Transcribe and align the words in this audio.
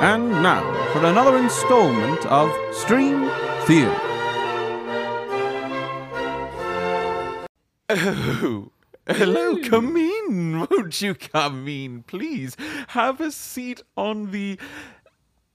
And 0.00 0.30
now 0.42 0.62
for 0.94 1.04
another 1.04 1.36
installment 1.36 2.24
of 2.24 2.50
Stream 2.74 3.30
Theory. 3.66 3.94
Oh, 7.90 8.70
hello, 9.06 9.58
come 9.62 9.98
in. 9.98 10.66
Won't 10.70 11.02
you 11.02 11.14
come 11.14 11.68
in, 11.68 12.02
please? 12.04 12.56
Have 12.88 13.20
a 13.20 13.30
seat 13.30 13.82
on 13.94 14.30
the 14.30 14.58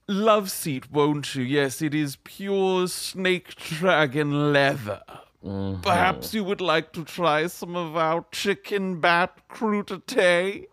love 0.08 0.52
seat, 0.52 0.91
won't 0.91 1.34
you? 1.34 1.41
Yes, 1.41 1.82
it 1.82 1.96
is 1.96 2.18
pure 2.18 2.88
snake 2.88 3.55
dragon 3.55 4.54
leather. 4.54 5.02
Mm-hmm. 5.43 5.82
Perhaps 5.82 6.36
you 6.36 6.43
would 6.43 6.62
like 6.62 6.93
to 6.93 7.04
try 7.04 7.48
some 7.48 7.75
of 7.75 7.98
our 7.98 8.23
chicken 8.32 9.00
bat 9.00 9.39
crudité? 9.50 10.68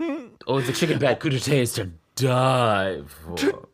Oh, 0.46 0.60
the 0.60 0.72
chicken 0.72 0.98
bat 0.98 1.20
crudité 1.20 1.60
is 1.60 1.74
to 1.74 1.90
die 2.16 3.02
for. 3.06 3.68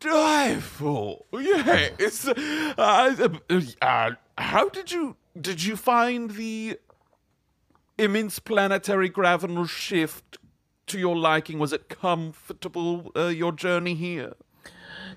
Die 0.00 0.54
for 0.60 1.24
yes. 1.32 2.28
Uh, 2.28 3.28
uh, 3.48 3.60
uh, 3.82 4.10
how 4.38 4.68
did 4.68 4.92
you 4.92 5.16
did 5.38 5.64
you 5.64 5.76
find 5.76 6.30
the 6.30 6.78
immense 7.98 8.38
planetary 8.38 9.08
gravitational 9.08 9.66
shift 9.66 10.38
to 10.86 10.98
your 10.98 11.16
liking? 11.16 11.58
Was 11.58 11.72
it 11.72 11.88
comfortable? 11.88 13.10
Uh, 13.16 13.26
your 13.26 13.52
journey 13.52 13.94
here? 13.94 14.34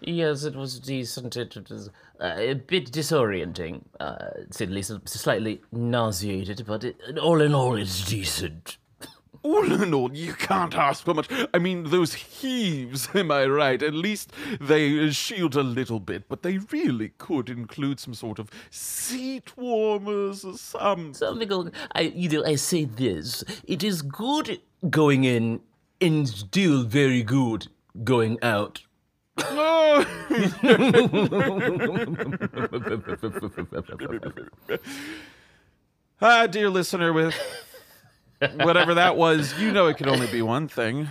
Yes, 0.01 0.43
it 0.43 0.55
was 0.55 0.79
decent. 0.79 1.37
It 1.37 1.69
was 1.69 1.89
uh, 2.19 2.33
a 2.37 2.53
bit 2.55 2.91
disorienting, 2.91 3.83
uh, 3.99 4.15
to 4.15 4.47
say 4.49 4.65
least. 4.65 4.91
Slightly 5.07 5.61
nauseated, 5.71 6.65
but 6.65 6.83
it, 6.83 7.19
all 7.19 7.39
in 7.39 7.53
all, 7.53 7.75
it's 7.75 8.03
decent. 8.05 8.77
All 9.43 9.81
in 9.81 9.93
all, 9.93 10.13
you 10.13 10.33
can't 10.33 10.75
ask 10.75 11.03
for 11.03 11.15
much. 11.15 11.27
I 11.53 11.57
mean, 11.57 11.89
those 11.89 12.13
heaves, 12.13 13.09
am 13.15 13.31
I 13.31 13.45
right? 13.45 13.81
At 13.81 13.93
least 13.93 14.31
they 14.59 15.09
shield 15.09 15.55
a 15.55 15.63
little 15.63 15.99
bit, 15.99 16.29
but 16.29 16.43
they 16.43 16.59
really 16.71 17.09
could 17.17 17.49
include 17.49 17.99
some 17.99 18.13
sort 18.13 18.37
of 18.37 18.49
seat 18.69 19.57
warmers 19.57 20.45
or 20.45 20.57
some. 20.57 21.13
Something. 21.13 21.71
I, 21.93 22.01
you 22.01 22.29
know, 22.29 22.45
I 22.45 22.55
say 22.55 22.85
this: 22.85 23.43
it 23.67 23.83
is 23.83 24.03
good 24.03 24.59
going 24.89 25.23
in, 25.23 25.61
and 25.99 26.29
still 26.29 26.83
very 26.83 27.23
good 27.23 27.67
going 28.03 28.37
out. 28.43 28.81
Ah, 36.23 36.45
dear 36.45 36.69
listener, 36.69 37.11
with 37.13 37.33
whatever 38.55 38.93
that 38.95 39.15
was, 39.17 39.57
you 39.59 39.71
know 39.71 39.87
it 39.87 39.97
could 39.97 40.07
only 40.07 40.27
be 40.27 40.41
one 40.41 40.67
thing. 40.67 41.07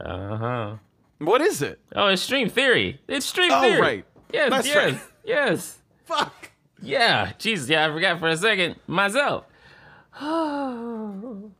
Uh 0.00 0.36
huh. 0.36 0.74
What 1.18 1.40
is 1.40 1.62
it? 1.62 1.80
Oh, 1.94 2.06
it's 2.08 2.22
stream 2.22 2.48
theory. 2.48 3.00
It's 3.08 3.26
stream 3.26 3.50
Oh, 3.52 3.60
theory. 3.60 3.80
right. 3.80 4.04
Yes. 4.32 4.50
That's 4.50 4.66
yes. 4.68 4.76
right. 4.76 5.00
Yes. 5.24 5.78
Fuck. 6.04 6.50
Yeah. 6.80 7.32
Jesus. 7.38 7.68
Yeah. 7.68 7.86
I 7.86 7.92
forgot 7.92 8.20
for 8.20 8.28
a 8.28 8.36
second 8.36 8.76
myself. 8.86 9.44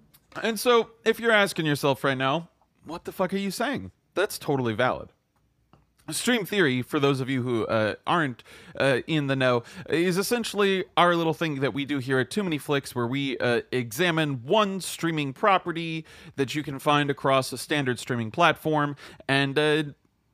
And 0.42 0.60
so, 0.60 0.90
if 1.04 1.18
you're 1.18 1.32
asking 1.32 1.66
yourself 1.66 2.04
right 2.04 2.16
now, 2.16 2.48
what 2.84 3.04
the 3.04 3.10
fuck 3.12 3.34
are 3.34 3.38
you 3.38 3.50
saying? 3.50 3.90
That's 4.14 4.38
totally 4.38 4.72
valid. 4.74 5.08
Stream 6.10 6.46
theory, 6.46 6.80
for 6.80 6.98
those 6.98 7.20
of 7.20 7.28
you 7.28 7.42
who 7.42 7.66
uh, 7.66 7.94
aren't 8.06 8.42
uh, 8.80 9.00
in 9.06 9.26
the 9.26 9.36
know, 9.36 9.62
is 9.90 10.16
essentially 10.16 10.84
our 10.96 11.14
little 11.14 11.34
thing 11.34 11.60
that 11.60 11.74
we 11.74 11.84
do 11.84 11.98
here 11.98 12.18
at 12.18 12.30
Too 12.30 12.42
Many 12.42 12.56
Flicks, 12.56 12.94
where 12.94 13.06
we 13.06 13.36
uh, 13.38 13.60
examine 13.72 14.42
one 14.42 14.80
streaming 14.80 15.34
property 15.34 16.06
that 16.36 16.54
you 16.54 16.62
can 16.62 16.78
find 16.78 17.10
across 17.10 17.52
a 17.52 17.58
standard 17.58 17.98
streaming 17.98 18.30
platform, 18.30 18.96
and 19.28 19.58
uh, 19.58 19.82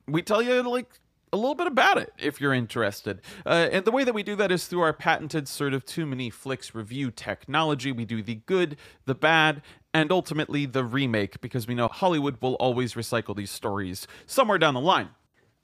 we 0.07 0.21
tell 0.21 0.41
you 0.41 0.61
like 0.63 1.01
a 1.33 1.37
little 1.37 1.55
bit 1.55 1.67
about 1.67 1.97
it 1.97 2.13
if 2.17 2.39
you're 2.39 2.53
interested. 2.53 3.19
Uh, 3.45 3.67
and 3.69 3.83
the 3.83 3.91
way 3.91 4.05
that 4.05 4.13
we 4.13 4.23
do 4.23 4.37
that 4.37 4.53
is 4.53 4.67
through 4.67 4.81
our 4.81 4.93
patented 4.93 5.49
sort 5.49 5.73
of 5.73 5.85
Too 5.85 6.05
Many 6.05 6.29
Flicks 6.29 6.73
review 6.73 7.11
technology. 7.11 7.91
We 7.91 8.05
do 8.05 8.23
the 8.23 8.35
good, 8.45 8.77
the 9.05 9.15
bad, 9.15 9.61
and 9.93 10.09
ultimately 10.09 10.65
the 10.65 10.85
remake 10.85 11.41
because 11.41 11.67
we 11.67 11.75
know 11.75 11.89
Hollywood 11.89 12.37
will 12.41 12.55
always 12.55 12.93
recycle 12.93 13.35
these 13.35 13.51
stories 13.51 14.07
somewhere 14.25 14.57
down 14.57 14.73
the 14.73 14.79
line 14.79 15.09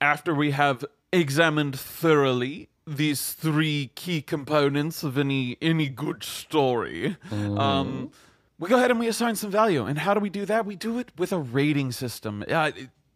after 0.02 0.34
we 0.34 0.50
have 0.50 0.84
examined 1.12 1.78
thoroughly 1.78 2.68
these 2.86 3.32
three 3.32 3.92
key 3.94 4.20
components 4.20 5.04
of 5.04 5.16
any 5.16 5.56
any 5.62 5.88
good 5.88 6.24
story 6.24 7.16
um 7.30 8.10
we 8.58 8.68
go 8.68 8.76
ahead 8.76 8.90
and 8.90 8.98
we 8.98 9.06
assign 9.06 9.36
some 9.36 9.50
value 9.50 9.84
and 9.84 9.98
how 10.00 10.12
do 10.12 10.18
we 10.18 10.28
do 10.28 10.44
that 10.44 10.66
we 10.66 10.74
do 10.74 10.98
it 10.98 11.12
with 11.16 11.32
a 11.32 11.38
rating 11.38 11.92
system 11.92 12.44
uh, 12.50 12.72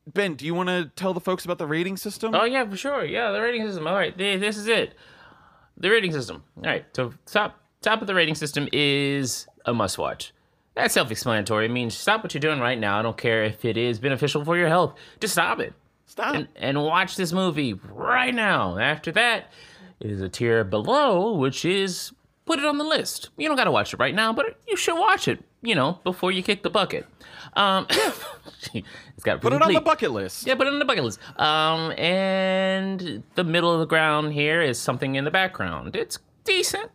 ben 0.06 0.34
do 0.34 0.46
you 0.46 0.54
want 0.54 0.68
to 0.68 0.88
tell 0.94 1.12
the 1.12 1.20
folks 1.20 1.44
about 1.44 1.58
the 1.58 1.66
rating 1.66 1.96
system 1.96 2.32
Oh 2.32 2.44
yeah, 2.44 2.64
for 2.68 2.76
sure. 2.76 3.04
Yeah, 3.04 3.32
the 3.32 3.40
rating 3.40 3.66
system. 3.66 3.86
All 3.88 3.94
right, 3.94 4.16
this 4.16 4.56
is 4.56 4.68
it. 4.68 4.94
The 5.76 5.90
rating 5.90 6.12
system. 6.12 6.44
All 6.58 6.62
right. 6.62 6.84
So 6.94 7.12
top 7.26 7.58
top 7.82 8.00
of 8.00 8.06
the 8.06 8.14
rating 8.14 8.36
system 8.36 8.68
is 8.72 9.48
a 9.64 9.74
must 9.74 9.98
watch. 9.98 10.32
That's 10.74 10.94
self-explanatory. 10.94 11.66
It 11.66 11.70
means 11.70 11.96
stop 11.96 12.22
what 12.22 12.32
you're 12.34 12.40
doing 12.40 12.60
right 12.60 12.78
now. 12.78 12.98
I 13.00 13.02
don't 13.02 13.16
care 13.16 13.42
if 13.42 13.64
it 13.64 13.76
is 13.76 13.98
beneficial 13.98 14.44
for 14.44 14.56
your 14.56 14.68
health. 14.68 14.94
Just 15.20 15.32
stop 15.34 15.58
it 15.58 15.74
stop 16.06 16.34
and, 16.34 16.48
and 16.56 16.82
watch 16.82 17.16
this 17.16 17.32
movie 17.32 17.74
right 17.74 18.34
now. 18.34 18.78
After 18.78 19.12
that 19.12 19.52
is 20.00 20.20
a 20.20 20.28
tier 20.28 20.64
below, 20.64 21.34
which 21.34 21.64
is 21.64 22.12
put 22.46 22.58
it 22.58 22.64
on 22.64 22.78
the 22.78 22.84
list. 22.84 23.30
You 23.36 23.48
don't 23.48 23.56
got 23.56 23.64
to 23.64 23.70
watch 23.70 23.92
it 23.92 23.98
right 23.98 24.14
now, 24.14 24.32
but 24.32 24.58
you 24.66 24.76
should 24.76 24.98
watch 24.98 25.28
it. 25.28 25.44
You 25.62 25.74
know, 25.74 25.98
before 26.04 26.30
you 26.30 26.42
kick 26.42 26.62
the 26.62 26.70
bucket. 26.70 27.06
Um, 27.54 27.86
it's 28.74 29.24
got 29.24 29.40
put 29.40 29.52
it 29.52 29.62
on 29.62 29.72
the 29.72 29.80
bucket 29.80 30.10
list 30.10 30.46
yeah, 30.46 30.54
put 30.54 30.66
it 30.66 30.72
on 30.72 30.78
the 30.78 30.84
bucket 30.84 31.04
list. 31.04 31.18
Um, 31.38 31.92
and 31.92 33.22
the 33.34 33.44
middle 33.44 33.72
of 33.72 33.80
the 33.80 33.86
ground 33.86 34.32
here 34.32 34.60
is 34.60 34.78
something 34.78 35.14
in 35.14 35.24
the 35.24 35.30
background. 35.30 35.96
It's 35.96 36.18
decent. 36.44 36.90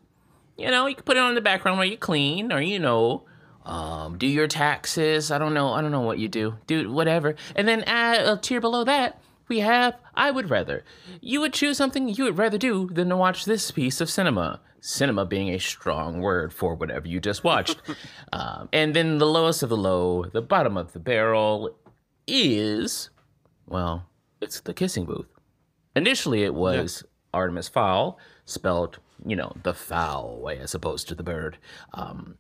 You 0.58 0.70
know, 0.70 0.86
you 0.86 0.96
can 0.96 1.04
put 1.04 1.18
it 1.18 1.22
on 1.22 1.36
the 1.36 1.42
background 1.42 1.80
where 1.80 1.88
you 1.88 1.98
clean 1.98 2.52
or 2.52 2.62
you 2.62 2.80
know, 2.80 3.24
um, 3.66 4.18
do 4.18 4.28
your 4.28 4.48
taxes. 4.48 5.32
I 5.32 5.38
don't 5.38 5.54
know. 5.54 5.74
I 5.74 5.82
don't 5.82 5.92
know 5.92 6.02
what 6.02 6.20
you 6.20 6.28
do. 6.28 6.56
Do 6.68 6.92
whatever. 6.92 7.36
And 7.56 7.68
then 7.68 7.84
add 7.84 8.26
a 8.26 8.38
tier 8.38 8.62
below 8.62 8.84
that, 8.84 9.22
we 9.48 9.60
have 9.60 9.96
I 10.16 10.32
would 10.32 10.50
rather. 10.50 10.84
You 11.20 11.42
would 11.42 11.54
choose 11.54 11.78
something 11.78 12.08
you 12.08 12.24
would 12.24 12.38
rather 12.38 12.58
do 12.58 12.88
than 12.92 13.10
to 13.10 13.18
watch 13.18 13.46
this 13.46 13.72
piece 13.72 14.02
of 14.02 14.10
cinema. 14.10 14.62
Cinema 14.80 15.26
being 15.26 15.50
a 15.50 15.60
strong 15.60 16.22
word 16.22 16.52
for 16.54 16.74
whatever 16.74 17.08
you 17.08 17.20
just 17.20 17.44
watched. 17.44 17.82
um, 18.34 18.70
and 18.74 18.96
then 18.96 19.20
the 19.20 19.28
lowest 19.28 19.62
of 19.62 19.70
the 19.70 19.78
low, 19.78 20.26
the 20.26 20.42
bottom 20.42 20.76
of 20.76 20.94
the 20.94 21.00
barrel, 21.00 21.76
is 22.26 23.10
well, 23.68 24.08
it's 24.42 24.60
the 24.60 24.74
kissing 24.74 25.06
booth. 25.06 25.28
Initially, 25.96 26.44
it 26.44 26.56
was 26.56 27.04
Artemis 27.34 27.68
Fowl, 27.68 28.18
spelled, 28.46 29.00
you 29.26 29.36
know, 29.36 29.54
the 29.64 29.74
foul 29.74 30.40
way 30.40 30.58
as 30.60 30.74
opposed 30.74 31.08
to 31.10 31.16
the 31.16 31.24
bird. 31.24 31.58
Um, 31.94 32.38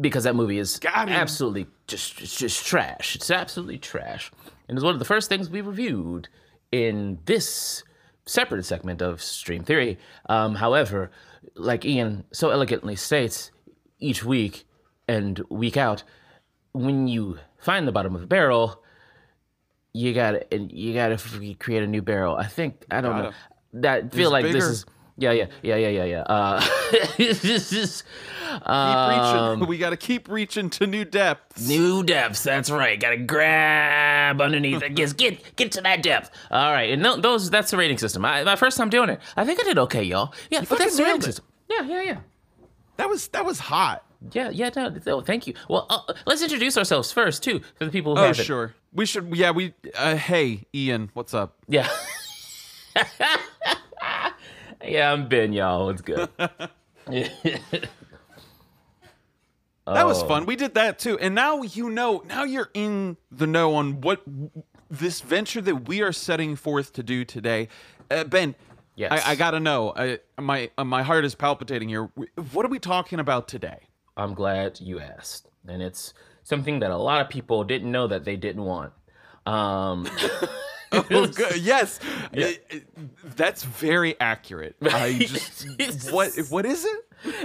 because 0.00 0.24
that 0.24 0.34
movie 0.34 0.58
is 0.58 0.80
absolutely 0.84 1.66
just, 1.86 2.20
it's 2.20 2.36
just 2.36 2.64
trash. 2.66 3.14
It's 3.16 3.30
absolutely 3.30 3.78
trash. 3.78 4.30
And 4.68 4.76
it's 4.76 4.84
one 4.84 4.94
of 4.94 4.98
the 4.98 5.04
first 5.04 5.28
things 5.28 5.50
we 5.50 5.60
reviewed 5.60 6.28
in 6.70 7.18
this 7.26 7.82
separate 8.26 8.64
segment 8.64 9.02
of 9.02 9.22
Stream 9.22 9.64
Theory. 9.64 9.98
Um, 10.28 10.54
however, 10.54 11.10
like 11.54 11.84
Ian 11.84 12.24
so 12.32 12.50
elegantly 12.50 12.96
states, 12.96 13.50
each 13.98 14.24
week 14.24 14.64
and 15.08 15.38
week 15.50 15.76
out, 15.76 16.02
when 16.72 17.06
you 17.06 17.38
find 17.58 17.86
the 17.86 17.92
bottom 17.92 18.14
of 18.14 18.20
the 18.20 18.26
barrel, 18.26 18.82
you 19.92 20.14
gotta 20.14 20.46
you 20.50 20.94
gotta 20.94 21.18
create 21.58 21.82
a 21.82 21.86
new 21.86 22.02
barrel. 22.02 22.36
I 22.36 22.46
think 22.46 22.84
I 22.90 23.00
don't 23.00 23.16
know. 23.16 23.22
Gotta. 23.24 23.36
That 23.74 24.12
feel 24.12 24.34
It's 24.34 24.44
like 24.44 24.52
this 24.52 24.64
is 24.64 24.86
yeah 25.22 25.30
yeah 25.32 25.46
yeah 25.62 25.76
yeah 25.76 25.88
yeah 25.88 26.04
yeah. 26.04 26.20
Uh, 26.22 26.64
this 27.16 27.72
is 27.72 28.02
keep 28.50 28.68
um, 28.68 29.58
reaching 29.60 29.68
we 29.68 29.78
got 29.78 29.90
to 29.90 29.96
keep 29.96 30.28
reaching 30.28 30.68
to 30.70 30.86
new 30.86 31.04
depths 31.04 31.66
New 31.68 32.02
depths. 32.02 32.42
That's 32.42 32.70
right. 32.70 32.98
Gotta 33.00 33.16
grab 33.18 34.40
underneath 34.40 34.82
it. 34.82 34.94
Just 34.94 35.16
get 35.16 35.56
get 35.56 35.72
to 35.72 35.80
that 35.82 36.02
depth. 36.02 36.30
All 36.50 36.72
right. 36.72 36.90
And 36.90 37.02
no, 37.02 37.16
those 37.16 37.50
that's 37.50 37.70
the 37.70 37.76
rating 37.76 37.98
system. 37.98 38.24
I, 38.24 38.42
my 38.44 38.56
first 38.56 38.76
time 38.76 38.90
doing 38.90 39.08
it. 39.10 39.20
I 39.36 39.44
think 39.44 39.60
I 39.60 39.64
did 39.64 39.78
okay, 39.78 40.02
y'all. 40.02 40.34
Yeah, 40.50 40.60
but 40.60 40.68
fucking 40.68 40.84
that's 40.86 40.96
the 40.96 41.04
rating 41.04 41.20
it. 41.20 41.24
system. 41.24 41.44
Yeah, 41.70 41.82
yeah, 41.82 42.02
yeah. 42.02 42.18
that 42.96 43.08
was 43.08 43.28
that 43.28 43.44
was 43.44 43.58
hot 43.58 44.04
Yeah, 44.32 44.50
yeah, 44.50 44.70
no, 44.76 44.94
no, 45.06 45.20
thank 45.20 45.46
you. 45.46 45.54
Well, 45.68 45.86
uh, 45.88 46.12
let's 46.26 46.42
introduce 46.42 46.76
ourselves 46.76 47.10
first, 47.12 47.42
too, 47.42 47.60
for 47.76 47.84
the 47.86 47.90
people 47.90 48.14
who 48.16 48.22
oh 48.22 48.26
haven't. 48.26 48.44
sure 48.44 48.74
we 48.92 49.06
should 49.06 49.34
yeah 49.34 49.50
we 49.52 49.72
uh, 49.96 50.16
hey 50.16 50.66
ian 50.74 51.10
what's 51.14 51.32
up 51.32 51.56
Yeah. 51.68 51.88
yeah, 54.84 55.12
I'm 55.12 55.28
Ben, 55.28 55.52
y'all. 55.52 55.90
It's 55.90 56.02
good. 56.02 56.28
That 59.86 60.06
was 60.06 60.22
Oh. 60.22 60.28
fun. 60.28 60.46
We 60.46 60.54
did 60.56 60.74
that 60.74 60.98
too. 61.00 61.18
And 61.18 61.34
now 61.34 61.62
you 61.62 61.90
know, 61.90 62.22
now 62.26 62.44
you're 62.44 62.70
in 62.72 63.16
the 63.32 63.46
know 63.48 63.74
on 63.74 64.00
what 64.00 64.22
this 64.88 65.20
venture 65.20 65.60
that 65.60 65.88
we 65.88 66.02
are 66.02 66.12
setting 66.12 66.54
forth 66.54 66.92
to 66.94 67.02
do 67.02 67.24
today. 67.24 67.68
Uh, 68.10 68.24
ben, 68.24 68.54
Yes. 68.94 69.10
I, 69.26 69.32
I 69.32 69.34
got 69.36 69.52
to 69.52 69.60
know. 69.60 69.92
I, 69.96 70.18
my 70.38 70.70
uh, 70.78 70.84
my 70.84 71.02
heart 71.02 71.24
is 71.24 71.34
palpitating 71.34 71.88
here. 71.88 72.10
What 72.52 72.64
are 72.64 72.68
we 72.68 72.78
talking 72.78 73.18
about 73.18 73.48
today? 73.48 73.88
I'm 74.18 74.34
glad 74.34 74.78
you 74.80 75.00
asked. 75.00 75.48
And 75.66 75.82
it's 75.82 76.12
something 76.44 76.78
that 76.80 76.90
a 76.90 76.96
lot 76.98 77.20
of 77.22 77.28
people 77.30 77.64
didn't 77.64 77.90
know 77.90 78.06
that 78.06 78.24
they 78.24 78.36
didn't 78.36 78.62
want. 78.64 78.92
Um, 79.46 80.06
Oh, 80.92 81.26
good. 81.26 81.56
Yes, 81.56 81.98
I- 82.36 82.58
I- 82.70 82.82
that's 83.36 83.62
very 83.64 84.18
accurate. 84.20 84.76
I 84.82 85.18
just 85.18 86.12
what 86.12 86.32
what 86.50 86.66
is 86.66 86.84
it? 86.84 87.00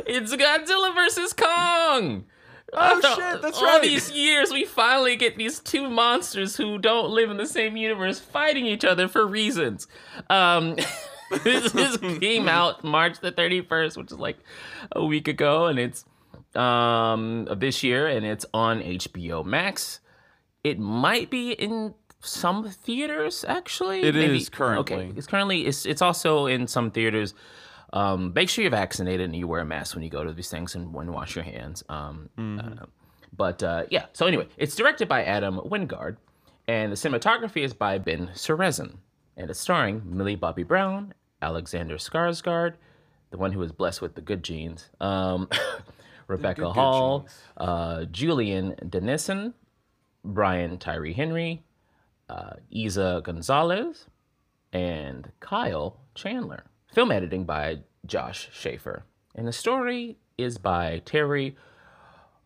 It's 0.05 0.35
Godzilla 0.35 0.93
versus 0.93 1.33
Kong. 1.33 2.25
Oh, 2.73 2.77
After 2.77 3.07
shit, 3.21 3.41
that's 3.41 3.57
all 3.59 3.63
right. 3.63 3.75
All 3.75 3.81
these 3.81 4.11
years, 4.11 4.51
we 4.51 4.65
finally 4.65 5.15
get 5.15 5.37
these 5.37 5.59
two 5.59 5.89
monsters 5.89 6.57
who 6.57 6.77
don't 6.77 7.11
live 7.11 7.31
in 7.31 7.37
the 7.37 7.45
same 7.45 7.77
universe 7.77 8.19
fighting 8.19 8.65
each 8.65 8.83
other 8.83 9.07
for 9.07 9.25
reasons. 9.25 9.87
Um, 10.29 10.75
this, 11.45 11.71
this 11.71 11.95
came 12.19 12.49
out 12.49 12.83
March 12.83 13.21
the 13.21 13.31
31st, 13.31 13.95
which 13.97 14.11
is 14.11 14.19
like 14.19 14.37
a 14.91 15.05
week 15.05 15.29
ago, 15.29 15.67
and 15.67 15.79
it's 15.79 16.03
um 16.55 17.47
this 17.57 17.83
year, 17.83 18.07
and 18.07 18.25
it's 18.25 18.45
on 18.53 18.81
HBO 18.81 19.45
Max. 19.45 20.01
It 20.63 20.77
might 20.79 21.29
be 21.29 21.51
in 21.53 21.93
some 22.19 22.69
theaters, 22.69 23.45
actually. 23.47 24.01
It 24.01 24.15
Maybe- 24.15 24.37
is 24.37 24.49
currently. 24.49 24.95
Okay, 24.95 25.11
it's 25.15 25.27
currently. 25.27 25.65
It's 25.65 25.85
it's 25.85 26.01
also 26.01 26.45
in 26.47 26.67
some 26.67 26.91
theaters. 26.91 27.33
Um, 27.93 28.33
make 28.35 28.49
sure 28.49 28.63
you're 28.63 28.71
vaccinated 28.71 29.21
and 29.25 29.35
you 29.35 29.47
wear 29.47 29.61
a 29.61 29.65
mask 29.65 29.95
when 29.95 30.03
you 30.03 30.09
go 30.09 30.23
to 30.23 30.33
these 30.33 30.49
things 30.49 30.75
and 30.75 30.93
when 30.93 31.05
you 31.07 31.13
wash 31.13 31.35
your 31.35 31.45
hands. 31.45 31.83
Um, 31.87 32.29
uh, 32.37 32.85
but 33.35 33.63
uh, 33.63 33.83
yeah, 33.89 34.07
so 34.13 34.25
anyway, 34.25 34.47
it's 34.57 34.75
directed 34.75 35.07
by 35.07 35.23
Adam 35.23 35.57
Wingard, 35.63 36.17
and 36.67 36.91
the 36.91 36.97
cinematography 36.97 37.63
is 37.63 37.73
by 37.73 37.97
Ben 37.97 38.31
Seresin, 38.33 38.97
and 39.37 39.49
it's 39.49 39.59
starring 39.59 40.01
Millie 40.05 40.35
Bobby 40.35 40.63
Brown, 40.63 41.13
Alexander 41.41 41.95
Skarsgård, 41.95 42.73
the 43.29 43.37
one 43.37 43.53
who 43.53 43.59
was 43.59 43.71
blessed 43.71 44.01
with 44.01 44.15
the 44.15 44.21
good 44.21 44.43
genes, 44.43 44.89
um, 44.99 45.47
Rebecca 46.27 46.61
good 46.63 46.71
Hall, 46.73 47.19
genes. 47.21 47.41
uh, 47.55 48.05
Julian 48.11 48.75
Dennison, 48.89 49.53
Brian 50.25 50.77
Tyree 50.77 51.13
Henry, 51.13 51.63
uh, 52.29 52.53
Eiza 52.73 53.23
Gonzalez, 53.23 54.05
and 54.73 55.31
Kyle 55.39 55.99
Chandler. 56.15 56.65
Film 56.93 57.11
editing 57.11 57.45
by 57.45 57.79
Josh 58.05 58.49
Schaeffer. 58.51 59.03
And 59.35 59.47
the 59.47 59.53
story 59.53 60.17
is 60.37 60.57
by 60.57 61.01
Terry 61.05 61.55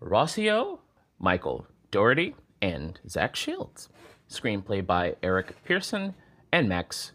Rossio, 0.01 0.79
Michael 1.19 1.67
Dougherty, 1.91 2.35
and 2.61 2.99
Zach 3.07 3.35
Shields. 3.35 3.89
Screenplay 4.29 4.85
by 4.85 5.15
Eric 5.21 5.55
Pearson 5.65 6.15
and 6.51 6.69
Max 6.69 7.11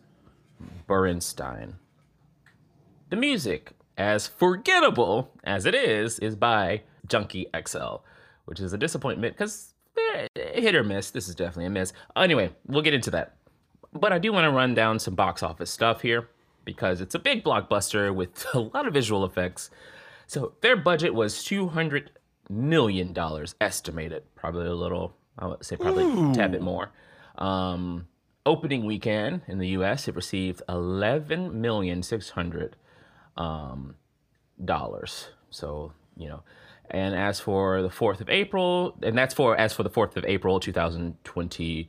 Borenstein. 0.88 1.74
The 3.08 3.16
music, 3.16 3.72
as 3.96 4.26
forgettable 4.26 5.30
as 5.44 5.66
it 5.66 5.74
is, 5.74 6.18
is 6.18 6.36
by 6.36 6.82
Junkie 7.06 7.48
XL, 7.66 7.96
which 8.46 8.60
is 8.60 8.72
a 8.72 8.78
disappointment 8.78 9.34
because 9.34 9.74
hit 10.34 10.74
or 10.74 10.84
miss. 10.84 11.10
This 11.10 11.28
is 11.28 11.34
definitely 11.34 11.66
a 11.66 11.70
miss. 11.70 11.92
Anyway, 12.16 12.50
we'll 12.66 12.82
get 12.82 12.94
into 12.94 13.10
that. 13.12 13.36
But 13.92 14.12
I 14.12 14.18
do 14.18 14.32
want 14.32 14.44
to 14.44 14.50
run 14.50 14.74
down 14.74 14.98
some 14.98 15.14
box 15.14 15.42
office 15.42 15.70
stuff 15.70 16.02
here 16.02 16.28
because 16.64 17.00
it's 17.00 17.14
a 17.14 17.18
big 17.18 17.44
blockbuster 17.44 18.14
with 18.14 18.46
a 18.54 18.60
lot 18.60 18.86
of 18.86 18.94
visual 18.94 19.24
effects. 19.24 19.70
So 20.26 20.54
their 20.60 20.76
budget 20.76 21.14
was 21.14 21.36
$200 21.36 22.08
million 22.48 23.14
estimated, 23.60 24.22
probably 24.34 24.66
a 24.66 24.74
little, 24.74 25.14
I 25.38 25.46
would 25.46 25.64
say 25.64 25.76
probably 25.76 26.04
a 26.04 26.34
tad 26.34 26.52
bit 26.52 26.62
more. 26.62 26.90
Um, 27.38 28.08
opening 28.44 28.84
weekend 28.84 29.42
in 29.48 29.58
the 29.58 29.68
US, 29.68 30.08
it 30.08 30.16
received 30.16 30.62
11 30.68 31.60
million 31.60 32.02
six 32.02 32.30
hundred 32.30 32.76
um, 33.36 33.96
dollars. 34.64 35.28
So 35.50 35.92
you 36.16 36.28
know, 36.28 36.42
and 36.90 37.14
as 37.14 37.40
for 37.40 37.82
the 37.82 37.90
fourth 37.90 38.20
of 38.20 38.28
April, 38.30 38.96
and 39.02 39.16
that's 39.16 39.34
for 39.34 39.56
as 39.56 39.72
for 39.72 39.82
the 39.82 39.90
fourth 39.90 40.16
of 40.16 40.24
April, 40.24 40.60
two 40.60 40.72
thousand 40.72 41.22
twenty 41.24 41.88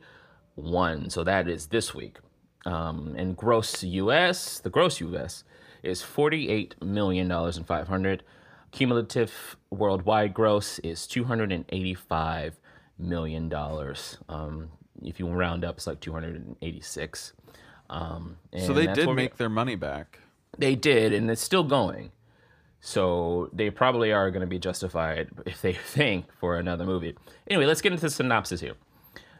one. 0.54 1.10
So 1.10 1.24
that 1.24 1.48
is 1.48 1.66
this 1.66 1.94
week. 1.94 2.18
Um, 2.66 3.14
and 3.16 3.36
gross 3.36 3.82
U.S. 3.84 4.58
the 4.60 4.70
gross 4.70 5.00
U.S. 5.00 5.44
is 5.82 6.02
forty 6.02 6.48
eight 6.48 6.74
million 6.82 7.28
dollars 7.28 7.56
and 7.56 7.66
five 7.66 7.88
hundred. 7.88 8.22
Cumulative 8.70 9.56
worldwide 9.70 10.34
gross 10.34 10.78
is 10.80 11.06
two 11.06 11.24
hundred 11.24 11.52
and 11.52 11.64
eighty 11.70 11.94
five 11.94 12.58
million 12.98 13.48
dollars. 13.48 14.18
Um, 14.28 14.68
if 15.02 15.18
you 15.18 15.28
round 15.28 15.64
up, 15.64 15.76
it's 15.76 15.86
like 15.86 16.00
two 16.00 16.12
hundred 16.12 16.34
and 16.36 16.56
eighty 16.60 16.80
six. 16.82 17.32
Um, 17.88 18.36
So 18.58 18.74
they 18.74 18.86
did 18.88 19.08
make 19.14 19.36
their 19.38 19.48
money 19.48 19.74
back. 19.76 20.18
they 20.58 20.74
did, 20.74 21.14
and 21.14 21.30
it's 21.30 21.40
still 21.40 21.64
going. 21.64 22.10
So 22.80 23.50
they 23.52 23.70
probably 23.70 24.12
are 24.12 24.30
going 24.30 24.40
to 24.42 24.46
be 24.46 24.58
justified 24.58 25.28
if 25.46 25.60
they 25.62 25.72
think 25.94 26.26
for 26.40 26.56
another 26.56 26.84
movie. 26.84 27.16
Anyway, 27.48 27.66
let's 27.66 27.80
get 27.80 27.92
into 27.92 28.02
the 28.02 28.10
synopsis 28.10 28.60
here. 28.60 28.74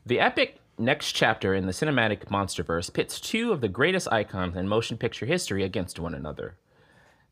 The 0.06 0.20
epic 0.20 0.61
next 0.79 1.12
chapter 1.12 1.55
in 1.55 1.67
the 1.67 1.73
cinematic 1.73 2.26
monsterverse 2.26 2.93
pits 2.93 3.20
two 3.20 3.52
of 3.52 3.61
the 3.61 3.69
greatest 3.69 4.11
icons 4.12 4.56
in 4.56 4.69
motion 4.69 4.96
picture 4.96 5.26
history 5.26 5.64
against 5.64 5.99
one 5.99 6.14
another. 6.14 6.56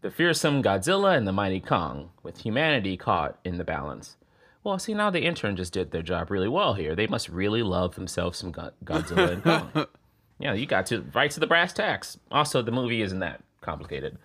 The 0.02 0.10
fearsome 0.10 0.62
Godzilla 0.62 1.16
and 1.16 1.26
the 1.26 1.32
mighty 1.32 1.60
Kong, 1.60 2.10
with 2.22 2.38
humanity 2.42 2.96
caught 2.96 3.38
in 3.44 3.56
the 3.58 3.64
balance. 3.64 4.16
Well, 4.62 4.78
see, 4.78 4.94
now 4.94 5.10
the 5.10 5.22
intern 5.22 5.56
just 5.56 5.72
did 5.72 5.90
their 5.90 6.02
job 6.02 6.30
really 6.30 6.48
well 6.48 6.74
here. 6.74 6.94
They 6.94 7.06
must 7.06 7.28
really 7.28 7.62
love 7.62 7.94
themselves 7.94 8.38
some 8.38 8.50
Go- 8.52 8.72
Godzilla 8.84 9.32
and 9.32 9.42
Kong. 9.42 9.86
Yeah, 10.38 10.52
you 10.52 10.66
got 10.66 10.84
to 10.86 11.02
right 11.14 11.30
to 11.30 11.40
the 11.40 11.46
brass 11.46 11.72
tacks. 11.72 12.18
Also, 12.30 12.60
the 12.60 12.70
movie 12.70 13.00
isn't 13.00 13.20
that 13.20 13.42
complicated. 13.62 14.18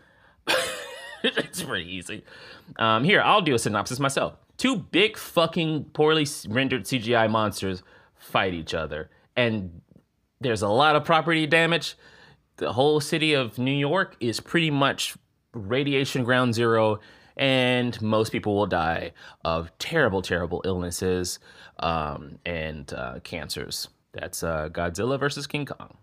it's 1.38 1.64
pretty 1.64 1.94
easy. 1.94 2.24
Um, 2.78 3.04
here, 3.04 3.22
I'll 3.22 3.42
do 3.42 3.56
a 3.56 3.60
synopsis 3.60 4.00
myself. 4.00 4.36
Two 4.58 4.76
big 4.78 5.18
fucking 5.18 5.86
poorly 5.94 6.28
rendered 6.48 6.86
CGI 6.86 7.30
monsters 7.30 7.84
fight 8.16 8.54
each 8.54 8.74
other, 8.74 9.10
and 9.36 9.82
there's 10.40 10.62
a 10.62 10.68
lot 10.68 10.96
of 10.96 11.04
property 11.04 11.48
damage. 11.48 11.96
The 12.58 12.74
whole 12.74 13.00
city 13.00 13.34
of 13.34 13.58
New 13.58 13.72
York 13.72 14.16
is 14.20 14.40
pretty 14.40 14.70
much 14.70 15.16
radiation 15.54 16.24
ground 16.24 16.54
zero, 16.54 17.00
and 17.38 18.00
most 18.02 18.32
people 18.32 18.56
will 18.56 18.68
die 18.68 19.14
of 19.44 19.76
terrible, 19.80 20.22
terrible 20.22 20.62
illnesses 20.66 21.40
um, 21.80 22.38
and 22.46 22.94
uh, 22.94 23.20
cancers. 23.24 23.88
That's 24.14 24.44
uh, 24.44 24.70
Godzilla 24.72 25.20
versus 25.20 25.48
King 25.48 25.66
Kong. 25.66 25.98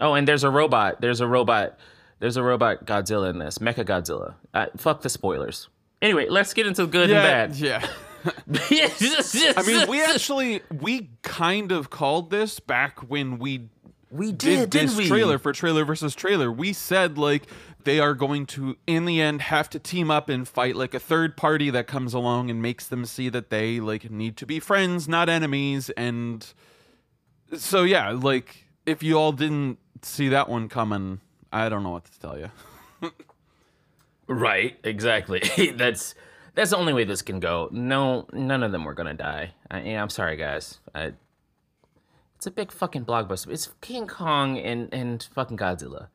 Oh, 0.00 0.14
and 0.14 0.28
there's 0.28 0.44
a 0.44 0.50
robot. 0.50 1.00
There's 1.00 1.20
a 1.20 1.26
robot. 1.26 1.78
There's 2.20 2.36
a 2.36 2.42
robot 2.42 2.84
Godzilla 2.84 3.30
in 3.30 3.38
this. 3.38 3.58
Mecha 3.58 3.84
Godzilla. 3.84 4.34
Uh, 4.52 4.66
fuck 4.76 5.02
the 5.02 5.08
spoilers. 5.08 5.68
Anyway, 6.02 6.26
let's 6.28 6.54
get 6.54 6.66
into 6.66 6.82
the 6.86 6.90
good 6.92 7.10
Yeah, 7.10 7.44
and 7.44 7.52
bad. 7.52 7.56
yeah. 7.58 7.86
I 9.56 9.62
mean, 9.66 9.88
we 9.88 10.02
actually 10.04 10.60
we 10.70 11.10
kind 11.22 11.72
of 11.72 11.90
called 11.90 12.30
this 12.30 12.60
back 12.60 12.98
when 13.08 13.38
we 13.38 13.68
we 14.10 14.32
did 14.32 14.70
did, 14.70 14.88
this 14.88 14.96
we? 14.96 15.06
trailer 15.06 15.38
for 15.38 15.52
trailer 15.52 15.84
versus 15.84 16.14
trailer. 16.14 16.50
We 16.50 16.72
said 16.72 17.16
like 17.18 17.44
they 17.84 18.00
are 18.00 18.14
going 18.14 18.46
to 18.46 18.76
in 18.86 19.04
the 19.04 19.20
end 19.20 19.42
have 19.42 19.70
to 19.70 19.78
team 19.78 20.10
up 20.10 20.28
and 20.28 20.46
fight 20.48 20.74
like 20.76 20.94
a 20.94 20.98
third 21.00 21.36
party 21.36 21.70
that 21.70 21.86
comes 21.86 22.12
along 22.14 22.50
and 22.50 22.60
makes 22.60 22.86
them 22.88 23.04
see 23.04 23.28
that 23.28 23.50
they 23.50 23.78
like 23.80 24.10
need 24.10 24.36
to 24.38 24.46
be 24.46 24.58
friends, 24.60 25.08
not 25.08 25.28
enemies. 25.28 25.90
And 25.90 26.46
so 27.56 27.84
yeah, 27.84 28.10
like 28.10 28.66
if 28.86 29.02
you 29.02 29.16
all 29.18 29.32
didn't 29.32 29.78
see 30.02 30.28
that 30.28 30.48
one 30.48 30.68
coming, 30.68 31.20
I 31.52 31.68
don't 31.68 31.82
know 31.82 31.90
what 31.90 32.04
to 32.04 32.20
tell 32.20 32.38
you. 32.38 32.50
Right, 34.30 34.78
exactly. 34.84 35.40
that's 35.76 36.14
that's 36.54 36.70
the 36.70 36.76
only 36.76 36.92
way 36.92 37.04
this 37.04 37.22
can 37.22 37.40
go. 37.40 37.68
No, 37.72 38.26
none 38.32 38.62
of 38.62 38.72
them 38.72 38.84
were 38.84 38.92
gonna 38.92 39.14
die. 39.14 39.52
I, 39.70 39.80
yeah, 39.82 40.02
I'm 40.02 40.10
sorry, 40.10 40.36
guys. 40.36 40.80
I, 40.94 41.12
it's 42.36 42.46
a 42.46 42.50
big 42.50 42.70
fucking 42.70 43.06
blockbuster. 43.06 43.48
It's 43.50 43.70
King 43.80 44.06
Kong 44.06 44.58
and 44.58 44.92
and 44.92 45.26
fucking 45.34 45.56
Godzilla. 45.56 46.08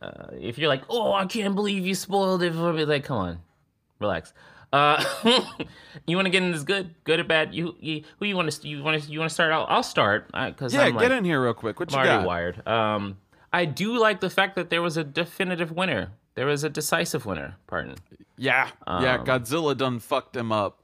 Uh, 0.00 0.28
if 0.32 0.56
you're 0.56 0.68
like, 0.68 0.82
oh, 0.88 1.12
I 1.12 1.26
can't 1.26 1.54
believe 1.54 1.86
you 1.86 1.94
spoiled 1.94 2.42
it 2.42 2.52
for 2.54 2.72
me, 2.72 2.84
like, 2.84 3.04
come 3.04 3.18
on, 3.18 3.38
relax. 4.00 4.32
Uh, 4.72 5.02
you 6.06 6.16
want 6.16 6.26
to 6.26 6.30
get 6.30 6.42
in 6.42 6.52
this 6.52 6.64
good, 6.64 6.94
good 7.04 7.20
or 7.20 7.24
bad? 7.24 7.54
You, 7.54 7.76
you 7.80 8.02
who 8.18 8.26
you 8.26 8.34
want 8.36 8.50
to 8.50 8.68
you 8.68 8.82
want 8.82 9.02
to 9.02 9.10
you 9.10 9.18
want 9.18 9.30
to 9.30 9.34
start? 9.34 9.52
I'll, 9.52 9.66
I'll 9.68 9.82
start 9.82 10.26
because 10.32 10.74
Yeah, 10.74 10.82
I'm 10.82 10.92
get 10.94 11.10
like, 11.10 11.18
in 11.18 11.24
here 11.24 11.42
real 11.42 11.54
quick. 11.54 11.78
What 11.78 11.92
you 11.92 11.98
I'm 11.98 12.06
already 12.06 12.20
got? 12.22 12.26
wired. 12.26 12.66
Um, 12.66 13.18
I 13.56 13.64
do 13.64 13.98
like 13.98 14.20
the 14.20 14.28
fact 14.28 14.54
that 14.56 14.68
there 14.68 14.82
was 14.82 14.98
a 14.98 15.02
definitive 15.02 15.72
winner. 15.72 16.12
There 16.34 16.44
was 16.44 16.62
a 16.62 16.68
decisive 16.68 17.24
winner. 17.24 17.56
Pardon. 17.66 17.94
Yeah, 18.36 18.68
yeah. 18.86 19.14
Um, 19.14 19.24
Godzilla 19.24 19.74
done 19.74 19.98
fucked 19.98 20.36
him 20.36 20.52
up. 20.52 20.82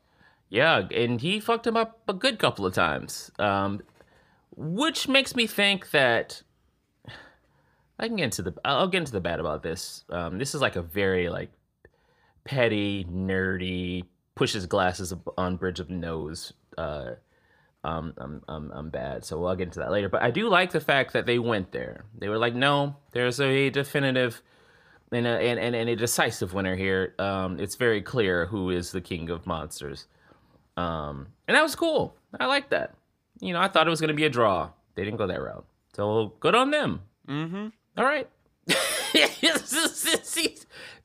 Yeah, 0.49 0.89
and 0.91 1.21
he 1.21 1.39
fucked 1.39 1.67
him 1.67 1.77
up 1.77 2.01
a 2.09 2.15
good 2.15 2.39
couple 2.39 2.65
of 2.65 2.73
times. 2.73 3.31
Um, 3.39 3.83
which 4.57 5.07
makes 5.07 5.37
me 5.37 5.47
think 5.47 5.91
that 5.91 6.41
I 7.99 8.07
can 8.07 8.17
get 8.17 8.25
into 8.25 8.41
the 8.41 8.55
I'll 8.65 8.89
get 8.89 9.01
into 9.01 9.13
the 9.13 9.21
bad 9.21 9.39
about 9.39 9.63
this. 9.63 10.05
Um, 10.09 10.39
this 10.39 10.55
is 10.55 10.63
like 10.63 10.77
a 10.77 10.83
very 10.83 11.29
like 11.29 11.51
petty, 12.45 13.05
nerdy, 13.05 14.07
pushes 14.35 14.65
glasses 14.65 15.13
on 15.37 15.57
bridge 15.57 15.79
of 15.79 15.91
nose. 15.91 16.55
Uh, 16.79 17.13
um, 17.85 18.15
I'm, 18.17 18.43
I'm, 18.49 18.71
I'm 18.73 18.91
bad, 18.91 19.25
so 19.25 19.45
I'll 19.45 19.57
get 19.57 19.65
into 19.69 19.81
that 19.81 19.91
later. 19.91 20.09
But 20.09 20.23
I 20.23 20.31
do 20.31 20.49
like 20.49 20.71
the 20.73 20.81
fact 20.81 21.13
that 21.15 21.27
they 21.27 21.39
went 21.39 21.73
there. 21.73 22.05
They 22.19 22.29
were 22.29 22.39
like, 22.39 22.55
no, 22.55 22.97
there's 23.13 23.41
a 23.41 23.71
definitive 23.71 24.41
and 25.11 25.27
a, 25.27 25.31
and, 25.31 25.59
and, 25.59 25.75
and 25.75 25.89
a 25.91 25.97
decisive 25.97 26.55
winner 26.55 26.77
here. 26.77 27.15
Um, 27.19 27.59
it's 27.59 27.75
very 27.77 28.01
clear 28.01 28.47
who 28.47 28.71
is 28.71 28.93
the 28.93 29.01
king 29.01 29.31
of 29.31 29.47
monsters. 29.47 30.07
Um, 30.77 31.29
and 31.49 31.57
that 31.57 31.63
was 31.63 31.75
cool. 31.75 32.17
I 32.39 32.47
like 32.47 32.71
that. 32.71 32.95
You 33.41 33.53
know, 33.53 33.61
I 33.61 33.69
thought 33.69 33.87
it 33.87 33.91
was 33.91 34.01
going 34.01 34.09
to 34.09 34.15
be 34.15 34.25
a 34.25 34.31
draw. 34.31 34.71
They 34.95 35.05
didn't 35.05 35.19
go 35.19 35.27
that 35.27 35.43
route. 35.43 35.67
So 35.95 36.33
good 36.41 36.55
on 36.55 36.71
them. 36.71 37.03
Mm-hmm. 37.29 37.67
All 37.99 38.05
right. 38.05 38.29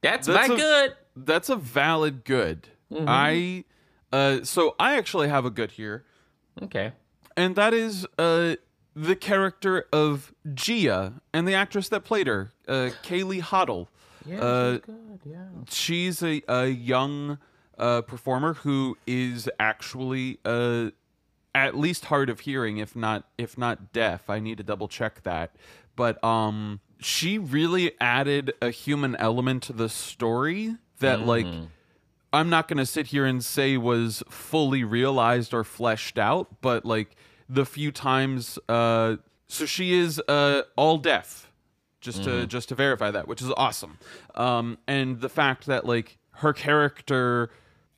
That's, 0.01 0.27
That's 0.27 0.27
my 0.27 0.45
a- 0.45 0.57
good. 0.57 0.95
That's 1.15 1.49
a 1.49 1.55
valid 1.55 2.23
good. 2.23 2.67
I 2.95 3.65
uh 4.13 4.43
so 4.43 4.75
I 4.79 4.95
actually 4.97 5.27
have 5.27 5.43
a 5.45 5.49
good 5.49 5.71
here. 5.71 6.05
Okay. 6.63 6.91
and 7.35 7.55
that 7.55 7.73
is 7.73 8.05
uh, 8.17 8.55
the 8.95 9.15
character 9.15 9.85
of 9.93 10.33
Jia 10.47 11.19
and 11.33 11.47
the 11.47 11.53
actress 11.53 11.89
that 11.89 12.03
played 12.03 12.27
her, 12.27 12.51
uh, 12.67 12.89
Kaylee 13.03 13.41
Hottle. 13.41 13.89
Yeah, 14.25 14.39
Uh, 14.41 14.71
she's 14.73 14.81
good. 14.81 15.19
Yeah. 15.25 15.45
She's 15.69 16.23
a, 16.23 16.41
a 16.47 16.67
young 16.67 17.37
uh, 17.77 18.01
performer 18.01 18.55
who 18.55 18.97
is 19.05 19.49
actually 19.59 20.39
uh, 20.43 20.89
at 21.53 21.77
least 21.77 22.05
hard 22.05 22.29
of 22.29 22.41
hearing, 22.41 22.77
if 22.77 22.95
not 22.95 23.25
if 23.37 23.57
not 23.57 23.93
deaf. 23.93 24.29
I 24.29 24.39
need 24.39 24.57
to 24.57 24.63
double 24.63 24.87
check 24.87 25.23
that, 25.23 25.55
but 25.95 26.21
um, 26.23 26.79
she 26.99 27.37
really 27.37 27.91
added 28.01 28.53
a 28.61 28.71
human 28.71 29.15
element 29.17 29.63
to 29.63 29.73
the 29.73 29.89
story 29.89 30.75
that 30.99 31.21
like. 31.21 31.45
I'm 32.33 32.49
not 32.49 32.67
going 32.67 32.77
to 32.77 32.85
sit 32.85 33.07
here 33.07 33.25
and 33.25 33.43
say 33.43 33.77
was 33.77 34.21
fully 34.29 34.83
realized 34.83 35.53
or 35.53 35.63
fleshed 35.63 36.19
out, 36.19 36.61
but 36.61 36.85
like 36.85 37.15
the 37.49 37.65
few 37.65 37.91
times 37.91 38.59
uh 38.67 39.15
so 39.47 39.65
she 39.65 39.93
is 39.93 40.19
uh 40.27 40.63
all 40.75 40.97
deaf 40.97 41.49
just 42.01 42.23
to 42.25 42.45
just 42.45 42.69
to 42.69 42.75
verify 42.75 43.09
that, 43.09 43.27
which 43.27 43.41
is 43.41 43.51
awesome. 43.55 43.97
Um 44.35 44.77
and 44.87 45.21
the 45.21 45.29
fact 45.29 45.65
that 45.67 45.85
like 45.85 46.17
her 46.31 46.51
character 46.53 47.49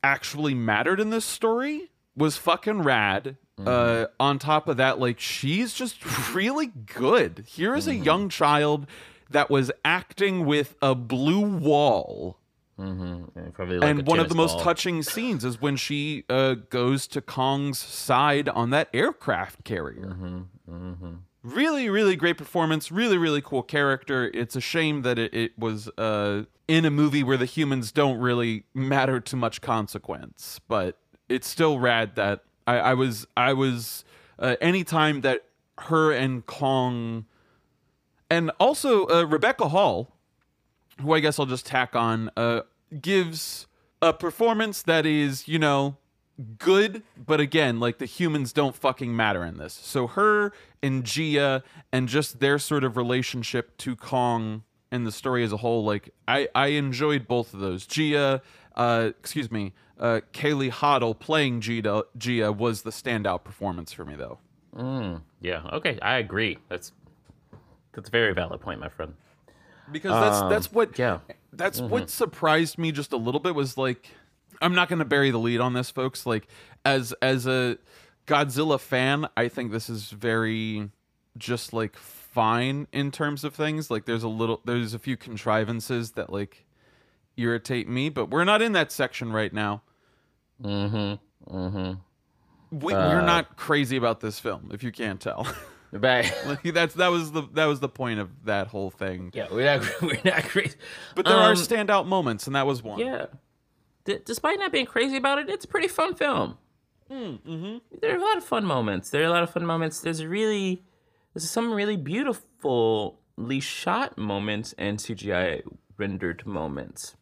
actually 0.04 0.54
mattered 0.54 1.00
in 1.00 1.10
this 1.10 1.24
story 1.24 1.90
was 2.16 2.36
fucking 2.36 2.82
rad. 2.82 3.36
Uh 3.58 4.06
on 4.20 4.38
top 4.38 4.68
of 4.68 4.76
that 4.76 5.00
like 5.00 5.18
she's 5.18 5.74
just 5.74 6.32
really 6.34 6.66
good. 6.68 7.44
Here 7.48 7.74
is 7.74 7.88
a 7.88 7.94
young 7.94 8.28
child 8.28 8.86
that 9.28 9.50
was 9.50 9.70
acting 9.84 10.46
with 10.46 10.76
a 10.80 10.94
blue 10.94 11.40
wall 11.40 12.38
And 12.80 13.46
like 13.80 13.82
and 13.82 14.06
one 14.06 14.18
of 14.18 14.28
the 14.28 14.34
tennis 14.34 14.52
most 14.52 14.60
touching 14.60 15.02
scenes 15.02 15.44
is 15.44 15.60
when 15.60 15.76
she 15.76 16.24
uh, 16.28 16.54
goes 16.54 17.06
to 17.08 17.20
Kong's 17.20 17.78
side 17.78 18.48
on 18.48 18.70
that 18.70 18.88
aircraft 18.94 19.64
carrier. 19.64 20.16
Mm-hmm, 20.70 21.14
Really, 21.42 21.88
really 21.88 22.16
great 22.16 22.36
performance. 22.36 22.92
Really, 22.92 23.16
really 23.16 23.40
cool 23.40 23.62
character. 23.62 24.30
It's 24.34 24.56
a 24.56 24.60
shame 24.60 25.02
that 25.02 25.18
it, 25.18 25.32
it 25.32 25.58
was 25.58 25.88
uh, 25.96 26.44
in 26.68 26.84
a 26.84 26.90
movie 26.90 27.22
where 27.22 27.38
the 27.38 27.46
humans 27.46 27.92
don't 27.92 28.18
really 28.18 28.64
matter 28.74 29.20
to 29.20 29.36
much 29.36 29.60
consequence, 29.60 30.60
but 30.68 30.98
it's 31.28 31.48
still 31.48 31.78
rad 31.78 32.16
that 32.16 32.44
I, 32.66 32.78
I 32.78 32.94
was 32.94 33.26
I 33.36 33.54
was 33.54 34.04
uh, 34.38 34.56
anytime 34.60 35.22
that 35.22 35.44
her 35.78 36.12
and 36.12 36.44
Kong 36.44 37.24
and 38.28 38.50
also 38.60 39.06
uh, 39.08 39.24
Rebecca 39.24 39.68
Hall 39.68 40.14
who 41.00 41.14
I 41.14 41.20
guess 41.20 41.38
I'll 41.38 41.46
just 41.46 41.66
tack 41.66 41.96
on, 41.96 42.30
uh, 42.36 42.60
gives 43.00 43.66
a 44.02 44.12
performance 44.12 44.82
that 44.82 45.06
is, 45.06 45.46
you 45.46 45.58
know, 45.58 45.96
good, 46.58 47.02
but 47.16 47.40
again, 47.40 47.80
like 47.80 47.98
the 47.98 48.06
humans 48.06 48.52
don't 48.52 48.74
fucking 48.74 49.14
matter 49.14 49.44
in 49.44 49.58
this. 49.58 49.74
So 49.74 50.06
her 50.06 50.52
and 50.82 51.04
Jia 51.04 51.62
and 51.92 52.08
just 52.08 52.40
their 52.40 52.58
sort 52.58 52.84
of 52.84 52.96
relationship 52.96 53.76
to 53.78 53.96
Kong 53.96 54.64
and 54.90 55.06
the 55.06 55.12
story 55.12 55.44
as 55.44 55.52
a 55.52 55.58
whole, 55.58 55.84
like 55.84 56.10
I 56.26 56.48
I 56.54 56.68
enjoyed 56.68 57.28
both 57.28 57.54
of 57.54 57.60
those. 57.60 57.86
Jia, 57.86 58.40
uh, 58.74 59.10
excuse 59.18 59.50
me, 59.50 59.72
uh, 59.98 60.20
Kaylee 60.32 60.70
Hottle 60.70 61.14
playing 61.14 61.60
Jia 61.60 62.04
Jia 62.18 62.56
was 62.56 62.82
the 62.82 62.90
standout 62.90 63.44
performance 63.44 63.92
for 63.92 64.04
me 64.04 64.16
though. 64.16 64.38
Yeah. 65.40 65.62
Okay. 65.72 65.98
I 66.00 66.18
agree. 66.18 66.58
That's 66.68 66.92
that's 67.92 68.08
a 68.08 68.12
very 68.12 68.32
valid 68.34 68.60
point, 68.60 68.80
my 68.80 68.88
friend. 68.88 69.14
Because 69.92 70.12
that's 70.12 70.40
that's 70.50 70.72
what 70.72 70.98
yeah. 70.98 71.18
that's 71.52 71.80
what 71.80 72.10
surprised 72.10 72.78
me 72.78 72.92
just 72.92 73.12
a 73.12 73.16
little 73.16 73.40
bit 73.40 73.54
was 73.54 73.76
like 73.76 74.08
I'm 74.62 74.74
not 74.74 74.88
going 74.88 74.98
to 74.98 75.04
bury 75.04 75.30
the 75.30 75.38
lead 75.38 75.60
on 75.60 75.72
this 75.72 75.90
folks 75.90 76.26
like 76.26 76.46
as 76.84 77.12
as 77.22 77.46
a 77.46 77.78
Godzilla 78.26 78.78
fan 78.78 79.28
I 79.36 79.48
think 79.48 79.72
this 79.72 79.88
is 79.90 80.10
very 80.10 80.90
just 81.38 81.72
like 81.72 81.96
fine 81.96 82.86
in 82.92 83.10
terms 83.10 83.44
of 83.44 83.54
things 83.54 83.90
like 83.90 84.04
there's 84.04 84.22
a 84.22 84.28
little 84.28 84.60
there's 84.64 84.94
a 84.94 84.98
few 84.98 85.16
contrivances 85.16 86.12
that 86.12 86.30
like 86.32 86.64
irritate 87.36 87.88
me 87.88 88.08
but 88.08 88.30
we're 88.30 88.44
not 88.44 88.62
in 88.62 88.72
that 88.72 88.92
section 88.92 89.32
right 89.32 89.52
now 89.52 89.82
Mm-hmm. 90.62 91.56
Mm-hmm. 91.56 92.78
we, 92.78 92.92
we're 92.92 93.22
not 93.22 93.56
crazy 93.56 93.96
about 93.96 94.20
this 94.20 94.38
film 94.38 94.70
if 94.74 94.82
you 94.82 94.92
can't 94.92 95.18
tell 95.18 95.46
Right. 95.92 96.32
like 96.46 96.62
that's 96.74 96.94
that 96.94 97.08
was 97.08 97.32
the 97.32 97.42
that 97.54 97.66
was 97.66 97.80
the 97.80 97.88
point 97.88 98.20
of 98.20 98.28
that 98.44 98.68
whole 98.68 98.90
thing 98.90 99.30
yeah, 99.34 99.46
we're 99.50 99.64
not 99.64 99.84
we're 100.02 100.20
not 100.24 100.44
crazy. 100.44 100.76
but 101.16 101.24
there 101.24 101.36
are 101.36 101.50
Um, 101.50 101.56
standout 101.56 102.06
moments 102.06 102.46
and 102.46 102.54
that 102.56 102.66
was 102.66 102.82
one 102.82 102.98
Yeah. 103.00 103.26
D- 104.04 104.18
despite 104.24 104.58
not 104.58 104.72
being 104.72 104.86
crazy 104.86 105.16
about 105.16 105.38
it, 105.38 105.48
it's 105.50 105.64
a 105.64 105.68
pretty 105.68 105.88
fun 105.88 106.14
film. 106.14 106.56
mm-hmm. 107.10 107.78
There 108.00 108.12
are 108.14 108.18
a 108.18 108.22
lot 108.22 108.36
of 108.36 108.44
fun 108.44 108.64
moments. 108.64 109.10
There 109.10 109.22
are 109.22 109.26
a 109.26 109.30
lot 109.30 109.42
of 109.42 109.50
fun 109.50 109.66
moments. 109.66 110.00
There's 110.00 110.24
really, 110.24 110.84
there's 111.34 111.50
some 111.50 111.72
really 111.72 111.96
beautifully 111.96 113.60
shot 113.60 114.16
moments 114.16 114.74
and 114.78 114.98
CGI 114.98 115.62
rendered 115.98 116.46
moments 116.46 117.16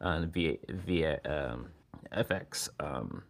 on 0.00 0.30
via 0.30 0.56
via 0.68 1.20
um, 1.24 1.68
FX. 2.14 2.68
Um, 2.78 3.24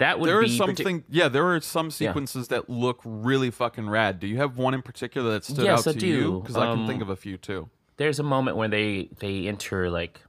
that 0.00 0.18
would 0.18 0.28
there 0.28 0.40
be 0.40 0.46
is 0.46 0.52
partic- 0.52 0.76
something 0.76 1.04
yeah 1.08 1.28
there 1.28 1.46
are 1.54 1.60
some 1.60 1.90
sequences 1.90 2.48
that 2.48 2.68
look 2.68 3.00
really 3.04 3.50
fucking 3.50 3.88
rad. 3.88 4.18
Do 4.20 4.26
you 4.26 4.36
have 4.38 4.56
one 4.58 4.74
in 4.74 4.82
particular 4.82 5.30
that 5.32 5.44
stood 5.44 5.64
Yes, 5.64 5.86
out 5.86 5.96
I 5.96 5.98
to 6.00 6.06
you? 6.06 6.20
Do. 6.22 6.40
because 6.40 6.56
i 6.56 6.66
can 6.74 6.86
think 6.86 6.96
Um, 7.02 7.02
of 7.02 7.10
a 7.10 7.16
few 7.16 7.36
too. 7.36 7.68
there's 7.96 8.18
a 8.18 8.22
moment 8.24 8.56
where 8.56 8.68
they 8.68 9.08
they 9.20 9.46
enter 9.46 9.88
like 9.90 10.20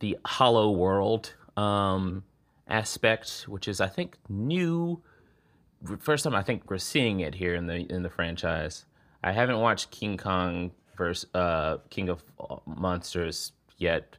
the 0.00 0.16
hollow 0.24 0.70
world 0.70 1.34
um 1.56 2.24
aspect 2.68 3.44
which 3.48 3.68
is 3.68 3.80
i 3.80 3.86
think 3.88 4.16
new. 4.28 5.02
First 6.00 6.24
time 6.24 6.34
i 6.34 6.42
think 6.42 6.68
we're 6.70 6.78
seeing 6.78 7.20
it 7.20 7.34
here 7.34 7.54
in 7.54 7.66
the 7.66 7.76
in 7.94 8.02
the 8.02 8.10
franchise. 8.10 8.84
I 9.22 9.32
haven't 9.32 9.58
watched 9.60 9.90
king 9.90 10.16
kong 10.16 10.72
versus 10.96 11.28
uh 11.34 11.78
king 11.90 12.08
of 12.08 12.22
monsters 12.66 13.52
yet 13.78 14.16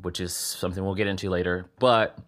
which 0.00 0.18
is 0.20 0.32
something 0.34 0.82
we'll 0.84 0.94
get 0.94 1.06
into 1.06 1.28
later 1.28 1.66
but 1.78 2.18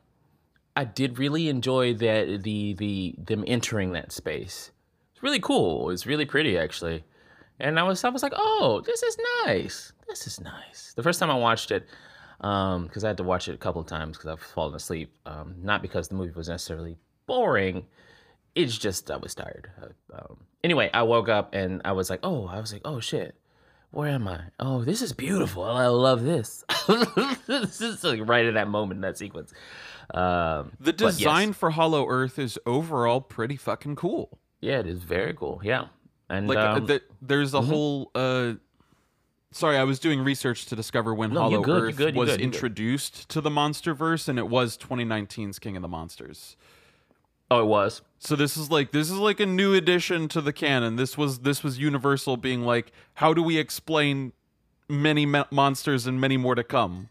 i 0.76 0.84
did 0.84 1.18
really 1.18 1.48
enjoy 1.48 1.94
that 1.94 2.42
the 2.42 2.74
the 2.74 3.14
them 3.18 3.44
entering 3.46 3.92
that 3.92 4.12
space 4.12 4.70
it's 5.12 5.22
really 5.22 5.40
cool 5.40 5.90
it's 5.90 6.06
really 6.06 6.24
pretty 6.26 6.56
actually 6.58 7.04
and 7.60 7.78
I 7.78 7.84
was 7.84 8.02
I 8.04 8.08
was 8.08 8.22
like, 8.22 8.32
oh, 8.36 8.82
this 8.84 9.02
is 9.02 9.16
nice. 9.46 9.92
This 10.08 10.26
is 10.26 10.40
nice. 10.40 10.92
The 10.96 11.02
first 11.02 11.20
time 11.20 11.30
I 11.30 11.36
watched 11.36 11.70
it, 11.70 11.86
because 12.38 13.04
I 13.04 13.08
had 13.08 13.16
to 13.18 13.22
watch 13.22 13.48
it 13.48 13.54
a 13.54 13.58
couple 13.58 13.80
of 13.80 13.86
times 13.86 14.16
because 14.16 14.30
I've 14.30 14.42
fallen 14.42 14.74
asleep. 14.74 15.14
Um, 15.24 15.54
not 15.62 15.82
because 15.82 16.08
the 16.08 16.14
movie 16.14 16.32
was 16.34 16.48
necessarily 16.48 16.96
boring. 17.26 17.86
It's 18.54 18.76
just 18.76 19.10
I 19.10 19.16
was 19.16 19.34
tired. 19.34 19.70
Uh, 19.80 20.16
Um, 20.16 20.44
anyway, 20.62 20.90
I 20.92 21.02
woke 21.02 21.28
up 21.28 21.54
and 21.54 21.80
I 21.84 21.92
was 21.92 22.10
like, 22.10 22.20
oh, 22.22 22.46
I 22.46 22.60
was 22.60 22.72
like, 22.72 22.82
oh 22.84 23.00
shit, 23.00 23.34
where 23.90 24.08
am 24.08 24.28
I? 24.28 24.40
Oh, 24.60 24.84
this 24.84 25.02
is 25.02 25.12
beautiful. 25.12 25.64
I 25.64 25.86
love 25.86 26.24
this. 26.24 26.64
this 27.46 27.80
is 27.80 28.04
like 28.04 28.20
right 28.28 28.44
in 28.44 28.54
that 28.54 28.68
moment 28.68 28.98
in 28.98 29.02
that 29.02 29.18
sequence. 29.18 29.52
Um, 30.12 30.72
the 30.78 30.92
but 30.92 31.00
yes. 31.00 31.16
design 31.16 31.52
for 31.52 31.70
hollow 31.70 32.06
earth 32.08 32.38
is 32.38 32.58
overall 32.66 33.20
pretty 33.20 33.56
fucking 33.56 33.96
cool 33.96 34.38
yeah, 34.64 34.78
it 34.78 34.86
is 34.86 35.02
very 35.02 35.34
cool. 35.34 35.60
Yeah, 35.62 35.88
and 36.30 36.48
like 36.48 36.56
uh, 36.56 36.60
um, 36.60 36.76
mm-hmm. 36.78 36.86
th- 36.86 37.02
there's 37.20 37.52
a 37.52 37.60
whole 37.60 38.10
uh 38.14 38.54
sorry 39.50 39.76
i 39.76 39.84
was 39.84 40.00
doing 40.00 40.20
research 40.20 40.66
to 40.66 40.74
discover 40.74 41.14
when 41.14 41.32
No, 41.32 41.42
hollow 41.42 41.60
good, 41.60 41.82
earth 41.82 41.96
good, 41.96 42.14
you 42.14 42.20
was 42.20 42.30
good, 42.30 42.40
introduced 42.40 43.28
to 43.28 43.40
the 43.40 43.50
monsterverse 43.50 44.26
and 44.26 44.38
it 44.38 44.48
was 44.48 44.76
2019's 44.78 45.58
king 45.58 45.76
of 45.76 45.82
the 45.82 45.88
monsters 45.88 46.56
oh, 47.50 47.60
it 47.60 47.66
was. 47.66 48.02
So 48.18 48.34
this 48.34 48.56
is 48.56 48.70
like 48.70 48.90
this 48.90 49.10
is 49.10 49.18
like 49.18 49.38
a 49.38 49.46
new 49.46 49.74
addition 49.74 50.26
to 50.28 50.40
the 50.40 50.52
canon. 50.52 50.96
This 50.96 51.16
was 51.16 51.40
this 51.40 51.62
was 51.62 51.78
Universal 51.78 52.38
being 52.38 52.62
like, 52.62 52.90
how 53.14 53.32
do 53.32 53.42
we 53.42 53.58
explain 53.58 54.32
many 54.88 55.24
mo- 55.24 55.44
monsters 55.52 56.06
and 56.06 56.20
many 56.20 56.36
more 56.36 56.56
to 56.56 56.64
come? 56.64 57.10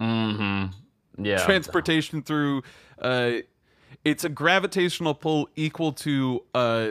Mm-hmm. 0.00 0.72
Yeah. 1.16 1.44
Transportation 1.44 2.22
through, 2.22 2.62
uh, 2.98 3.32
it's 4.04 4.24
a 4.24 4.28
gravitational 4.28 5.14
pull 5.14 5.48
equal 5.56 5.92
to 5.92 6.44
uh, 6.54 6.88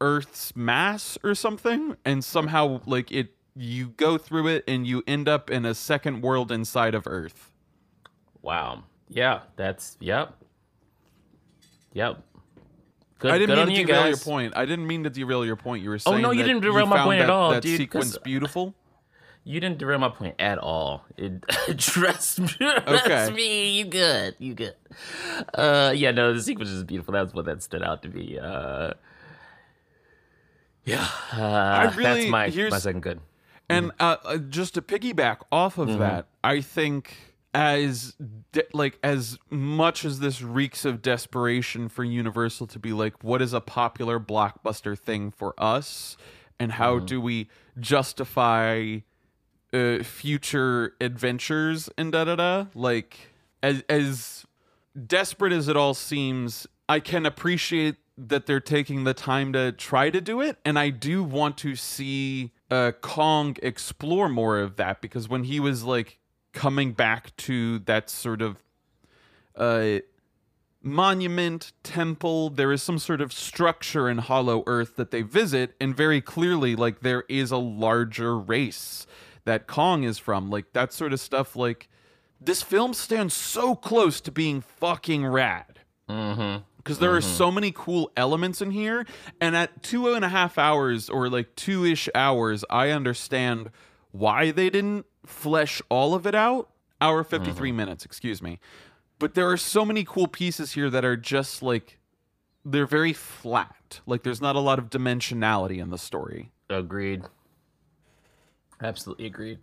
Earth's 0.00 0.54
mass 0.56 1.16
or 1.22 1.34
something, 1.34 1.96
and 2.04 2.24
somehow 2.24 2.80
like 2.86 3.12
it, 3.12 3.34
you 3.56 3.88
go 3.88 4.18
through 4.18 4.48
it 4.48 4.64
and 4.66 4.86
you 4.86 5.02
end 5.06 5.28
up 5.28 5.50
in 5.50 5.64
a 5.64 5.74
second 5.74 6.22
world 6.22 6.50
inside 6.50 6.94
of 6.94 7.06
Earth. 7.06 7.52
Wow. 8.42 8.84
Yeah, 9.08 9.40
that's 9.56 9.96
yep. 10.00 10.34
Yep. 11.92 12.22
Good, 13.20 13.30
I 13.30 13.38
didn't 13.38 13.56
mean 13.56 13.66
to 13.68 13.72
you 13.72 13.86
derail 13.86 14.08
your 14.08 14.16
point. 14.16 14.56
I 14.56 14.66
didn't 14.66 14.86
mean 14.86 15.04
to 15.04 15.10
derail 15.10 15.46
your 15.46 15.56
point. 15.56 15.82
You 15.82 15.90
were 15.90 15.98
saying. 15.98 16.18
Oh, 16.18 16.20
no, 16.20 16.30
you 16.32 16.42
didn't 16.42 16.62
derail 16.62 16.86
my 16.86 16.96
found 16.96 17.06
point 17.06 17.20
at 17.22 17.30
all, 17.30 17.52
That 17.52 17.62
dude, 17.62 17.78
sequence 17.78 18.18
beautiful. 18.18 18.74
You 19.46 19.60
didn't 19.60 19.76
derail 19.78 19.98
my 19.98 20.08
point 20.08 20.36
at 20.38 20.56
all. 20.58 21.04
It, 21.18 21.44
trust 21.78 22.40
me. 22.40 22.48
Trust 22.48 23.04
Okay. 23.06 23.30
me. 23.32 23.70
You 23.78 23.84
good. 23.84 24.34
You 24.38 24.54
good. 24.54 24.74
Uh, 25.52 25.92
yeah, 25.94 26.12
no, 26.12 26.32
the 26.32 26.42
sequence 26.42 26.70
is 26.70 26.82
beautiful. 26.82 27.12
That's 27.12 27.34
what 27.34 27.44
that 27.44 27.62
stood 27.62 27.82
out 27.82 28.02
to 28.02 28.08
be. 28.08 28.38
Uh, 28.38 28.94
Yeah, 30.86 31.06
uh, 31.32 31.92
really- 31.96 32.20
that's 32.20 32.30
my 32.30 32.48
here's- 32.50 32.70
my 32.70 32.78
second 32.78 33.00
good. 33.02 33.20
And 33.70 33.92
uh, 33.98 34.16
uh, 34.24 34.36
just 34.36 34.74
to 34.74 34.82
piggyback 34.82 35.38
off 35.50 35.78
of 35.78 35.98
that, 35.98 36.26
I 36.42 36.60
think 36.60 37.16
as 37.54 38.14
de- 38.52 38.64
like 38.74 38.98
as 39.02 39.38
much 39.48 40.04
as 40.04 40.20
this 40.20 40.42
reeks 40.42 40.84
of 40.84 41.00
desperation 41.00 41.88
for 41.88 42.04
Universal 42.04 42.66
to 42.68 42.78
be 42.78 42.92
like, 42.92 43.24
what 43.24 43.40
is 43.40 43.54
a 43.54 43.62
popular 43.62 44.20
blockbuster 44.20 44.98
thing 44.98 45.30
for 45.30 45.54
us, 45.56 46.18
and 46.60 46.72
how 46.72 46.98
do 46.98 47.18
we 47.20 47.48
justify 47.80 48.98
uh, 49.74 50.02
future 50.02 50.94
adventures 51.00 51.90
and 51.98 52.12
da 52.12 52.24
da 52.24 52.36
da? 52.36 52.66
Like 52.74 53.18
as 53.62 53.82
as 53.88 54.46
desperate 55.06 55.52
as 55.52 55.68
it 55.68 55.76
all 55.76 55.94
seems, 55.94 56.66
I 56.88 57.00
can 57.00 57.26
appreciate 57.26 57.96
that 58.16 58.46
they're 58.46 58.60
taking 58.60 59.04
the 59.04 59.14
time 59.14 59.52
to 59.52 59.72
try 59.72 60.10
to 60.10 60.20
do 60.20 60.40
it, 60.40 60.58
and 60.64 60.78
I 60.78 60.90
do 60.90 61.24
want 61.24 61.58
to 61.58 61.74
see 61.74 62.52
uh, 62.70 62.92
Kong 63.00 63.56
explore 63.62 64.28
more 64.28 64.60
of 64.60 64.76
that 64.76 65.00
because 65.00 65.28
when 65.28 65.44
he 65.44 65.58
was 65.58 65.82
like 65.82 66.18
coming 66.52 66.92
back 66.92 67.34
to 67.36 67.80
that 67.80 68.08
sort 68.08 68.40
of 68.40 68.62
uh, 69.56 69.98
monument 70.80 71.72
temple, 71.82 72.50
there 72.50 72.70
is 72.70 72.82
some 72.82 72.98
sort 72.98 73.20
of 73.20 73.32
structure 73.32 74.08
in 74.08 74.18
Hollow 74.18 74.62
Earth 74.66 74.94
that 74.96 75.10
they 75.10 75.22
visit, 75.22 75.74
and 75.80 75.96
very 75.96 76.20
clearly, 76.20 76.76
like 76.76 77.00
there 77.00 77.24
is 77.28 77.50
a 77.50 77.56
larger 77.56 78.38
race 78.38 79.06
that 79.44 79.66
Kong 79.66 80.04
is 80.04 80.18
from, 80.18 80.50
like 80.50 80.72
that 80.72 80.92
sort 80.92 81.12
of 81.12 81.20
stuff, 81.20 81.56
like 81.56 81.88
this 82.40 82.62
film 82.62 82.94
stands 82.94 83.34
so 83.34 83.74
close 83.74 84.20
to 84.22 84.30
being 84.30 84.60
fucking 84.60 85.26
rad. 85.26 85.80
Mm-hmm. 86.08 86.62
Because 86.76 86.98
there 86.98 87.16
are 87.16 87.22
so 87.22 87.50
many 87.50 87.72
cool 87.74 88.12
elements 88.14 88.60
in 88.60 88.70
here. 88.70 89.06
And 89.40 89.56
at 89.56 89.82
two 89.82 90.12
and 90.12 90.22
a 90.22 90.28
half 90.28 90.58
hours 90.58 91.08
or 91.08 91.30
like 91.30 91.56
two 91.56 91.86
ish 91.86 92.10
hours, 92.14 92.62
I 92.68 92.90
understand 92.90 93.70
why 94.12 94.50
they 94.50 94.68
didn't 94.68 95.06
flesh 95.24 95.80
all 95.88 96.12
of 96.12 96.26
it 96.26 96.34
out. 96.34 96.68
Hour 97.00 97.24
53 97.24 97.72
minutes, 97.72 98.04
excuse 98.04 98.42
me. 98.42 98.60
But 99.18 99.32
there 99.34 99.50
are 99.50 99.56
so 99.56 99.86
many 99.86 100.04
cool 100.04 100.26
pieces 100.26 100.72
here 100.72 100.90
that 100.90 101.06
are 101.06 101.16
just 101.16 101.62
like, 101.62 101.98
they're 102.66 102.86
very 102.86 103.14
flat. 103.14 104.00
Like 104.06 104.22
there's 104.22 104.42
not 104.42 104.54
a 104.54 104.60
lot 104.60 104.78
of 104.78 104.90
dimensionality 104.90 105.78
in 105.78 105.88
the 105.88 105.98
story. 105.98 106.52
Agreed. 106.68 107.22
Absolutely 108.84 109.26
agreed. 109.26 109.58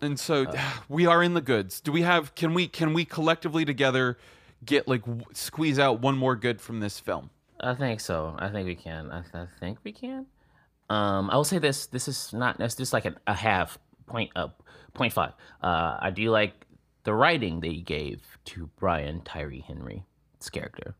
and 0.00 0.18
so 0.18 0.46
we 0.88 1.04
are 1.06 1.22
in 1.22 1.34
the 1.34 1.40
goods 1.40 1.80
do 1.80 1.92
we 1.92 2.02
have 2.02 2.34
can 2.34 2.54
we 2.54 2.66
can 2.68 2.92
we 2.94 3.04
collectively 3.04 3.64
together 3.64 4.16
get 4.64 4.86
like 4.88 5.04
w- 5.04 5.24
squeeze 5.34 5.78
out 5.78 6.00
one 6.00 6.16
more 6.16 6.36
good 6.36 6.60
from 6.60 6.80
this 6.80 6.98
film 7.00 7.28
I 7.62 7.74
think 7.74 8.00
so. 8.00 8.34
I 8.38 8.48
think 8.48 8.66
we 8.66 8.74
can. 8.74 9.10
I, 9.12 9.18
I 9.34 9.46
think 9.60 9.76
we 9.84 9.92
can. 9.92 10.24
Um, 10.88 11.28
I 11.28 11.36
will 11.36 11.44
say 11.44 11.58
this. 11.58 11.88
This 11.88 12.08
is 12.08 12.32
not. 12.32 12.56
That's 12.56 12.74
just 12.74 12.94
like 12.94 13.04
a, 13.04 13.14
a 13.26 13.34
half 13.34 13.78
point 14.06 14.30
up, 14.34 14.62
point 14.94 15.12
five. 15.12 15.32
Uh, 15.62 15.98
I 16.00 16.08
do 16.08 16.30
like 16.30 16.54
the 17.04 17.12
writing 17.12 17.60
they 17.60 17.74
gave 17.76 18.22
to 18.46 18.70
Brian 18.78 19.20
Tyree 19.26 19.60
Henry's 19.60 20.00
character. 20.50 20.94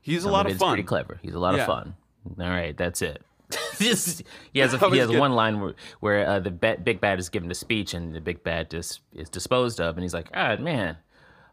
he's 0.00 0.24
a 0.24 0.28
lot 0.28 0.46
of 0.46 0.52
is 0.54 0.58
fun 0.58 0.70
Pretty 0.70 0.82
clever. 0.82 1.20
He's 1.22 1.34
a 1.34 1.38
lot 1.38 1.54
Yeah. 1.54 1.60
of 1.60 1.66
fun. 1.68 1.94
All 2.40 2.48
right, 2.48 2.76
that's 2.76 3.00
it. 3.00 3.22
This- 3.78 4.22
he 4.52 4.60
has 4.60 4.72
a, 4.74 4.90
he 4.90 4.98
has 4.98 5.10
one 5.10 5.32
line 5.32 5.60
where, 5.60 5.74
where 6.00 6.28
uh, 6.28 6.40
the 6.40 6.50
big 6.50 7.00
bad 7.00 7.18
is 7.18 7.28
given 7.28 7.50
a 7.50 7.54
speech 7.54 7.94
and 7.94 8.14
the 8.14 8.20
big 8.20 8.42
bad 8.44 8.70
just 8.70 9.00
is 9.14 9.28
disposed 9.28 9.80
of, 9.80 9.96
and 9.96 10.02
he's 10.04 10.14
like, 10.14 10.28
"Ah, 10.34 10.56
man, 10.56 10.96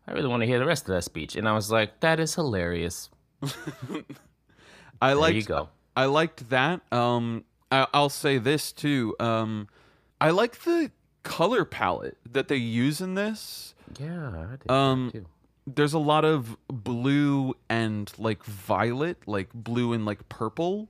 I 0.07 0.11
really 0.11 0.27
want 0.27 0.41
to 0.41 0.47
hear 0.47 0.59
the 0.59 0.65
rest 0.65 0.83
of 0.83 0.95
that 0.95 1.03
speech." 1.03 1.35
And 1.35 1.47
I 1.47 1.53
was 1.53 1.71
like, 1.71 1.99
"That 2.01 2.19
is 2.19 2.35
hilarious." 2.35 3.09
i 5.01 5.13
liked 5.13 5.35
you 5.35 5.43
go. 5.43 5.69
i 5.95 6.05
liked 6.05 6.49
that 6.49 6.81
um 6.91 7.43
I, 7.71 7.87
i'll 7.93 8.09
say 8.09 8.37
this 8.37 8.71
too 8.73 9.15
um 9.19 9.69
i 10.19 10.29
like 10.31 10.59
the 10.63 10.91
color 11.23 11.63
palette 11.65 12.17
that 12.31 12.47
they 12.49 12.57
use 12.57 12.99
in 13.01 13.15
this 13.15 13.75
Yeah, 13.99 14.45
Um, 14.67 15.09
too. 15.13 15.25
there's 15.67 15.93
a 15.93 15.99
lot 15.99 16.25
of 16.25 16.57
blue 16.67 17.53
and 17.69 18.11
like 18.17 18.43
violet 18.43 19.17
like 19.27 19.49
blue 19.53 19.93
and 19.93 20.05
like 20.05 20.27
purple 20.29 20.89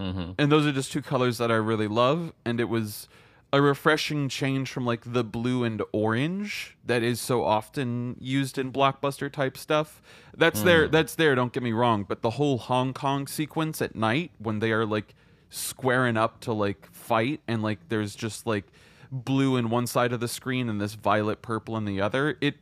Mm-hmm. 0.00 0.32
and 0.38 0.50
those 0.50 0.66
are 0.66 0.72
just 0.72 0.90
two 0.92 1.02
colors 1.02 1.38
that 1.38 1.50
I 1.50 1.56
really 1.56 1.88
love. 1.88 2.32
And 2.44 2.58
it 2.58 2.68
was 2.68 3.08
a 3.52 3.60
refreshing 3.60 4.28
change 4.28 4.70
from 4.70 4.86
like 4.86 5.12
the 5.12 5.24
blue 5.24 5.64
and 5.64 5.82
orange 5.92 6.76
that 6.84 7.02
is 7.02 7.20
so 7.20 7.44
often 7.44 8.16
used 8.20 8.58
in 8.58 8.72
blockbuster 8.72 9.30
type 9.30 9.58
stuff. 9.58 10.00
That's 10.36 10.62
there. 10.62 10.88
That's 10.88 11.16
there. 11.16 11.34
Don't 11.34 11.52
get 11.52 11.62
me 11.62 11.72
wrong. 11.72 12.04
But 12.08 12.22
the 12.22 12.30
whole 12.30 12.58
Hong 12.58 12.92
Kong 12.94 13.26
sequence 13.26 13.82
at 13.82 13.96
night 13.96 14.30
when 14.38 14.60
they 14.60 14.72
are 14.72 14.86
like 14.86 15.14
squaring 15.50 16.16
up 16.16 16.40
to 16.40 16.52
like 16.52 16.90
fight 16.92 17.40
and 17.48 17.62
like 17.62 17.88
there's 17.88 18.14
just 18.14 18.46
like 18.46 18.66
blue 19.10 19.56
in 19.56 19.68
one 19.68 19.86
side 19.86 20.12
of 20.12 20.20
the 20.20 20.28
screen 20.28 20.68
and 20.68 20.80
this 20.80 20.94
violet 20.94 21.42
purple 21.42 21.76
in 21.76 21.84
the 21.84 22.00
other. 22.00 22.38
It. 22.40 22.56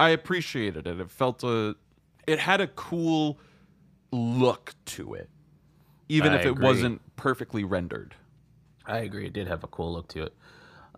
I 0.00 0.08
appreciated 0.10 0.86
it. 0.86 0.98
It 0.98 1.10
felt 1.10 1.44
a. 1.44 1.76
It 2.26 2.38
had 2.38 2.60
a 2.60 2.68
cool 2.68 3.38
look 4.10 4.74
to 4.84 5.14
it 5.14 5.28
even 6.16 6.32
I 6.32 6.36
if 6.40 6.46
it 6.46 6.50
agree. 6.50 6.64
wasn't 6.64 7.16
perfectly 7.16 7.64
rendered. 7.64 8.14
I 8.86 8.98
agree. 8.98 9.26
It 9.26 9.32
did 9.32 9.46
have 9.48 9.64
a 9.64 9.68
cool 9.68 9.92
look 9.92 10.08
to 10.08 10.22
it. 10.24 10.34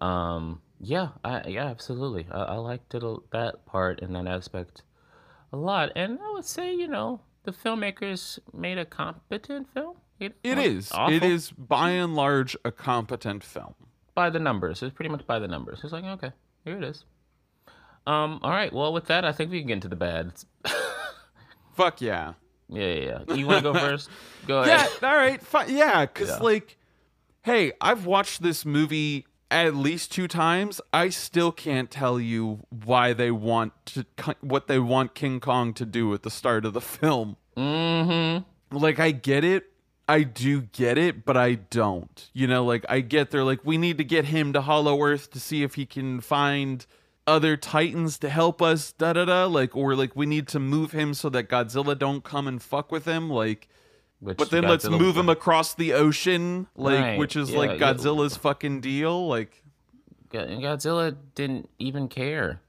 Um, 0.00 0.60
yeah, 0.80 1.08
I, 1.24 1.46
yeah, 1.48 1.66
absolutely. 1.66 2.26
I, 2.30 2.42
I 2.42 2.54
liked 2.56 2.94
it 2.94 3.02
a, 3.02 3.16
that 3.32 3.64
part 3.66 4.00
and 4.02 4.14
that 4.16 4.26
aspect 4.26 4.82
a 5.52 5.56
lot. 5.56 5.92
And 5.94 6.18
I 6.22 6.32
would 6.32 6.44
say, 6.44 6.74
you 6.74 6.88
know, 6.88 7.20
the 7.44 7.52
filmmakers 7.52 8.38
made 8.52 8.78
a 8.78 8.84
competent 8.84 9.68
film. 9.72 9.96
It 10.20 10.34
not 10.44 10.58
is. 10.58 10.90
awful 10.92 11.14
It 11.14 11.22
is 11.22 11.50
by 11.50 11.90
and 11.90 12.14
large 12.14 12.56
a 12.64 12.70
competent 12.72 13.44
film. 13.44 13.74
by 14.14 14.30
the 14.30 14.38
numbers. 14.38 14.82
It's 14.82 14.94
pretty 14.94 15.10
much 15.10 15.26
by 15.26 15.38
the 15.38 15.48
numbers. 15.48 15.80
It's 15.84 15.92
like 15.92 16.04
okay, 16.04 16.30
here 16.64 16.76
it 16.78 16.84
is. 16.84 17.04
Um. 18.06 18.38
All 18.42 18.50
right. 18.50 18.72
Well, 18.72 18.92
with 18.92 19.06
that, 19.06 19.24
I 19.24 19.32
think 19.32 19.50
we 19.50 19.58
can 19.58 19.68
get 19.68 19.74
into 19.74 19.88
the 19.88 19.96
bad. 19.96 20.32
Fuck 21.74 22.00
yeah. 22.00 22.34
Yeah, 22.74 22.86
yeah. 22.86 23.18
yeah. 23.28 23.34
You 23.34 23.46
want 23.46 23.64
to 23.64 23.72
go 23.72 23.78
first? 23.78 24.08
Go 24.46 24.60
ahead. 24.62 24.88
Yeah, 25.00 25.08
all 25.08 25.16
right. 25.16 25.40
Fine. 25.42 25.76
Yeah, 25.76 26.06
cuz 26.06 26.28
Yeah. 26.28 26.36
like 26.38 26.76
hey, 27.42 27.72
I've 27.80 28.06
watched 28.06 28.42
this 28.42 28.64
movie 28.64 29.26
at 29.50 29.74
least 29.76 30.10
two 30.10 30.26
times. 30.26 30.80
I 30.92 31.10
still 31.10 31.52
can't 31.52 31.90
tell 31.90 32.18
you 32.18 32.60
why 32.84 33.12
they 33.12 33.30
want 33.30 33.72
to 33.86 34.06
what 34.40 34.66
they 34.66 34.78
want 34.78 35.14
King 35.14 35.40
Kong 35.40 35.74
to 35.74 35.84
do 35.86 36.12
at 36.14 36.22
the 36.22 36.30
start 36.30 36.64
of 36.64 36.72
the 36.72 36.80
film. 36.80 37.36
Mm-hmm. 37.56 38.76
like 38.76 38.98
I 38.98 39.10
get 39.12 39.44
it. 39.44 39.70
I 40.06 40.22
do 40.22 40.60
get 40.62 40.98
it, 40.98 41.24
but 41.24 41.36
I 41.36 41.54
don't. 41.54 42.30
You 42.34 42.46
know, 42.46 42.64
like 42.64 42.84
I 42.88 43.00
get 43.00 43.30
they're 43.30 43.44
like 43.44 43.60
we 43.64 43.78
need 43.78 43.96
to 43.98 44.04
get 44.04 44.26
him 44.26 44.52
to 44.52 44.60
Hollow 44.60 45.02
Earth 45.02 45.30
to 45.30 45.40
see 45.40 45.62
if 45.62 45.76
he 45.76 45.86
can 45.86 46.20
find 46.20 46.84
other 47.26 47.56
titans 47.56 48.18
to 48.18 48.28
help 48.28 48.60
us 48.60 48.92
da 48.92 49.12
da 49.14 49.24
da 49.24 49.46
like 49.46 49.74
or 49.76 49.94
like 49.96 50.14
we 50.14 50.26
need 50.26 50.46
to 50.48 50.58
move 50.60 50.92
him 50.92 51.14
so 51.14 51.28
that 51.30 51.48
Godzilla 51.48 51.98
don't 51.98 52.22
come 52.22 52.46
and 52.46 52.60
fuck 52.62 52.92
with 52.92 53.06
him 53.06 53.30
like 53.30 53.68
Which 54.20 54.36
but 54.36 54.50
then 54.50 54.64
let's 54.64 54.86
move 54.88 55.16
him 55.16 55.28
across 55.30 55.74
the 55.74 55.94
ocean 55.94 56.66
like 56.76 57.00
Right, 57.00 57.18
which 57.18 57.34
is 57.36 57.50
yeah, 57.50 57.58
like 57.58 57.80
yeah. 57.80 57.94
Godzilla's 57.94 58.36
fucking 58.36 58.80
deal 58.82 59.26
like 59.26 59.62
Godzilla 60.30 61.16
didn't 61.34 61.68
even 61.78 62.08
care 62.08 62.60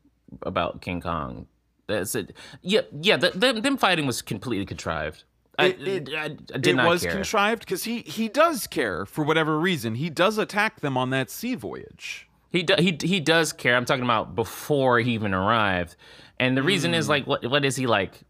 about 0.43 0.81
King 0.81 1.01
Kong. 1.01 1.47
That's 1.87 2.13
it. 2.15 2.35
Yeah, 2.61 2.81
yeah. 3.01 3.17
The, 3.17 3.31
them, 3.31 3.61
them 3.61 3.77
fighting 3.77 4.05
was 4.05 4.21
completely 4.21 4.65
contrived. 4.65 5.23
I, 5.57 5.67
It- 5.67 5.87
it- 5.87 6.09
I, 6.15 6.23
I 6.25 6.27
did 6.29 6.67
it 6.67 6.75
not 6.75 6.87
was 6.89 7.01
care. 7.03 7.11
contrived 7.11 7.61
because 7.61 7.83
he 7.85 7.99
he 8.01 8.27
does 8.29 8.67
care 8.67 9.05
for 9.05 9.23
whatever 9.23 9.59
reason 9.59 9.95
he 9.95 10.09
does 10.09 10.37
attack 10.37 10.81
them 10.81 10.97
on 10.97 11.09
that 11.11 11.29
sea 11.31 11.55
voyage 11.55 12.27
He 12.55 12.63
do, 12.63 12.75
he 12.79 12.97
he 13.01 13.19
does 13.19 13.51
care. 13.51 13.75
I'm 13.75 13.85
talking 13.85 14.03
about 14.05 14.33
before 14.33 14.99
he 14.99 15.11
even 15.13 15.33
arrived, 15.33 15.95
and 16.39 16.55
the 16.55 16.63
reason 16.63 16.91
Hmm. 16.91 16.95
is 16.99 17.09
like, 17.09 17.27
what 17.27 17.45
what 17.47 17.65
is 17.65 17.75
he 17.75 17.85
like? 17.85 18.21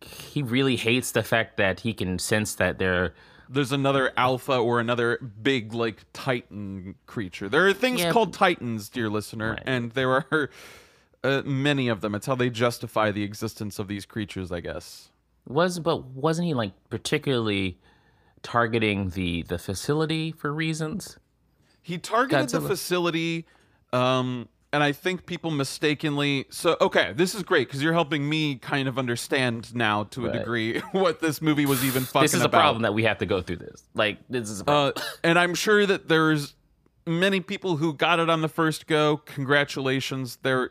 He 0.00 0.42
really 0.42 0.76
hates 0.76 1.12
the 1.12 1.22
fact 1.22 1.56
that 1.58 1.80
he 1.80 1.92
can 1.92 2.18
sense 2.18 2.54
that 2.54 2.78
they're 2.78 3.12
there's 3.48 3.72
another 3.72 4.10
alpha 4.16 4.56
or 4.56 4.80
another 4.80 5.18
big 5.42 5.74
like 5.74 6.06
titan 6.14 6.94
creature 7.04 7.46
there 7.46 7.66
are 7.68 7.74
things 7.74 8.00
Yeah. 8.00 8.10
called 8.10 8.32
titans 8.32 8.88
dear 8.88 9.10
listener 9.10 9.50
Right. 9.50 9.62
and 9.66 9.92
there 9.92 10.10
are 10.12 10.48
uh, 11.22 11.42
many 11.44 11.88
of 11.88 12.00
them 12.00 12.14
it's 12.14 12.24
how 12.26 12.34
they 12.36 12.48
justify 12.48 13.10
the 13.10 13.22
existence 13.22 13.78
of 13.78 13.86
these 13.86 14.06
creatures 14.06 14.50
i 14.50 14.60
guess 14.60 15.10
was, 15.46 15.78
but 15.78 16.04
wasn't 16.04 16.46
he 16.48 16.54
like 16.54 16.72
particularly 16.88 17.78
targeting 18.42 19.10
the 19.10 19.42
the 19.42 19.58
facility 19.58 20.32
for 20.32 20.50
reasons? 20.52 21.18
he 21.82 21.98
targeted 21.98 22.48
the 22.48 22.62
facility 22.62 23.44
um 23.94 24.48
and 24.72 24.82
i 24.82 24.90
think 24.92 25.24
people 25.26 25.50
mistakenly 25.50 26.44
so 26.50 26.76
okay 26.80 27.12
this 27.14 27.34
is 27.34 27.42
great 27.42 27.68
because 27.68 27.82
you're 27.82 27.92
helping 27.92 28.28
me 28.28 28.56
kind 28.56 28.88
of 28.88 28.98
understand 28.98 29.74
now 29.74 30.04
to 30.04 30.26
a 30.26 30.28
Right. 30.30 30.38
degree 30.38 30.78
what 30.92 31.20
this 31.20 31.40
movie 31.40 31.64
was 31.66 31.84
even 31.84 32.02
fucking 32.04 32.22
This 32.22 32.34
is 32.34 32.42
a 32.42 32.46
about. 32.46 32.60
problem 32.60 32.82
that 32.82 32.92
we 32.94 33.04
have 33.04 33.18
to 33.18 33.26
go 33.26 33.40
through. 33.40 33.56
This 33.56 33.84
like 33.94 34.18
this 34.28 34.50
is 34.50 34.60
a 34.60 34.64
problem. 34.64 34.92
Uh, 34.96 35.00
and 35.22 35.38
I'm 35.38 35.54
sure 35.54 35.86
that 35.86 36.08
there's 36.08 36.54
many 37.06 37.40
people 37.40 37.76
who 37.76 37.92
got 37.94 38.18
it 38.18 38.28
on 38.28 38.40
the 38.40 38.48
first 38.48 38.86
go. 38.86 39.18
Congratulations. 39.26 40.38
There 40.42 40.70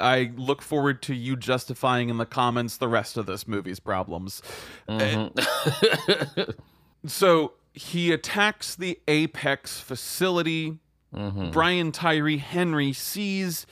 I 0.00 0.32
look 0.36 0.62
forward 0.62 1.02
to 1.02 1.14
you 1.14 1.36
justifying 1.36 2.08
in 2.08 2.16
the 2.18 2.26
comments 2.26 2.76
the 2.78 2.88
rest 2.88 3.16
of 3.16 3.26
this 3.26 3.46
movie's 3.46 3.78
problems. 3.80 4.40
Mm-hmm. 4.88 6.50
So 7.06 7.54
he 7.74 8.12
attacks 8.12 8.76
the 8.76 9.00
Apex 9.08 9.80
facility. 9.80 10.78
Brian 11.12 11.92
Tyree 11.92 12.38
Henry 12.38 12.92
sees 12.92 13.66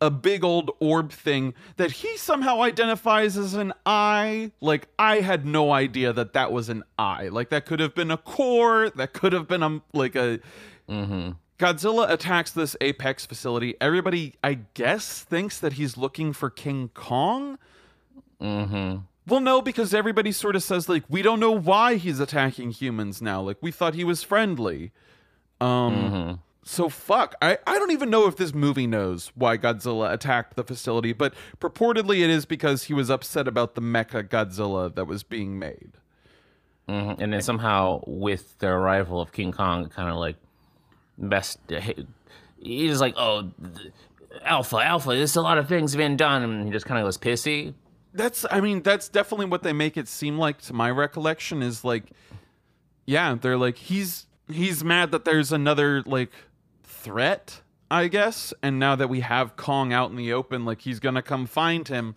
a 0.00 0.10
big 0.10 0.44
old 0.44 0.70
orb 0.78 1.10
thing 1.10 1.54
that 1.76 1.90
he 1.90 2.16
somehow 2.16 2.62
identifies 2.62 3.36
as 3.36 3.54
an 3.54 3.72
eye. 3.84 4.52
Like, 4.60 4.88
I 4.98 5.20
had 5.20 5.46
no 5.46 5.72
idea 5.72 6.12
that 6.12 6.32
that 6.34 6.52
was 6.52 6.68
an 6.68 6.84
eye. 6.98 7.28
Like, 7.28 7.50
that 7.50 7.66
could 7.66 7.80
have 7.80 7.94
been 7.94 8.10
a 8.10 8.18
core, 8.18 8.90
that 8.90 9.12
could 9.12 9.32
have 9.32 9.48
been 9.48 9.62
a, 9.62 9.80
like 9.92 10.14
a. 10.16 10.40
Godzilla 11.58 12.10
attacks 12.10 12.50
this 12.50 12.76
Apex 12.80 13.24
facility. 13.24 13.74
Everybody, 13.80 14.34
I 14.44 14.58
guess, 14.74 15.22
thinks 15.22 15.58
that 15.60 15.74
he's 15.74 15.96
looking 15.96 16.32
for 16.32 16.50
King 16.50 16.90
Kong. 16.92 17.58
Mm-hmm. 18.40 18.98
Well, 19.26 19.40
no, 19.40 19.62
because 19.62 19.94
everybody 19.94 20.32
sort 20.32 20.54
of 20.54 20.62
says 20.62 20.88
like 20.88 21.04
we 21.08 21.22
don't 21.22 21.40
know 21.40 21.50
why 21.50 21.96
he's 21.96 22.20
attacking 22.20 22.70
humans 22.72 23.20
now. 23.20 23.40
Like 23.40 23.56
we 23.60 23.72
thought 23.72 23.94
he 23.94 24.04
was 24.04 24.22
friendly. 24.22 24.92
Um 25.60 26.40
so 26.68 26.88
fuck. 26.88 27.34
I 27.40 27.58
I 27.66 27.78
don't 27.78 27.92
even 27.92 28.10
know 28.10 28.26
if 28.26 28.36
this 28.36 28.52
movie 28.52 28.86
knows 28.88 29.30
why 29.34 29.56
Godzilla 29.56 30.12
attacked 30.12 30.56
the 30.56 30.64
facility, 30.64 31.12
but 31.12 31.32
purportedly 31.60 32.22
it 32.22 32.28
is 32.28 32.44
because 32.44 32.84
he 32.84 32.94
was 32.94 33.08
upset 33.08 33.46
about 33.46 33.76
the 33.76 33.80
mecha 33.80 34.28
Godzilla 34.28 34.92
that 34.94 35.06
was 35.06 35.22
being 35.22 35.58
made. 35.58 35.92
Mhm. 36.88 37.20
And 37.20 37.32
then 37.32 37.40
somehow, 37.40 38.00
with 38.06 38.58
the 38.58 38.66
arrival 38.68 39.20
of 39.20 39.32
King 39.32 39.52
Kong, 39.52 39.88
kind 39.88 40.08
of 40.08 40.16
like 40.16 40.36
best. 41.18 41.58
He's 42.60 43.00
like, 43.00 43.14
oh, 43.16 43.52
Alpha, 44.42 44.76
Alpha. 44.78 45.10
There's 45.10 45.36
a 45.36 45.42
lot 45.42 45.58
of 45.58 45.68
things 45.68 45.94
been 45.94 46.16
done, 46.16 46.42
and 46.42 46.64
he 46.66 46.72
just 46.72 46.86
kind 46.86 46.98
of 46.98 47.06
goes 47.06 47.18
pissy. 47.18 47.74
That's 48.12 48.44
I 48.50 48.60
mean, 48.60 48.82
that's 48.82 49.08
definitely 49.08 49.46
what 49.46 49.62
they 49.62 49.72
make 49.72 49.96
it 49.96 50.08
seem 50.08 50.36
like 50.38 50.60
to 50.62 50.72
my 50.72 50.90
recollection 50.90 51.62
is 51.62 51.84
like 51.84 52.04
yeah, 53.04 53.36
they're 53.40 53.58
like 53.58 53.76
he's 53.76 54.26
he's 54.48 54.82
mad 54.84 55.10
that 55.10 55.24
there's 55.24 55.52
another 55.52 56.02
like 56.06 56.30
threat, 57.06 57.62
I 57.88 58.08
guess, 58.08 58.52
and 58.64 58.80
now 58.80 58.96
that 58.96 59.08
we 59.08 59.20
have 59.20 59.56
Kong 59.56 59.92
out 59.92 60.10
in 60.10 60.16
the 60.16 60.32
open, 60.32 60.64
like 60.64 60.80
he's 60.80 60.98
going 60.98 61.14
to 61.14 61.22
come 61.22 61.46
find 61.46 61.86
him. 61.86 62.16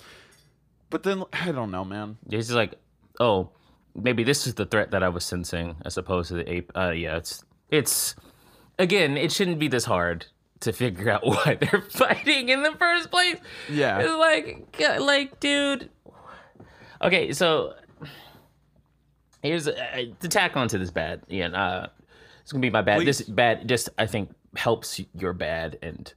But 0.90 1.04
then 1.04 1.24
I 1.32 1.52
don't 1.52 1.70
know, 1.70 1.86
man. 1.86 2.18
He's 2.28 2.48
just 2.48 2.56
like, 2.56 2.74
oh, 3.20 3.50
maybe 3.94 4.24
this 4.24 4.48
is 4.48 4.56
the 4.56 4.66
threat 4.66 4.90
that 4.92 5.04
I 5.04 5.10
was 5.10 5.24
sensing, 5.24 5.76
as 5.86 5.96
opposed 5.96 6.30
to 6.30 6.36
the 6.36 6.52
ape. 6.52 6.72
Uh, 6.76 6.90
yeah, 6.90 7.18
it's 7.18 7.44
it's 7.70 8.16
again, 8.80 9.16
it 9.16 9.32
shouldn't 9.32 9.60
be 9.60 9.68
this 9.68 9.86
hard 9.86 10.26
to 10.62 10.74
figure 10.74 11.12
out 11.12 11.24
why 11.26 11.60
they're 11.60 11.82
fighting 11.90 12.50
in 12.50 12.64
the 12.64 12.72
first 12.72 13.12
place. 13.12 13.38
Yeah. 13.70 14.00
It's 14.00 14.12
like, 14.12 15.00
like, 15.00 15.40
dude. 15.40 15.92
Okay, 17.04 17.32
so 17.32 17.76
here's 19.44 19.68
uh, 19.68 20.06
to 20.20 20.28
tack 20.28 20.58
onto 20.58 20.80
this 20.80 20.90
bad. 20.90 21.22
Yeah, 21.28 21.50
uh, 21.50 21.88
it's 22.42 22.52
gonna 22.52 22.64
be 22.64 22.72
my 22.72 22.82
bad. 22.82 23.06
This 23.06 23.22
bad 23.22 23.70
just 23.70 23.90
I 24.00 24.08
think 24.08 24.32
helps 24.56 25.02
your 25.14 25.34
bad, 25.34 25.78
and 25.82 26.14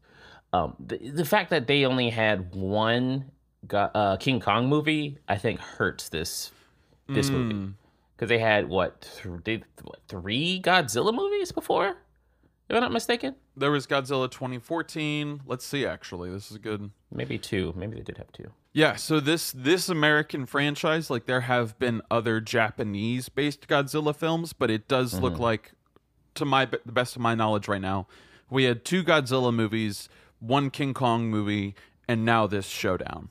um, 0.52 0.76
the 0.78 1.10
the 1.10 1.24
fact 1.24 1.50
that 1.50 1.66
they 1.66 1.84
only 1.84 2.10
had 2.10 2.54
one 2.54 3.30
uh, 3.72 4.16
King 4.16 4.40
Kong 4.40 4.68
movie, 4.68 5.18
I 5.28 5.36
think 5.36 5.60
hurts 5.60 6.08
this 6.08 6.52
this 7.08 7.28
movie 7.30 7.74
because 8.16 8.28
they 8.28 8.38
had 8.38 8.68
what, 8.68 9.20
th- 9.22 9.40
they, 9.44 9.62
what 9.82 10.00
three 10.08 10.60
Godzilla 10.62 11.14
movies 11.14 11.52
before, 11.52 11.96
if 12.68 12.76
I'm 12.76 12.80
not 12.80 12.92
mistaken. 12.92 13.34
There 13.56 13.70
was 13.70 13.86
Godzilla 13.86 14.30
2014. 14.30 15.42
Let's 15.46 15.66
see 15.66 15.84
actually. 15.84 16.30
This 16.30 16.50
is 16.50 16.58
good. 16.58 16.90
Maybe 17.10 17.36
two. 17.36 17.74
Maybe 17.76 17.96
they 17.96 18.02
did 18.02 18.18
have 18.18 18.30
two. 18.32 18.50
Yeah, 18.72 18.96
so 18.96 19.20
this 19.20 19.52
this 19.52 19.88
American 19.88 20.46
franchise, 20.46 21.10
like 21.10 21.26
there 21.26 21.42
have 21.42 21.78
been 21.78 22.00
other 22.10 22.40
Japanese 22.40 23.28
based 23.28 23.68
Godzilla 23.68 24.16
films, 24.16 24.52
but 24.52 24.70
it 24.70 24.88
does 24.88 25.20
look 25.20 25.38
like 25.38 25.72
to 26.34 26.44
my 26.44 26.64
the 26.66 26.92
best 26.92 27.16
of 27.16 27.22
my 27.22 27.34
knowledge 27.34 27.68
right 27.68 27.80
now, 27.80 28.06
we 28.50 28.64
had 28.64 28.84
two 28.84 29.02
Godzilla 29.02 29.52
movies, 29.52 30.08
one 30.40 30.70
King 30.70 30.94
Kong 30.94 31.28
movie, 31.28 31.74
and 32.08 32.24
now 32.24 32.46
this 32.46 32.66
showdown. 32.66 33.30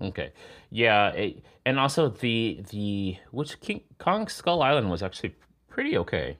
Okay. 0.00 0.32
Yeah, 0.70 1.10
it, 1.10 1.44
and 1.64 1.78
also 1.78 2.08
the 2.08 2.62
the 2.70 3.16
which 3.30 3.60
King 3.60 3.82
Kong 3.98 4.28
Skull 4.28 4.62
Island 4.62 4.90
was 4.90 5.02
actually 5.02 5.34
pretty 5.68 5.96
okay. 5.98 6.38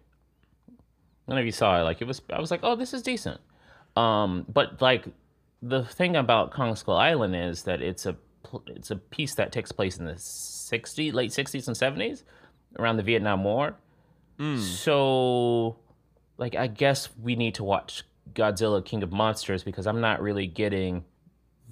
None 1.28 1.38
of 1.38 1.44
you 1.44 1.52
saw 1.52 1.81
it. 1.81 1.85
Like 1.85 2.00
it 2.02 2.07
was, 2.07 2.20
I 2.31 2.40
was 2.40 2.50
like, 2.50 2.61
oh, 2.62 2.74
this 2.74 2.92
is 2.92 3.02
decent. 3.02 3.40
Um, 3.96 4.44
but 4.48 4.81
like 4.83 5.07
the 5.62 5.85
thing 5.85 6.16
about 6.16 6.50
Kong 6.52 6.74
Skull 6.74 6.96
Island 6.96 7.37
is 7.37 7.62
that 7.64 7.81
it's 7.81 8.07
a 8.07 8.16
it's 8.66 8.90
a 8.90 8.96
piece 8.96 9.35
that 9.37 9.52
takes 9.52 9.70
place 9.70 9.98
in 9.98 10.05
the 10.05 10.14
60s, 10.14 11.14
late 11.14 11.31
60s 11.31 11.68
and 11.68 11.76
70s, 11.76 12.24
around 12.78 12.96
the 12.96 13.02
Vietnam 13.02 13.44
War. 13.44 13.76
So, 14.59 15.76
like, 16.42 16.57
I 16.57 16.66
guess 16.66 17.09
we 17.22 17.37
need 17.37 17.55
to 17.55 17.62
watch 17.62 18.02
Godzilla 18.35 18.85
King 18.85 19.05
of 19.05 19.12
Monsters 19.12 19.62
because 19.62 19.87
I'm 19.87 20.00
not 20.00 20.20
really 20.20 20.48
getting 20.48 21.05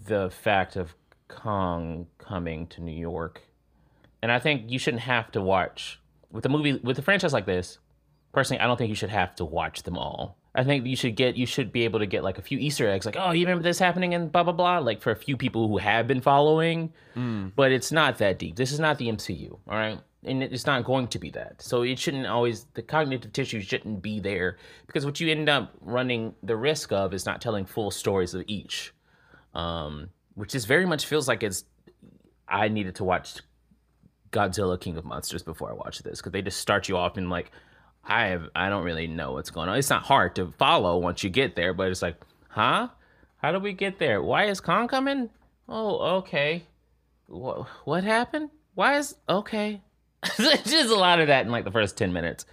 the 0.07 0.31
fact 0.31 0.77
of 0.77 0.95
Kong 1.27 2.07
coming 2.19 2.69
to 2.69 2.81
New 2.81 2.93
York. 2.93 3.43
And 4.23 4.31
I 4.31 4.39
think 4.39 4.71
you 4.71 4.79
shouldn't 4.79 5.03
have 5.03 5.33
to 5.33 5.41
watch 5.41 6.01
with 6.31 6.47
a 6.47 6.49
movie 6.49 6.75
with 6.85 7.01
a 7.01 7.03
franchise 7.03 7.33
like 7.33 7.47
this. 7.47 7.79
Personally, 8.33 8.61
I 8.61 8.69
don't 8.69 8.77
think 8.77 8.91
you 8.91 8.95
should 8.95 9.11
have 9.11 9.35
to 9.37 9.45
watch 9.45 9.83
them 9.83 9.99
all. 9.99 10.37
I 10.55 10.63
think 10.63 10.87
you 10.87 10.95
should 10.95 11.17
get 11.17 11.37
you 11.37 11.47
should 11.47 11.73
be 11.73 11.83
able 11.83 11.99
to 11.99 12.07
get 12.07 12.23
like 12.23 12.39
a 12.39 12.43
few 12.43 12.59
Easter 12.59 12.89
eggs, 12.89 13.07
like 13.07 13.17
oh, 13.19 13.33
you 13.33 13.45
remember 13.45 13.65
this 13.65 13.81
happening 13.81 14.15
and 14.15 14.31
blah 14.31 14.45
blah 14.45 14.53
blah, 14.53 14.79
like 14.79 15.03
for 15.03 15.11
a 15.11 15.17
few 15.17 15.37
people 15.37 15.67
who 15.67 15.79
have 15.79 16.07
been 16.07 16.21
following. 16.21 16.93
Mm. 17.17 17.53
But 17.57 17.73
it's 17.73 17.91
not 17.91 18.19
that 18.19 18.39
deep. 18.39 18.55
This 18.55 18.71
is 18.71 18.79
not 18.79 18.99
the 18.99 19.09
MCU, 19.09 19.51
all 19.51 19.77
right, 19.77 19.99
and 20.25 20.43
it's 20.43 20.67
not 20.67 20.85
going 20.85 21.09
to 21.09 21.19
be 21.19 21.31
that. 21.31 21.63
So 21.63 21.83
it 21.83 21.99
shouldn't 21.99 22.27
always 22.27 22.67
the 22.75 22.83
cognitive 22.83 23.33
tissue 23.33 23.61
shouldn't 23.61 24.03
be 24.03 24.21
there 24.21 24.59
because 24.87 25.07
what 25.07 25.21
you 25.21 25.31
end 25.31 25.49
up 25.49 25.73
running 25.81 26.35
the 26.43 26.57
risk 26.57 26.93
of 26.93 27.15
is 27.15 27.25
not 27.27 27.41
telling 27.41 27.65
full 27.65 27.91
stories 27.91 28.35
of 28.35 28.45
each, 28.47 28.93
um, 29.55 30.11
which 30.35 30.55
is 30.55 30.65
very 30.65 30.87
much 30.87 31.07
feels 31.07 31.29
like 31.29 31.43
it's. 31.43 31.65
I 32.49 32.69
needed 32.69 32.97
to 32.97 33.05
watch 33.05 33.39
Godzilla 34.33 34.79
King 34.79 34.97
of 34.97 35.05
Monsters 35.05 35.43
before 35.43 35.71
I 35.71 35.75
watch 35.75 36.01
this 36.01 36.19
because 36.19 36.33
they 36.33 36.43
just 36.43 36.59
start 36.59 36.89
you 36.89 36.97
off 36.97 37.17
and 37.17 37.31
like 37.31 37.53
I 38.05 38.27
have 38.27 38.49
I 38.55 38.69
don't 38.69 38.85
really 38.85 39.07
know 39.07 39.33
what's 39.33 39.51
going 39.51 39.69
on. 39.69 39.79
It's 39.79 39.91
not 39.91 40.03
hard 40.03 40.35
to 40.37 40.53
follow 40.59 40.99
once 40.99 41.23
you 41.23 41.31
get 41.31 41.57
there, 41.57 41.73
but 41.73 41.89
it's 41.89 42.03
like, 42.03 42.17
huh? 42.49 42.89
How 43.37 43.53
did 43.53 43.63
we 43.63 43.73
get 43.73 43.99
there? 43.99 44.23
Why 44.23 44.45
is 44.45 44.61
Kong 44.61 44.87
coming? 44.89 45.31
Oh, 45.69 46.17
okay. 46.19 46.65
What 47.27 47.69
what 47.85 48.05
happened? 48.05 48.51
Why 48.75 48.99
is 48.99 49.15
okay? 49.29 49.81
Just 50.37 50.91
a 50.91 50.95
lot 50.97 51.21
of 51.21 51.29
that 51.29 51.47
in 51.47 51.53
like 51.53 51.65
the 51.65 51.71
first 51.71 51.97
ten 51.97 52.13
minutes. 52.13 52.45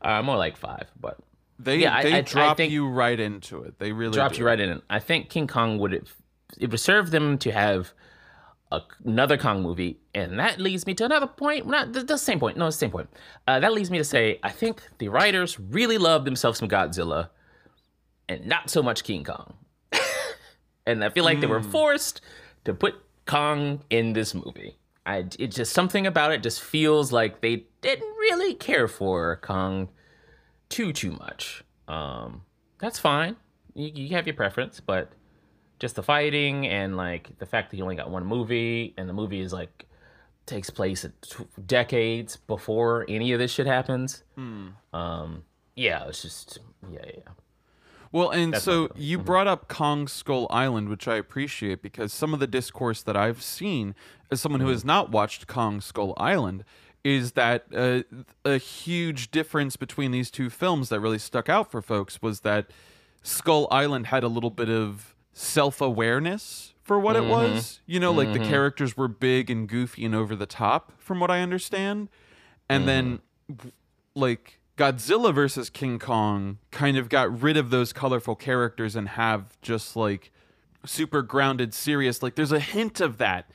Uh, 0.00 0.22
more 0.22 0.36
like 0.36 0.56
five, 0.56 0.90
but 1.00 1.18
They 1.58 1.78
Yeah, 1.78 2.02
they 2.02 2.14
I- 2.14 2.18
I 2.18 2.20
drop 2.22 2.56
think- 2.56 2.72
you 2.72 2.88
right 2.88 3.18
into 3.18 3.62
it. 3.62 3.78
They 3.78 3.92
really 3.92 4.14
dropped 4.14 4.38
you 4.38 4.44
right 4.46 4.58
in 4.58 4.70
it. 4.70 4.82
I 4.90 4.98
think 4.98 5.28
King 5.30 5.46
Kong 5.46 5.78
would 5.78 5.92
have 5.92 6.12
it 6.58 6.70
would 6.70 6.80
serve 6.80 7.10
them 7.10 7.38
to 7.38 7.50
have 7.52 7.92
a, 8.70 8.80
another 9.04 9.36
Kong 9.38 9.62
movie, 9.62 10.00
and 10.14 10.38
that 10.38 10.58
leads 10.58 10.86
me 10.86 10.94
to 10.94 11.04
another 11.04 11.26
point. 11.26 11.66
Not 11.66 11.92
the, 11.92 12.02
the 12.02 12.16
same 12.18 12.40
point. 12.40 12.56
No, 12.56 12.66
the 12.66 12.72
same 12.72 12.90
point. 12.90 13.08
Uh, 13.46 13.60
that 13.60 13.72
leads 13.72 13.90
me 13.90 13.98
to 13.98 14.04
say 14.04 14.38
I 14.42 14.50
think 14.50 14.82
the 14.98 15.08
writers 15.08 15.58
really 15.60 15.98
love 15.98 16.24
themselves 16.24 16.58
some 16.58 16.68
Godzilla, 16.68 17.28
and 18.28 18.46
not 18.46 18.70
so 18.70 18.82
much 18.82 19.04
King 19.04 19.24
Kong. 19.24 19.54
and 20.86 21.04
I 21.04 21.10
feel 21.10 21.24
like 21.24 21.40
they 21.40 21.46
were 21.46 21.62
forced 21.62 22.20
to 22.64 22.74
put 22.74 22.94
Kong 23.26 23.82
in 23.90 24.12
this 24.14 24.34
movie. 24.34 24.76
I 25.04 25.24
it 25.38 25.48
just 25.48 25.72
something 25.72 26.06
about 26.06 26.32
it 26.32 26.42
just 26.42 26.62
feels 26.62 27.12
like 27.12 27.40
they 27.40 27.66
didn't 27.80 28.14
really 28.16 28.54
care 28.54 28.86
for 28.86 29.36
Kong 29.42 29.88
too 30.68 30.92
too 30.92 31.12
much. 31.12 31.64
Um, 31.88 32.42
that's 32.78 32.98
fine. 32.98 33.36
You, 33.74 33.90
you 33.94 34.08
have 34.16 34.26
your 34.26 34.36
preference, 34.36 34.80
but 34.80 35.12
just 35.78 35.96
the 35.96 36.02
fighting 36.02 36.66
and 36.68 36.96
like 36.96 37.36
the 37.38 37.46
fact 37.46 37.70
that 37.70 37.76
you 37.76 37.82
only 37.82 37.96
got 37.96 38.10
one 38.10 38.24
movie 38.24 38.94
and 38.96 39.08
the 39.08 39.12
movie 39.12 39.40
is 39.40 39.52
like 39.52 39.86
takes 40.46 40.70
place 40.70 41.06
decades 41.66 42.36
before 42.36 43.04
any 43.08 43.32
of 43.32 43.38
this 43.38 43.50
shit 43.52 43.66
happens. 43.66 44.22
Um, 44.92 45.44
yeah, 45.74 46.06
it's 46.06 46.22
just 46.22 46.58
yeah, 46.90 47.04
yeah. 47.04 47.32
Well, 48.12 48.30
and 48.30 48.52
That's 48.52 48.64
so 48.64 48.90
you 48.94 49.16
mm-hmm. 49.16 49.24
brought 49.24 49.46
up 49.46 49.68
Kong 49.68 50.06
Skull 50.06 50.46
Island, 50.50 50.90
which 50.90 51.08
I 51.08 51.16
appreciate 51.16 51.82
because 51.82 52.12
some 52.12 52.34
of 52.34 52.40
the 52.40 52.46
discourse 52.46 53.02
that 53.02 53.16
I've 53.16 53.42
seen 53.42 53.94
as 54.30 54.40
someone 54.40 54.60
who 54.60 54.66
mm-hmm. 54.66 54.74
has 54.74 54.84
not 54.84 55.10
watched 55.10 55.46
Kong 55.46 55.80
Skull 55.80 56.14
Island 56.18 56.64
is 57.04 57.32
that 57.32 57.64
uh, 57.74 58.02
a 58.44 58.58
huge 58.58 59.30
difference 59.30 59.76
between 59.76 60.12
these 60.12 60.30
two 60.30 60.50
films 60.50 60.90
that 60.90 61.00
really 61.00 61.18
stuck 61.18 61.48
out 61.48 61.70
for 61.70 61.82
folks 61.82 62.22
was 62.22 62.40
that 62.40 62.66
Skull 63.22 63.66
Island 63.70 64.08
had 64.08 64.22
a 64.22 64.28
little 64.28 64.50
bit 64.50 64.68
of 64.68 65.14
self 65.32 65.80
awareness 65.80 66.74
for 66.82 66.98
what 66.98 67.16
it 67.16 67.22
mm-hmm. 67.22 67.30
was. 67.30 67.80
You 67.86 67.98
know, 67.98 68.12
like 68.12 68.32
the 68.32 68.40
characters 68.40 68.96
were 68.96 69.08
big 69.08 69.50
and 69.50 69.68
goofy 69.68 70.04
and 70.04 70.14
over 70.14 70.36
the 70.36 70.46
top, 70.46 70.92
from 70.98 71.18
what 71.18 71.30
I 71.30 71.40
understand. 71.40 72.08
And 72.68 72.86
then 72.86 73.20
like 74.14 74.60
Godzilla 74.76 75.34
versus 75.34 75.70
King 75.70 75.98
Kong 75.98 76.58
kind 76.70 76.96
of 76.96 77.08
got 77.08 77.42
rid 77.42 77.56
of 77.56 77.70
those 77.70 77.92
colorful 77.92 78.34
characters 78.34 78.96
and 78.96 79.10
have 79.10 79.60
just 79.60 79.96
like 79.96 80.30
super 80.84 81.22
grounded, 81.22 81.74
serious. 81.74 82.22
Like 82.22 82.34
there's 82.34 82.52
a 82.52 82.60
hint 82.60 83.00
of 83.00 83.18
that 83.18 83.50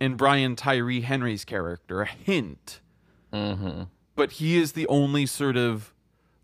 in 0.00 0.14
Brian 0.14 0.56
Tyree 0.56 1.02
Henry's 1.02 1.44
character, 1.44 2.02
a 2.02 2.06
hint. 2.06 2.80
Mm-hmm. 3.32 3.82
but 4.16 4.32
he 4.32 4.56
is 4.58 4.72
the 4.72 4.88
only 4.88 5.24
sort 5.24 5.56
of 5.56 5.94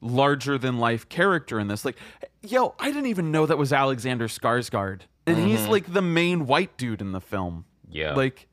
larger 0.01 0.57
than 0.57 0.79
life 0.79 1.09
character 1.09 1.59
in 1.59 1.69
this. 1.69 1.85
Like, 1.85 1.97
yo, 2.43 2.75
I 2.79 2.87
didn't 2.87 3.07
even 3.07 3.33
know 3.33 3.45
that 3.45 3.59
was 3.59 3.73
Alexander 3.73 4.29
Skarsgård, 4.29 5.03
and 5.27 5.37
he's 5.37 5.61
mm-hmm. 5.61 5.71
like 5.71 5.93
the 5.93 6.03
main 6.03 6.47
white 6.47 6.77
dude 6.77 7.01
in 7.01 7.13
the 7.13 7.21
film. 7.21 7.65
Yeah. 7.91 8.15
Like, 8.15 8.47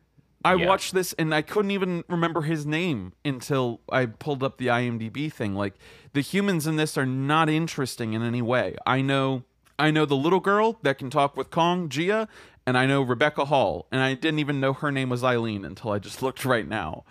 I 0.45 0.55
Yeah. 0.55 0.67
watched 0.67 0.93
this 0.93 1.13
and 1.13 1.33
I 1.33 1.41
couldn't 1.41 1.71
even 1.71 2.03
remember 2.09 2.41
his 2.41 2.65
name 2.65 3.13
until 3.23 3.79
I 3.89 4.05
pulled 4.07 4.43
up 4.43 4.57
the 4.57 4.67
IMDb 4.67 5.31
thing. 5.31 5.55
Like, 5.55 5.75
the 6.13 6.21
humans 6.21 6.67
in 6.67 6.75
this 6.75 6.97
are 6.97 7.05
not 7.05 7.49
interesting 7.49 8.13
in 8.13 8.21
any 8.21 8.41
way. 8.41 8.75
I 8.85 9.01
know, 9.01 9.43
I 9.79 9.89
know 9.91 10.05
the 10.05 10.15
little 10.17 10.39
girl 10.41 10.79
that 10.83 10.97
can 10.97 11.09
talk 11.09 11.37
with 11.37 11.49
Kong, 11.49 11.87
Jia, 11.89 12.27
and 12.65 12.77
I 12.77 12.85
know 12.85 13.01
Rebecca 13.01 13.45
Hall, 13.45 13.87
and 13.91 14.01
I 14.01 14.13
didn't 14.13 14.39
even 14.39 14.59
know 14.59 14.73
her 14.73 14.91
name 14.91 15.09
was 15.09 15.21
Ilene 15.23 15.65
until 15.65 15.91
I 15.91 15.99
just 15.99 16.21
looked 16.21 16.45
right 16.45 16.67
now. 16.67 17.03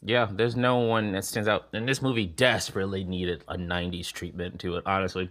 Yeah, 0.00 0.28
there's 0.30 0.54
no 0.54 0.76
one 0.78 1.10
that 1.12 1.24
stands 1.24 1.48
out. 1.48 1.68
And 1.72 1.88
this 1.88 2.00
movie 2.00 2.26
desperately 2.26 3.02
needed 3.02 3.42
a 3.48 3.56
90s 3.56 4.12
treatment 4.12 4.60
to 4.60 4.76
it, 4.76 4.84
honestly. 4.86 5.30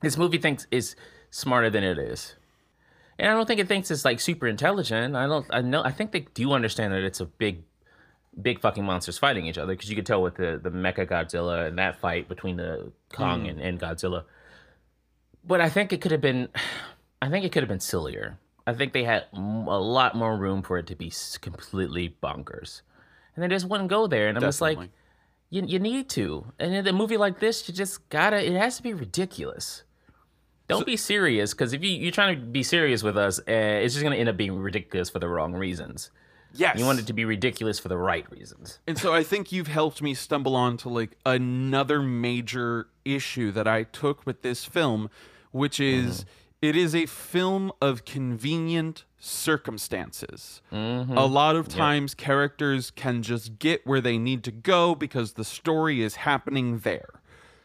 This 0.00 0.16
movie 0.16 0.38
thinks 0.38 0.66
is 0.72 0.96
smarter 1.30 1.70
than 1.70 1.84
it 1.84 1.96
is. 1.96 2.34
And 3.22 3.30
I 3.30 3.34
don't 3.34 3.46
think 3.46 3.60
it 3.60 3.68
thinks 3.68 3.90
it's 3.90 4.04
like 4.04 4.20
super 4.20 4.46
intelligent. 4.46 5.16
I 5.16 5.26
don't 5.26 5.46
I 5.50 5.60
know 5.60 5.82
I 5.82 5.92
think 5.92 6.12
they 6.12 6.26
do 6.34 6.52
understand 6.52 6.92
that 6.92 7.02
it's 7.02 7.20
a 7.20 7.26
big 7.26 7.62
big 8.40 8.60
fucking 8.60 8.84
monsters 8.84 9.16
fighting 9.16 9.46
each 9.46 9.58
other 9.58 9.74
because 9.74 9.88
you 9.88 9.96
could 9.96 10.06
tell 10.06 10.20
with 10.22 10.34
the 10.34 10.60
the 10.62 10.70
Mecha 10.70 11.06
Godzilla 11.06 11.68
and 11.68 11.78
that 11.78 12.00
fight 12.00 12.28
between 12.28 12.56
the 12.56 12.92
Kong 13.12 13.42
hmm. 13.42 13.50
and, 13.50 13.60
and 13.60 13.80
Godzilla. 13.80 14.24
But 15.44 15.60
I 15.60 15.68
think 15.68 15.92
it 15.92 16.00
could 16.00 16.12
have 16.12 16.20
been 16.20 16.48
I 17.22 17.30
think 17.30 17.44
it 17.44 17.52
could 17.52 17.62
have 17.62 17.68
been 17.68 17.80
sillier. 17.80 18.38
I 18.66 18.74
think 18.74 18.92
they 18.92 19.04
had 19.04 19.24
a 19.32 19.38
lot 19.40 20.14
more 20.14 20.36
room 20.36 20.62
for 20.62 20.78
it 20.78 20.86
to 20.88 20.94
be 20.94 21.12
completely 21.40 22.16
bonkers 22.22 22.82
and 23.34 23.42
they 23.42 23.48
just 23.48 23.68
wouldn't 23.68 23.90
go 23.90 24.06
there. 24.06 24.28
And 24.28 24.36
I'm 24.36 24.42
just 24.42 24.60
like, 24.60 24.78
you, 25.50 25.62
you 25.66 25.78
need 25.78 26.08
to. 26.10 26.46
And 26.58 26.74
in 26.74 26.86
a 26.86 26.92
movie 26.92 27.16
like 27.16 27.38
this, 27.40 27.66
you 27.68 27.74
just 27.74 28.08
gotta. 28.08 28.44
It 28.44 28.54
has 28.54 28.76
to 28.76 28.82
be 28.82 28.94
ridiculous. 28.94 29.84
Don't 30.68 30.86
be 30.86 30.96
serious, 30.96 31.52
because 31.52 31.72
if 31.72 31.82
you 31.84 31.90
you're 31.90 32.12
trying 32.12 32.38
to 32.40 32.46
be 32.46 32.62
serious 32.62 33.02
with 33.02 33.16
us, 33.18 33.38
uh, 33.40 33.42
it's 33.52 33.94
just 33.94 34.02
gonna 34.02 34.16
end 34.16 34.28
up 34.28 34.36
being 34.36 34.58
ridiculous 34.58 35.10
for 35.10 35.18
the 35.18 35.28
wrong 35.28 35.52
reasons. 35.52 36.10
Yes. 36.54 36.78
You 36.78 36.84
want 36.84 36.98
it 36.98 37.06
to 37.06 37.12
be 37.14 37.24
ridiculous 37.24 37.78
for 37.78 37.88
the 37.88 37.96
right 37.96 38.30
reasons. 38.30 38.78
And 38.86 38.98
so 38.98 39.14
I 39.14 39.22
think 39.22 39.52
you've 39.52 39.68
helped 39.68 40.02
me 40.02 40.12
stumble 40.14 40.54
on 40.54 40.76
to 40.78 40.88
like 40.90 41.16
another 41.24 42.02
major 42.02 42.88
issue 43.04 43.50
that 43.52 43.66
I 43.66 43.84
took 43.84 44.26
with 44.26 44.42
this 44.42 44.64
film, 44.66 45.08
which 45.50 45.80
is 45.80 46.26
it 46.60 46.76
is 46.76 46.94
a 46.94 47.06
film 47.06 47.72
of 47.80 48.04
convenient 48.04 49.04
circumstances. 49.18 50.60
A 50.70 51.26
lot 51.26 51.56
of 51.56 51.68
times 51.68 52.14
characters 52.14 52.90
can 52.90 53.22
just 53.22 53.58
get 53.58 53.86
where 53.86 54.00
they 54.00 54.18
need 54.18 54.44
to 54.44 54.50
go 54.52 54.94
because 54.94 55.32
the 55.32 55.44
story 55.44 56.02
is 56.02 56.16
happening 56.16 56.78
there. 56.80 57.08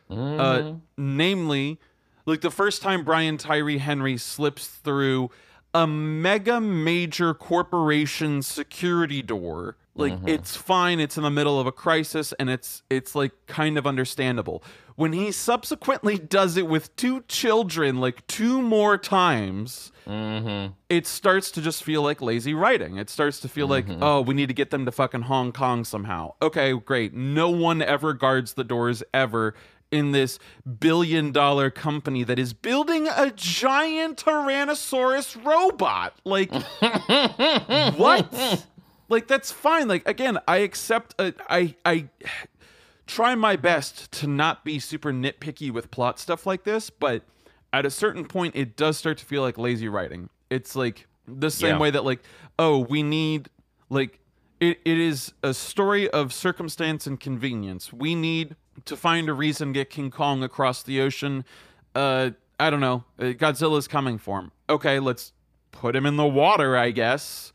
Uh, 0.10 0.74
namely, 0.98 1.80
like 2.28 2.42
the 2.42 2.52
first 2.52 2.82
time 2.82 3.04
Brian 3.04 3.38
Tyree 3.38 3.80
Henry 3.80 4.18
slips 4.18 4.68
through 4.68 5.32
a 5.74 5.88
mega 5.88 6.60
major 6.60 7.34
corporation 7.34 8.42
security 8.42 9.22
door, 9.22 9.78
like 9.96 10.14
mm-hmm. 10.14 10.28
it's 10.28 10.56
fine, 10.56 11.00
it's 11.00 11.18
in 11.18 11.24
the 11.24 11.30
middle 11.30 11.60
of 11.60 11.68
a 11.68 11.72
crisis 11.72 12.34
and 12.34 12.50
it's 12.50 12.84
it's 12.90 13.16
like 13.16 13.32
kind 13.48 13.78
of 13.78 13.88
understandable. 13.88 14.64
When 14.96 15.14
he 15.14 15.32
subsequently 15.32 16.18
does 16.18 16.58
it 16.58 16.68
with 16.68 16.96
two 16.96 17.22
children 17.28 18.00
like 18.00 18.26
two 18.26 18.62
more 18.62 18.98
times, 18.98 19.92
mm-hmm. 20.08 20.74
it 20.90 21.06
starts 21.06 21.52
to 21.52 21.62
just 21.62 21.84
feel 21.84 22.02
like 22.02 22.22
lazy 22.22 22.56
writing. 22.56 22.98
It 22.98 23.10
starts 23.10 23.40
to 23.42 23.48
feel 23.48 23.68
like, 23.68 23.86
mm-hmm. 23.86 24.02
oh, 24.02 24.22
we 24.22 24.34
need 24.34 24.48
to 24.48 24.56
get 24.56 24.72
them 24.72 24.86
to 24.86 24.92
fucking 24.92 25.22
Hong 25.22 25.52
Kong 25.52 25.86
somehow. 25.86 26.34
Okay, 26.42 26.74
great. 26.74 27.14
No 27.14 27.50
one 27.50 27.84
ever 27.84 28.14
guards 28.14 28.54
the 28.54 28.64
doors 28.64 29.04
ever 29.14 29.54
in 29.92 30.12
this 30.12 30.38
billion 30.80 31.32
dollar 31.32 31.70
company 31.70 32.24
that 32.24 32.38
is 32.38 32.54
building 32.54 33.08
a 33.08 33.32
giant 33.36 34.24
Tyrannosaurus 34.24 35.44
robot. 35.46 36.14
Like, 36.26 36.52
what? 37.98 38.66
Like, 39.10 39.28
that's 39.28 39.52
fine. 39.52 39.88
Like, 39.88 40.08
again, 40.08 40.38
I 40.48 40.58
accept, 40.58 41.16
uh, 41.20 41.32
I, 41.50 41.76
I 41.86 42.10
try 43.06 43.36
my 43.36 43.56
best 43.56 44.12
to 44.14 44.28
not 44.28 44.66
be 44.66 44.80
super 44.80 45.12
nitpicky 45.14 45.72
with 45.72 45.90
plot 45.92 46.20
stuff 46.20 46.46
like 46.46 46.64
this, 46.66 46.90
but 46.90 47.24
at 47.72 47.86
a 47.86 47.90
certain 47.90 48.26
point, 48.26 48.56
it 48.56 48.76
does 48.76 48.98
start 48.98 49.18
to 49.20 49.26
feel 49.26 49.42
like 49.42 49.58
lazy 49.58 49.88
writing. 49.88 50.30
It's 50.50 50.76
like 50.76 51.08
the 51.28 51.52
same 51.52 51.76
Yeah. 51.76 51.80
way 51.80 51.92
that, 51.92 52.04
like, 52.04 52.22
oh, 52.60 52.80
we 52.80 53.04
need, 53.04 53.50
like, 53.90 54.20
it, 54.60 54.80
it 54.84 54.98
is 54.98 55.34
a 55.44 55.54
story 55.54 56.10
of 56.10 56.34
circumstance 56.34 57.06
and 57.08 57.20
convenience. 57.20 57.94
We 57.94 58.16
need 58.16 58.56
to 58.86 58.96
find 58.98 59.30
a 59.30 59.34
reason 59.34 59.70
to 59.70 59.74
get 59.74 59.90
King 59.90 60.12
Kong 60.12 60.44
across 60.44 60.84
the 60.84 61.02
ocean. 61.02 61.44
Uh, 61.96 62.32
I 62.60 62.70
don't 62.70 62.80
know. 62.80 63.04
Uh, 63.20 63.26
Godzilla's 63.34 63.88
coming 63.88 64.18
for 64.18 64.40
him. 64.40 64.52
Okay, 64.70 65.00
let's 65.00 65.34
put 65.72 65.96
him 65.96 66.06
in 66.06 66.16
the 66.16 66.26
water, 66.28 66.76
I 66.78 66.92
guess. 66.92 67.54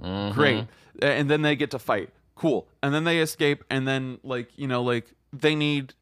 Great. 0.00 0.66
And 1.00 1.30
then 1.30 1.42
they 1.42 1.56
get 1.56 1.70
to 1.72 1.78
fight. 1.78 2.10
Cool. 2.34 2.66
And 2.82 2.92
then 2.94 3.04
they 3.04 3.18
escape. 3.20 3.64
And 3.70 3.86
then, 3.86 4.18
like, 4.22 4.50
you 4.56 4.66
know, 4.66 4.82
like, 4.82 5.12
they 5.32 5.54
need 5.54 5.94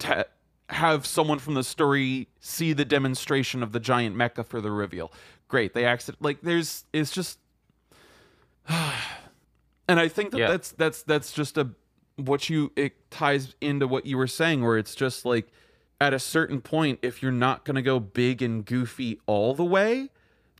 to 0.00 0.26
have 0.70 1.06
someone 1.06 1.38
from 1.38 1.54
the 1.54 1.64
story 1.64 2.28
see 2.40 2.72
the 2.74 2.84
demonstration 2.84 3.62
of 3.62 3.72
the 3.72 3.80
giant 3.80 4.14
mecha 4.16 4.44
for 4.44 4.60
the 4.60 4.70
reveal. 4.70 5.10
Great. 5.48 5.72
They 5.72 5.86
accident 5.86 6.20
like 6.22 6.42
there's 6.42 6.84
it's 6.92 7.10
just 7.10 7.38
and 8.68 9.98
I 9.98 10.08
think 10.08 10.32
that 10.32 10.38
Yeah. 10.38 10.48
that's 10.48 10.72
that's 10.72 11.02
that's 11.04 11.32
just 11.32 11.56
a 11.56 11.70
what 12.18 12.50
you 12.50 12.72
it 12.76 13.10
ties 13.10 13.54
into 13.60 13.86
what 13.86 14.06
you 14.06 14.16
were 14.16 14.26
saying 14.26 14.62
where 14.62 14.76
it's 14.76 14.94
just 14.94 15.24
like 15.24 15.48
at 16.00 16.12
a 16.12 16.18
certain 16.18 16.60
point 16.60 16.98
if 17.02 17.22
you're 17.22 17.32
not 17.32 17.64
going 17.64 17.74
to 17.76 17.82
go 17.82 17.98
big 18.00 18.42
and 18.42 18.64
goofy 18.66 19.20
all 19.26 19.54
the 19.54 19.64
way 19.64 20.10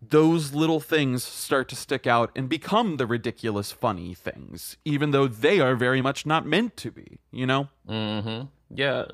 those 0.01 0.55
little 0.55 0.79
things 0.79 1.25
start 1.25 1.69
to 1.69 1.75
stick 1.75 2.07
out 2.07 2.31
and 2.37 2.49
become 2.49 2.97
the 2.97 3.07
ridiculous 3.07 3.73
funny 3.73 4.15
things 4.15 4.77
even 4.85 5.11
though 5.11 5.27
they 5.27 5.61
are 5.61 5.75
very 5.75 6.01
much 6.01 6.25
not 6.25 6.47
meant 6.47 6.77
to 6.77 6.91
be 6.91 7.19
you 7.33 7.47
know 7.47 7.69
Mm-hmm. 7.89 8.47
Yeah. 8.71 9.05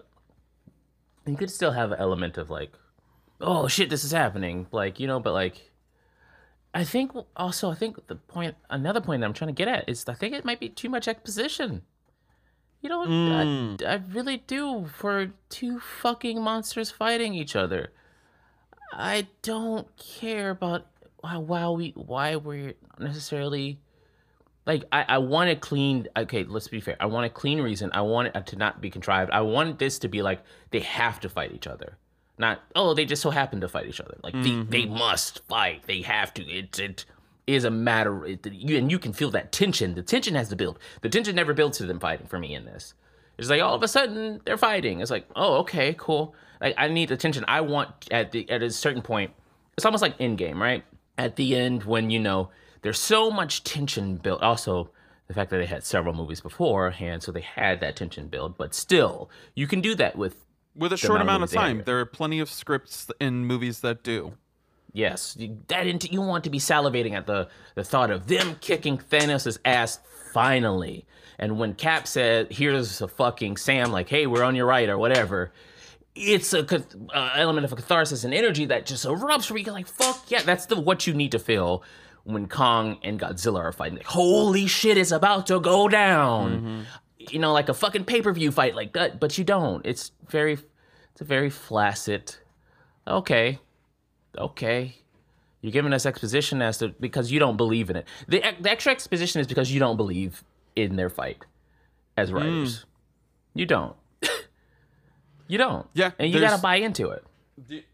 You 1.26 1.36
could 1.36 1.50
still 1.50 1.72
have 1.72 1.92
an 1.92 1.98
element 2.00 2.36
of 2.38 2.50
like, 2.50 2.72
oh 3.40 3.68
shit, 3.68 3.90
this 3.90 4.04
is 4.04 4.12
happening. 4.12 4.66
Like, 4.72 5.00
you 5.00 5.06
know, 5.06 5.20
but 5.20 5.32
like, 5.32 5.70
I 6.74 6.84
think 6.84 7.12
also, 7.36 7.70
I 7.70 7.74
think 7.74 8.06
the 8.08 8.16
point, 8.16 8.56
another 8.68 9.00
point 9.00 9.20
that 9.20 9.26
I'm 9.26 9.32
trying 9.32 9.54
to 9.54 9.54
get 9.54 9.68
at 9.68 9.88
is 9.88 10.04
I 10.08 10.14
think 10.14 10.34
it 10.34 10.44
might 10.44 10.60
be 10.60 10.68
too 10.68 10.88
much 10.88 11.06
exposition. 11.08 11.82
You 12.84 12.90
know, 12.90 13.02
I, 13.02 13.06
mm. 13.06 13.86
I 13.86 14.02
really 14.12 14.44
do 14.46 14.84
for 14.84 15.32
two 15.48 15.80
fucking 15.80 16.42
monsters 16.42 16.90
fighting 16.90 17.32
each 17.32 17.56
other. 17.56 17.92
I 18.92 19.26
don't 19.40 19.88
care 19.96 20.50
about 20.50 20.86
why, 21.20 21.38
why 21.38 21.66
we 21.68 21.92
why 21.96 22.36
we're 22.36 22.74
necessarily 22.98 23.78
like 24.66 24.84
I, 24.92 25.06
I 25.08 25.18
want 25.18 25.48
a 25.48 25.56
clean 25.56 26.08
okay 26.14 26.44
let's 26.44 26.68
be 26.68 26.82
fair. 26.82 26.98
I 27.00 27.06
want 27.06 27.24
a 27.24 27.30
clean 27.30 27.62
reason. 27.62 27.88
I 27.94 28.02
want 28.02 28.36
it 28.36 28.46
to 28.48 28.56
not 28.56 28.82
be 28.82 28.90
contrived. 28.90 29.30
I 29.30 29.40
want 29.40 29.78
this 29.78 29.98
to 30.00 30.08
be 30.08 30.20
like 30.20 30.42
they 30.70 30.80
have 30.80 31.20
to 31.20 31.30
fight 31.30 31.52
each 31.54 31.66
other. 31.66 31.96
Not 32.36 32.60
oh 32.76 32.92
they 32.92 33.06
just 33.06 33.22
so 33.22 33.30
happen 33.30 33.62
to 33.62 33.68
fight 33.68 33.86
each 33.86 34.00
other. 34.02 34.18
Like 34.22 34.34
they, 34.34 34.62
they 34.62 34.82
mm-hmm. 34.82 34.98
must 34.98 35.42
fight. 35.46 35.84
They 35.86 36.02
have 36.02 36.34
to. 36.34 36.42
It, 36.42 36.78
it 36.78 37.06
is 37.46 37.64
a 37.64 37.70
matter 37.70 38.24
and 38.24 38.90
you 38.90 38.98
can 38.98 39.12
feel 39.12 39.30
that 39.30 39.52
tension. 39.52 39.94
The 39.94 40.02
tension 40.02 40.34
has 40.34 40.48
to 40.48 40.56
build. 40.56 40.78
The 41.02 41.08
tension 41.08 41.36
never 41.36 41.52
builds 41.52 41.78
to 41.78 41.86
them 41.86 42.00
fighting 42.00 42.26
for 42.26 42.38
me 42.38 42.54
in 42.54 42.64
this. 42.64 42.94
It's 43.38 43.50
like 43.50 43.62
all 43.62 43.74
of 43.74 43.82
a 43.82 43.88
sudden 43.88 44.40
they're 44.44 44.56
fighting. 44.56 45.00
It's 45.00 45.10
like 45.10 45.28
oh 45.36 45.56
okay 45.58 45.94
cool. 45.98 46.34
Like 46.60 46.74
i 46.78 46.88
need 46.88 47.08
the 47.08 47.16
tension. 47.16 47.44
I 47.46 47.60
want 47.60 47.90
at 48.10 48.32
the 48.32 48.48
at 48.50 48.62
a 48.62 48.70
certain 48.70 49.02
point 49.02 49.32
it's 49.76 49.84
almost 49.84 50.02
like 50.02 50.18
Endgame 50.18 50.58
right? 50.60 50.84
At 51.18 51.36
the 51.36 51.56
end 51.56 51.84
when 51.84 52.10
you 52.10 52.20
know 52.20 52.50
there's 52.82 52.98
so 52.98 53.30
much 53.30 53.64
tension 53.64 54.16
built 54.16 54.42
also 54.42 54.90
the 55.26 55.34
fact 55.34 55.50
that 55.50 55.58
they 55.58 55.66
had 55.66 55.84
several 55.84 56.14
movies 56.14 56.40
beforehand 56.40 57.22
so 57.22 57.32
they 57.32 57.40
had 57.40 57.80
that 57.80 57.96
tension 57.96 58.28
build 58.28 58.58
but 58.58 58.74
still 58.74 59.30
you 59.54 59.66
can 59.66 59.80
do 59.80 59.94
that 59.94 60.16
with 60.16 60.36
with 60.76 60.92
a 60.92 60.96
short 60.96 61.20
amount 61.20 61.22
of 61.22 61.26
amount 61.28 61.36
of 61.36 61.40
movies 61.40 61.50
they 61.52 61.60
have 61.60 61.68
time 61.68 61.82
there 61.86 61.98
are 61.98 62.06
plenty 62.06 62.40
of 62.40 62.50
scripts 62.50 63.10
in 63.20 63.46
movies 63.46 63.80
that 63.80 64.02
do 64.02 64.34
yes 64.94 65.36
you- 65.38 65.58
that 65.68 66.10
you 66.10 66.20
want 66.22 66.44
to 66.44 66.50
be 66.50 66.58
salivating 66.58 67.12
at 67.12 67.26
the 67.26 67.48
the 67.74 67.84
thought 67.84 68.10
of 68.10 68.26
them 68.28 68.56
kicking 68.62 68.96
Thanos' 68.96 69.58
ass 69.66 69.98
finally 70.32 71.04
and 71.38 71.58
when 71.58 71.74
Cap 71.74 72.06
said 72.06 72.50
here's 72.50 73.02
a 73.02 73.08
fucking 73.08 73.58
Sam 73.58 73.92
like 73.92 74.08
hey 74.08 74.26
we're 74.26 74.42
on 74.44 74.54
your 74.54 74.66
right 74.66 74.88
or 74.88 74.96
whatever 74.96 75.52
it's 76.16 76.52
a 76.54 76.64
uh, 77.12 77.30
element 77.34 77.64
of 77.64 77.72
a 77.72 77.76
catharsis 77.76 78.22
and 78.24 78.32
energy 78.32 78.66
that 78.66 78.86
just 78.86 79.04
erupts 79.04 79.50
where 79.50 79.58
you're 79.58 79.74
like, 79.74 79.88
fuck 79.88 80.30
yeah, 80.30 80.42
that's 80.42 80.66
the 80.66 80.78
what 80.78 81.08
you 81.08 81.12
need 81.12 81.32
to 81.32 81.40
feel 81.40 81.82
when 82.22 82.46
Kong 82.46 82.98
and 83.02 83.18
Godzilla 83.18 83.58
are 83.58 83.72
fighting. 83.72 83.96
Like, 83.98 84.06
holy 84.06 84.68
shit, 84.68 84.96
it's 84.96 85.10
about 85.10 85.48
to 85.48 85.58
go 85.58 85.88
down. 85.88 86.86
You 87.18 87.40
know, 87.40 87.52
like 87.52 87.68
a 87.68 87.74
fucking 87.74 88.04
pay 88.04 88.22
per 88.22 88.32
view 88.32 88.52
fight 88.52 88.76
like 88.76 88.92
that, 88.92 89.18
but 89.18 89.36
you 89.38 89.42
don't. 89.42 89.84
It's 89.84 90.12
very, 90.28 90.52
it's 90.52 91.20
a 91.20 91.24
very 91.24 91.50
flaccid. 91.50 92.36
Okay, 93.08 93.58
okay, 94.38 94.96
you're 95.60 95.72
giving 95.72 95.92
us 95.92 96.06
exposition 96.06 96.62
as 96.62 96.78
to 96.78 96.88
because 97.00 97.30
you 97.30 97.38
don't 97.38 97.56
believe 97.56 97.90
in 97.90 97.96
it. 97.96 98.06
The, 98.28 98.42
the 98.60 98.70
extra 98.70 98.92
exposition 98.92 99.40
is 99.40 99.46
because 99.46 99.72
you 99.72 99.80
don't 99.80 99.96
believe 99.96 100.44
in 100.76 100.96
their 100.96 101.10
fight. 101.10 101.44
as 102.16 102.30
hmm. 102.30 102.36
writers. 102.36 102.86
You 103.54 103.66
don't. 103.66 103.96
you 105.48 105.58
don't. 105.58 105.86
Yeah, 105.94 106.10
and 106.18 106.32
you 106.32 106.40
got 106.40 106.56
to 106.56 106.62
buy 106.62 106.76
into 106.76 107.10
it. 107.10 107.84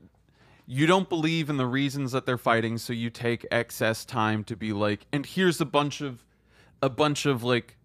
you 0.66 0.87
don't 0.87 1.09
believe 1.09 1.50
in 1.50 1.57
the 1.57 1.66
reasons 1.66 2.12
that 2.12 2.24
they're 2.26 2.38
fighting 2.38 2.79
so 2.79 2.92
you 2.92 3.11
take 3.11 3.46
excess 3.50 4.05
time 4.05 4.42
to 4.44 4.57
be 4.57 4.72
like 4.72 5.05
and 5.12 5.26
here's 5.26 5.61
a 5.61 5.64
bunch 5.66 6.00
of 6.00 6.24
a 6.81 6.88
bunch 6.88 7.26
of 7.26 7.42
like 7.42 7.76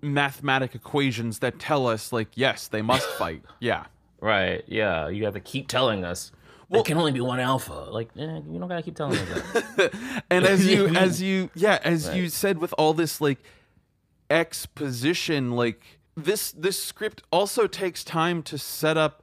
mathematic 0.00 0.74
equations 0.74 1.40
that 1.40 1.58
tell 1.58 1.88
us 1.88 2.12
like 2.12 2.28
yes 2.34 2.68
they 2.68 2.82
must 2.82 3.08
fight 3.12 3.42
yeah 3.58 3.86
Right. 4.20 4.64
Yeah. 4.66 5.08
You 5.08 5.24
have 5.24 5.34
to 5.34 5.40
keep 5.40 5.68
telling 5.68 6.04
us. 6.04 6.32
There 6.70 6.82
can 6.82 6.98
only 6.98 7.12
be 7.12 7.20
one 7.20 7.40
alpha. 7.40 7.72
Like, 7.72 8.10
eh, 8.16 8.40
you 8.50 8.58
don't 8.58 8.68
gotta 8.68 8.82
keep 8.82 8.96
telling 8.96 9.16
us 9.16 9.62
that. 9.76 10.22
and 10.30 10.44
as 10.44 10.66
you 10.66 10.88
as 10.88 11.22
you 11.22 11.50
yeah 11.54 11.78
as 11.82 12.14
you 12.14 12.28
said 12.28 12.58
with 12.58 12.74
all 12.76 12.92
this 12.92 13.20
like 13.20 13.38
exposition 14.30 15.52
like 15.52 15.82
this 16.14 16.52
this 16.52 16.82
script 16.82 17.22
also 17.32 17.66
takes 17.66 18.04
time 18.04 18.42
to 18.42 18.58
set 18.58 18.98
up 18.98 19.22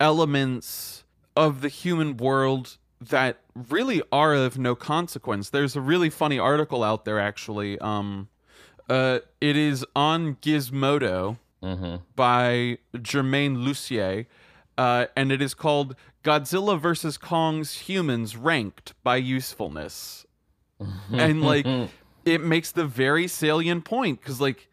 elements 0.00 1.04
of 1.36 1.60
the 1.60 1.68
human 1.68 2.16
world 2.16 2.78
that 2.98 3.40
really 3.54 4.02
are 4.10 4.32
of 4.34 4.58
no 4.58 4.74
consequence 4.74 5.50
there's 5.50 5.76
a 5.76 5.80
really 5.80 6.08
funny 6.08 6.38
article 6.38 6.82
out 6.82 7.04
there 7.04 7.20
actually 7.20 7.78
um 7.80 8.28
uh 8.88 9.18
it 9.42 9.56
is 9.56 9.84
on 9.94 10.36
gizmodo 10.36 11.36
by 12.16 12.78
Germain 13.00 13.58
Lussier, 13.58 14.26
uh, 14.76 15.06
and 15.16 15.30
it 15.30 15.40
is 15.40 15.54
called 15.54 15.94
Godzilla 16.22 16.80
vs. 16.80 17.18
Kong's 17.18 17.78
Humans 17.80 18.36
Ranked 18.36 18.94
by 19.02 19.16
Usefulness. 19.16 20.26
and 21.12 21.42
like 21.42 21.66
it 22.24 22.42
makes 22.42 22.72
the 22.72 22.84
very 22.84 23.28
salient 23.28 23.84
point 23.84 24.20
because 24.20 24.40
like 24.40 24.68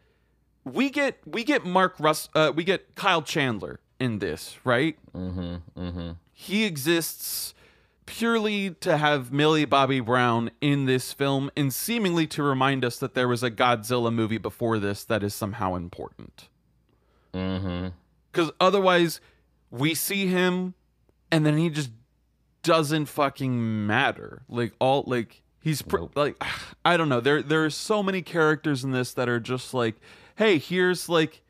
we 0.63 0.89
get 0.89 1.17
we 1.25 1.43
get 1.43 1.65
Mark 1.65 1.95
Russ 1.99 2.29
uh, 2.35 2.51
we 2.55 2.63
get 2.63 2.95
Kyle 2.95 3.21
Chandler 3.21 3.79
in 3.99 4.19
this, 4.19 4.57
right? 4.63 4.97
Mm-hmm. 5.13 5.55
Mm-hmm. 5.77 6.11
He 6.33 6.65
exists 6.65 7.53
purely 8.05 8.71
to 8.71 8.97
have 8.97 9.31
Millie 9.31 9.65
Bobby 9.65 9.99
Brown 9.99 10.49
in 10.61 10.85
this 10.85 11.13
film 11.13 11.51
and 11.55 11.71
seemingly 11.71 12.25
to 12.27 12.41
remind 12.41 12.83
us 12.83 12.97
that 12.97 13.13
there 13.13 13.27
was 13.27 13.43
a 13.43 13.51
Godzilla 13.51 14.11
movie 14.11 14.39
before 14.39 14.79
this 14.79 15.03
that 15.03 15.21
is 15.21 15.35
somehow 15.35 15.75
important. 15.75 16.49
Mm-hmm. 17.33 17.89
Because 18.31 18.51
otherwise, 18.59 19.21
we 19.69 19.93
see 19.93 20.27
him 20.27 20.73
and 21.31 21.45
then 21.45 21.57
he 21.57 21.69
just 21.69 21.91
doesn't 22.63 23.05
fucking 23.05 23.87
matter. 23.87 24.43
Like, 24.49 24.73
all, 24.79 25.03
like, 25.07 25.41
he's 25.61 25.81
pr- 25.81 26.05
like, 26.15 26.41
I 26.85 26.97
don't 26.97 27.09
know. 27.09 27.19
There, 27.19 27.41
there 27.41 27.63
are 27.65 27.69
so 27.69 28.03
many 28.03 28.21
characters 28.21 28.83
in 28.83 28.91
this 28.91 29.13
that 29.13 29.29
are 29.29 29.39
just 29.39 29.73
like, 29.73 29.95
hey, 30.35 30.57
here's 30.57 31.09
like 31.09 31.41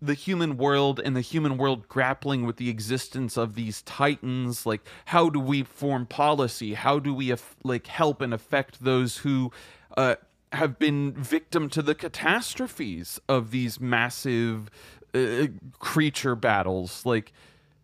the 0.00 0.14
human 0.14 0.56
world 0.56 1.00
and 1.02 1.16
the 1.16 1.20
human 1.20 1.56
world 1.56 1.88
grappling 1.88 2.44
with 2.44 2.56
the 2.56 2.68
existence 2.68 3.36
of 3.36 3.54
these 3.54 3.80
titans 3.82 4.66
like 4.66 4.82
how 5.06 5.30
do 5.30 5.40
we 5.40 5.62
form 5.62 6.04
policy 6.04 6.74
how 6.74 6.98
do 6.98 7.14
we 7.14 7.30
af- 7.30 7.56
like 7.64 7.86
help 7.86 8.20
and 8.20 8.34
affect 8.34 8.84
those 8.84 9.18
who 9.18 9.50
uh, 9.96 10.16
have 10.52 10.78
been 10.78 11.12
victim 11.12 11.68
to 11.70 11.80
the 11.80 11.94
catastrophes 11.94 13.18
of 13.28 13.50
these 13.50 13.80
massive 13.80 14.70
uh, 15.14 15.46
creature 15.78 16.36
battles 16.36 17.06
like 17.06 17.32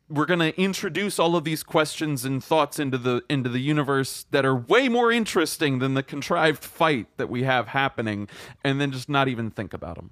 we're 0.09 0.27
going 0.27 0.41
to 0.41 0.59
introduce 0.61 1.19
all 1.19 1.37
of 1.37 1.45
these 1.45 1.63
questions 1.63 2.25
and 2.25 2.43
thoughts 2.45 2.79
into 2.79 2.99
the 2.99 3.23
into 3.31 3.49
the 3.49 3.61
universe 3.61 4.27
that 4.31 4.45
are 4.45 4.55
way 4.55 4.89
more 4.89 5.11
interesting 5.11 5.79
than 5.79 5.95
the 5.95 6.03
contrived 6.03 6.63
fight 6.65 7.07
that 7.17 7.29
we 7.31 7.45
have 7.45 7.69
happening 7.69 8.29
and 8.63 8.81
then 8.81 8.93
just 8.93 9.09
not 9.09 9.29
even 9.29 9.51
think 9.51 9.73
about 9.73 9.97
them 9.97 10.11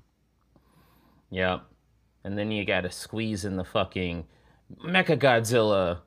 yeah. 1.30 1.60
And 2.24 2.36
then 2.36 2.50
you 2.50 2.64
gotta 2.64 2.90
squeeze 2.90 3.44
in 3.44 3.56
the 3.56 3.64
fucking 3.64 4.26
Mecha 4.84 5.16
Godzilla. 5.18 5.98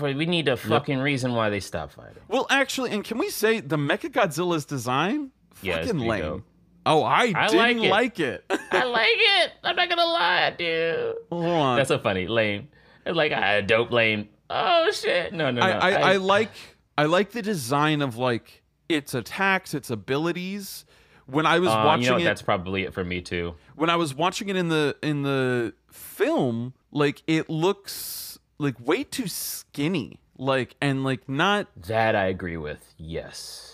We 0.00 0.26
need 0.26 0.48
a 0.48 0.56
fucking 0.56 0.98
reason 0.98 1.34
why 1.34 1.50
they 1.50 1.60
stop 1.60 1.92
fighting. 1.92 2.22
Well, 2.28 2.46
actually, 2.50 2.90
and 2.90 3.04
can 3.04 3.18
we 3.18 3.30
say 3.30 3.60
the 3.60 3.76
Mecha 3.76 4.10
Godzilla's 4.10 4.64
design? 4.64 5.30
Yeah, 5.62 5.80
Fucking 5.80 5.98
lame. 6.00 6.22
dope. 6.22 6.42
Oh, 6.86 7.02
I, 7.02 7.32
I 7.34 7.48
didn't 7.48 7.82
like 7.82 7.90
like 7.90 8.20
it. 8.20 8.44
I 8.50 8.84
like 8.84 9.08
it. 9.08 9.52
I'm 9.62 9.76
not 9.76 9.88
gonna 9.88 10.04
lie, 10.04 10.54
dude. 10.58 11.14
Hold 11.30 11.44
on. 11.46 11.76
That's 11.76 11.88
so 11.88 11.98
funny. 11.98 12.26
Lame. 12.26 12.68
Like 13.06 13.32
ah, 13.34 13.60
dope 13.60 13.90
lame. 13.90 14.28
Oh 14.50 14.90
shit. 14.92 15.32
No, 15.32 15.50
no, 15.50 15.60
no. 15.60 15.66
I, 15.66 15.90
I, 15.90 16.12
I 16.12 16.16
like 16.16 16.50
I 16.96 17.04
like 17.04 17.30
the 17.32 17.42
design 17.42 18.02
of 18.02 18.16
like 18.16 18.62
its 18.88 19.14
attacks, 19.14 19.74
its 19.74 19.90
abilities. 19.90 20.84
When 21.26 21.46
I 21.46 21.58
was 21.58 21.70
Uh, 21.70 21.82
watching 21.86 22.02
you 22.04 22.08
know 22.10 22.14
what, 22.16 22.22
it, 22.22 22.24
that's 22.26 22.42
probably 22.42 22.82
it 22.84 22.92
for 22.92 23.02
me 23.04 23.20
too. 23.22 23.54
when 23.76 23.88
I 23.88 23.96
was 23.96 24.14
watching 24.14 24.48
it 24.50 24.56
in 24.56 24.68
the 24.68 24.94
in 25.02 25.22
the 25.22 25.72
film, 25.90 26.74
like 26.92 27.22
it 27.26 27.48
looks 27.48 28.38
like 28.58 28.78
way 28.78 29.04
too 29.04 29.26
skinny, 29.26 30.20
like 30.36 30.76
and 30.82 31.02
like 31.02 31.26
not 31.28 31.66
That 31.88 32.14
I 32.14 32.26
agree 32.26 32.58
with. 32.58 32.94
Yes. 32.98 33.70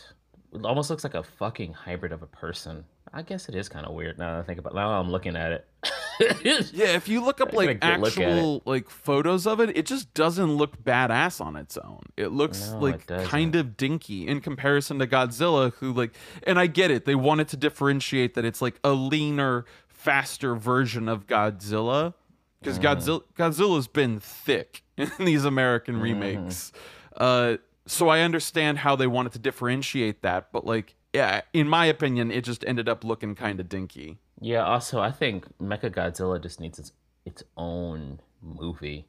It 0.52 0.64
almost 0.64 0.90
looks 0.90 1.04
like 1.04 1.14
a 1.14 1.22
fucking 1.24 1.72
hybrid 1.72 2.12
of 2.12 2.22
a 2.22 2.26
person. 2.26 2.84
I 3.12 3.22
guess 3.22 3.48
it 3.48 3.54
is 3.56 3.68
kind 3.68 3.84
of 3.86 3.94
weird 3.94 4.18
now 4.18 4.34
that 4.34 4.40
I 4.40 4.42
think 4.42 4.58
about. 4.60 4.72
It. 4.72 4.76
Now 4.76 4.90
I'm 5.00 5.10
looking 5.10 5.34
at 5.36 5.50
it. 5.52 5.66
Yeah, 6.72 6.94
if 6.94 7.08
you 7.08 7.24
look 7.24 7.40
up 7.40 7.52
like 7.52 7.68
look 7.68 7.84
actual 7.84 8.62
like 8.66 8.90
photos 8.90 9.46
of 9.46 9.60
it, 9.60 9.76
it 9.76 9.86
just 9.86 10.12
doesn't 10.14 10.54
look 10.56 10.82
badass 10.82 11.40
on 11.40 11.56
its 11.56 11.76
own. 11.76 12.00
It 12.16 12.28
looks 12.28 12.70
No, 12.72 12.78
like 12.78 13.10
it 13.10 13.26
kind 13.26 13.54
of 13.56 13.76
dinky 13.76 14.26
in 14.28 14.40
comparison 14.40 14.98
to 14.98 15.06
Godzilla, 15.06 15.72
who 15.74 15.92
like 15.92 16.14
and 16.44 16.58
I 16.58 16.66
get 16.66 16.90
it. 16.90 17.04
They 17.06 17.14
wanted 17.14 17.48
to 17.48 17.56
differentiate 17.56 18.34
that 18.34 18.44
it's 18.44 18.60
like 18.60 18.78
a 18.84 18.92
leaner, 18.92 19.64
faster 19.88 20.54
version 20.54 21.08
of 21.08 21.26
Godzilla. 21.26 22.14
Because 22.60 22.78
Mm. 22.78 22.82
Godzilla 22.82 23.22
Godzilla's 23.38 23.88
been 23.88 24.20
thick 24.20 24.82
in 24.96 25.10
these 25.18 25.44
American 25.44 25.94
Mm-hmm. 25.96 26.02
remakes. 26.04 26.72
Uh 27.16 27.56
so 27.86 28.08
I 28.08 28.20
understand 28.20 28.78
how 28.78 28.94
they 28.94 29.06
wanted 29.08 29.32
to 29.32 29.38
differentiate 29.38 30.22
that, 30.22 30.52
but 30.52 30.64
like 30.66 30.94
yeah, 31.12 31.42
in 31.52 31.68
my 31.68 31.86
opinion, 31.86 32.30
it 32.30 32.44
just 32.44 32.64
ended 32.66 32.88
up 32.88 33.04
looking 33.04 33.34
kind 33.34 33.60
of 33.60 33.68
dinky. 33.68 34.18
Yeah, 34.40 34.64
also 34.64 35.00
I 35.00 35.10
think 35.10 35.46
Mecha 35.58 35.90
Godzilla 35.90 36.40
just 36.40 36.60
needs 36.60 36.78
its 36.78 36.92
its 37.26 37.42
own 37.56 38.20
movie, 38.42 39.06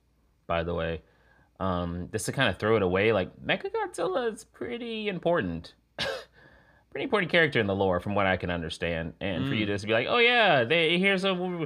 by 0.47 0.63
the 0.63 0.73
way. 0.73 1.01
Um, 1.59 2.09
just 2.11 2.25
to 2.25 2.31
kind 2.31 2.49
of 2.49 2.57
throw 2.57 2.75
it 2.75 2.81
away, 2.81 3.13
like 3.13 3.39
Mecha 3.39 3.71
Godzilla 3.71 4.33
is 4.33 4.43
pretty 4.43 5.07
important. 5.07 5.73
pretty 6.91 7.03
important 7.03 7.31
character 7.31 7.59
in 7.59 7.67
the 7.67 7.75
lore 7.75 7.99
from 7.99 8.15
what 8.15 8.25
I 8.25 8.35
can 8.35 8.49
understand. 8.49 9.13
And 9.21 9.47
for 9.47 9.53
you 9.53 9.65
to 9.65 9.73
just 9.73 9.85
be 9.85 9.93
like, 9.93 10.07
Oh 10.09 10.17
yeah, 10.17 10.63
they 10.63 10.97
here's 10.97 11.23
a 11.23 11.31
uh 11.31 11.65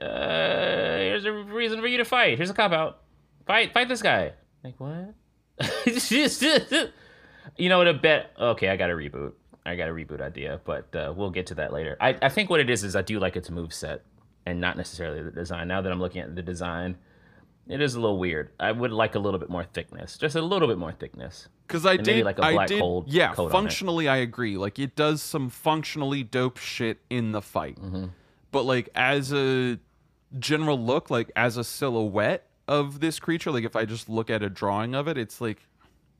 here's 0.00 1.24
a 1.24 1.32
reason 1.32 1.80
for 1.80 1.86
you 1.86 1.98
to 1.98 2.04
fight. 2.04 2.36
Here's 2.36 2.50
a 2.50 2.54
cop 2.54 2.72
out. 2.72 3.00
Fight 3.46 3.72
fight 3.72 3.88
this 3.88 4.02
guy. 4.02 4.32
Like 4.62 4.78
what? 4.78 5.14
you 7.56 7.68
know 7.68 7.78
what 7.78 7.88
a 7.88 7.94
bet 7.94 8.32
okay, 8.38 8.68
I 8.68 8.76
got 8.76 8.90
a 8.90 8.94
reboot. 8.94 9.32
I 9.66 9.76
got 9.76 9.88
a 9.88 9.92
reboot 9.92 10.20
idea, 10.20 10.60
but 10.64 10.94
uh, 10.94 11.12
we'll 11.16 11.30
get 11.30 11.46
to 11.46 11.54
that 11.56 11.72
later. 11.72 11.96
I, 12.00 12.16
I 12.20 12.28
think 12.28 12.50
what 12.50 12.60
it 12.60 12.68
is 12.68 12.84
is 12.84 12.94
I 12.94 13.02
do 13.02 13.18
like 13.18 13.36
its 13.36 13.50
move 13.50 13.72
set 13.72 14.02
and 14.46 14.60
not 14.60 14.76
necessarily 14.76 15.22
the 15.22 15.30
design. 15.30 15.68
Now 15.68 15.80
that 15.80 15.90
I'm 15.90 16.00
looking 16.00 16.20
at 16.20 16.34
the 16.36 16.42
design, 16.42 16.96
it 17.66 17.80
is 17.80 17.94
a 17.94 18.00
little 18.00 18.18
weird. 18.18 18.50
I 18.60 18.72
would 18.72 18.92
like 18.92 19.14
a 19.14 19.18
little 19.18 19.40
bit 19.40 19.48
more 19.48 19.64
thickness, 19.64 20.18
just 20.18 20.36
a 20.36 20.42
little 20.42 20.68
bit 20.68 20.76
more 20.76 20.92
thickness. 20.92 21.48
Because 21.66 21.86
I 21.86 21.96
did, 21.96 22.24
like 22.26 22.38
a 22.38 22.42
I 22.44 22.52
black 22.52 22.68
did, 22.68 22.78
cold 22.78 23.08
yeah. 23.08 23.32
coat 23.32 23.44
on 23.44 23.48
it. 23.48 23.52
functionally, 23.52 24.06
I 24.06 24.16
agree. 24.18 24.58
Like 24.58 24.78
it 24.78 24.94
does 24.96 25.22
some 25.22 25.48
functionally 25.48 26.22
dope 26.22 26.58
shit 26.58 26.98
in 27.08 27.32
the 27.32 27.40
fight, 27.40 27.76
Mm-hmm. 27.80 28.06
but 28.50 28.64
like 28.64 28.90
as 28.94 29.32
a 29.32 29.78
general 30.38 30.78
look, 30.78 31.08
like 31.08 31.30
as 31.36 31.56
a 31.56 31.64
silhouette 31.64 32.46
of 32.68 33.00
this 33.00 33.18
creature, 33.18 33.50
like 33.50 33.64
if 33.64 33.76
I 33.76 33.86
just 33.86 34.10
look 34.10 34.28
at 34.28 34.42
a 34.42 34.50
drawing 34.50 34.94
of 34.94 35.08
it, 35.08 35.16
it's 35.16 35.40
like 35.40 35.66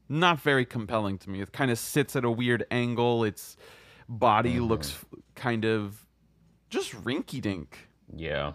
not 0.08 0.40
very 0.40 0.64
compelling 0.64 1.18
to 1.18 1.30
me. 1.30 1.40
It 1.40 1.52
kind 1.52 1.70
of 1.70 1.78
sits 1.78 2.14
at 2.16 2.24
a 2.24 2.30
weird 2.30 2.64
angle. 2.70 3.24
Its 3.24 3.56
body 4.08 4.54
Mm-hmm. 4.54 4.64
looks 4.64 5.04
kind 5.34 5.64
of 5.64 6.06
just 6.70 6.92
rinky 7.04 7.40
dink. 7.40 7.88
Yeah, 8.14 8.52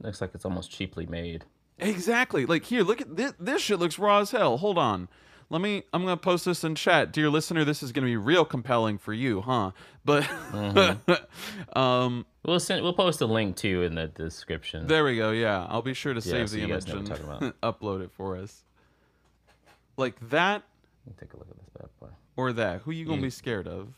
looks 0.00 0.20
like 0.20 0.30
it's 0.34 0.44
almost 0.44 0.70
cheaply 0.70 1.06
made. 1.06 1.44
Exactly. 1.78 2.46
Like 2.46 2.64
here, 2.64 2.82
look 2.82 3.00
at 3.00 3.16
this. 3.16 3.34
This 3.38 3.60
shit 3.62 3.78
looks 3.78 3.98
raw 3.98 4.20
as 4.20 4.30
hell. 4.30 4.56
Hold 4.58 4.78
on. 4.78 5.08
Let 5.50 5.60
me. 5.60 5.84
I'm 5.92 6.02
gonna 6.02 6.16
post 6.16 6.44
this 6.46 6.64
in 6.64 6.74
chat, 6.74 7.12
dear 7.12 7.28
listener. 7.30 7.64
This 7.64 7.82
is 7.82 7.92
gonna 7.92 8.06
be 8.06 8.16
real 8.16 8.44
compelling 8.44 8.98
for 8.98 9.12
you, 9.12 9.42
huh? 9.42 9.72
But, 10.04 10.24
Mm-hmm. 10.24 11.78
um, 11.78 12.26
We'll 12.44 12.58
send. 12.60 12.82
We'll 12.82 12.92
post 12.94 13.20
a 13.20 13.26
link 13.26 13.56
too 13.56 13.82
in 13.82 13.94
the 13.96 14.06
description. 14.06 14.86
there 14.86 15.04
we 15.04 15.16
go. 15.16 15.30
Yeah, 15.32 15.66
I'll 15.68 15.82
be 15.82 15.94
sure 15.94 16.14
to 16.14 16.20
save 16.20 16.48
so 16.50 16.56
the 16.56 16.62
image 16.62 16.88
and 16.88 17.08
upload 17.62 18.02
it 18.02 18.10
for 18.12 18.36
us. 18.36 18.64
Like 19.96 20.16
that 20.30 20.62
Let 21.06 21.06
me 21.06 21.12
take 21.20 21.32
a 21.34 21.36
look 21.38 21.48
at 21.50 21.56
this 21.56 21.68
bad 21.78 21.88
boy. 22.00 22.08
or 22.36 22.52
that. 22.52 22.80
Who 22.82 22.90
you 22.90 23.04
gonna 23.06 23.22
be 23.22 23.30
scared 23.30 23.66
of? 23.68 23.88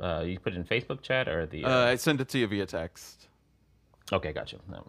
Uh, 0.00 0.22
you 0.26 0.38
put 0.38 0.52
it 0.54 0.56
in 0.56 0.64
Facebook 0.64 1.02
chat 1.02 1.28
or 1.28 1.46
the? 1.46 1.64
Uh, 1.64 1.68
Uh, 1.70 1.84
I 1.86 1.96
sent 1.96 2.20
it 2.20 2.28
to 2.30 2.38
you 2.38 2.46
via 2.46 2.66
text. 2.66 3.28
okay, 4.12 4.32
gotcha. 4.32 4.58
No, 4.70 4.86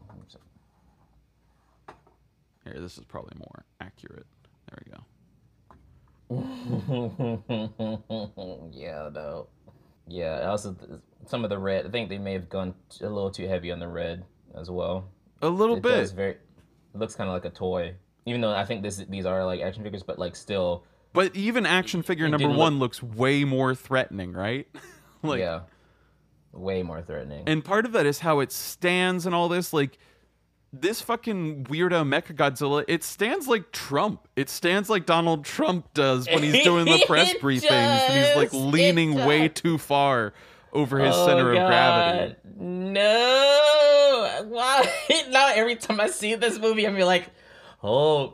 Here, 2.64 2.80
this 2.80 2.98
is 2.98 3.04
probably 3.06 3.34
more 3.38 3.66
accurate. 3.82 4.26
There 4.70 4.80
we 4.86 4.92
go. 4.92 5.00
yeah, 8.74 9.10
no. 9.14 9.48
Yeah, 10.08 10.50
also, 10.50 10.76
some 11.26 11.44
of 11.44 11.50
the 11.50 11.58
red. 11.58 11.86
I 11.86 11.90
think 11.90 12.08
they 12.10 12.18
may 12.18 12.34
have 12.34 12.50
gone 12.50 12.74
t- 12.90 13.04
a 13.06 13.10
little 13.10 13.32
too 13.32 13.48
heavy 13.48 13.72
on 13.72 13.80
the 13.80 13.88
red 13.88 14.26
as 14.56 14.70
well. 14.72 15.06
A 15.42 15.48
little 15.50 15.78
It 15.78 15.84
bit. 15.84 15.90
does 15.92 16.12
very. 16.12 16.32
It 16.32 16.40
looks 17.00 17.16
kind 17.16 17.30
of 17.30 17.34
like 17.34 17.46
a 17.46 17.50
toy, 17.50 17.96
even 18.26 18.42
though 18.42 18.54
I 18.54 18.66
think 18.66 18.84
this 18.84 18.98
these 18.98 19.26
are 19.26 19.46
like 19.46 19.62
action 19.62 19.84
figures, 19.84 20.04
but 20.04 20.18
like 20.20 20.36
still, 20.36 20.84
But 21.14 21.36
even 21.36 21.66
action 21.66 22.02
figure 22.04 22.28
number 22.30 22.50
one 22.50 22.80
looks 22.80 23.02
way 23.04 23.44
more 23.44 23.76
threatening, 23.76 24.34
right? 24.34 24.68
like, 25.24 25.40
yeah, 25.40 25.62
way 26.52 26.84
more 26.84 27.02
threatening. 27.02 27.44
and 27.48 27.64
part 27.64 27.86
of 27.86 27.92
that 27.94 28.06
is 28.06 28.20
how 28.20 28.40
it 28.40 28.52
stands 28.52 29.26
and 29.26 29.34
all 29.36 29.50
this. 29.50 29.74
Like, 29.74 29.98
this 30.72 31.02
fucking 31.02 31.66
weirdo 31.66 32.04
Mecha 32.08 32.36
Godzilla, 32.36 32.84
it 32.88 33.04
stands 33.04 33.48
like 33.48 33.72
Trump. 33.72 34.28
It 34.36 34.50
stands 34.50 34.90
like 34.90 35.06
Donald 35.06 35.46
Trump 35.46 35.94
does 35.94 36.28
when 36.28 36.42
he's 36.42 36.64
doing 36.64 36.86
the 36.86 37.04
press 37.08 37.34
briefings, 37.36 37.70
and 37.70 38.26
he's 38.26 38.36
like 38.36 38.52
leaning 38.54 39.14
way 39.14 39.48
too 39.50 39.78
far 39.78 40.34
over 40.72 40.98
his 40.98 41.14
Oh, 41.16 41.26
center 41.28 41.52
of 41.52 41.58
God. 41.58 41.68
gravity. 41.68 42.36
No, 43.24 44.46
why? 44.48 44.84
now 45.30 45.52
every 45.54 45.76
time 45.76 46.00
I 46.00 46.08
see 46.08 46.36
this 46.36 46.58
movie, 46.60 46.86
I'm 46.88 46.98
like, 46.98 47.28
oh, 47.84 48.34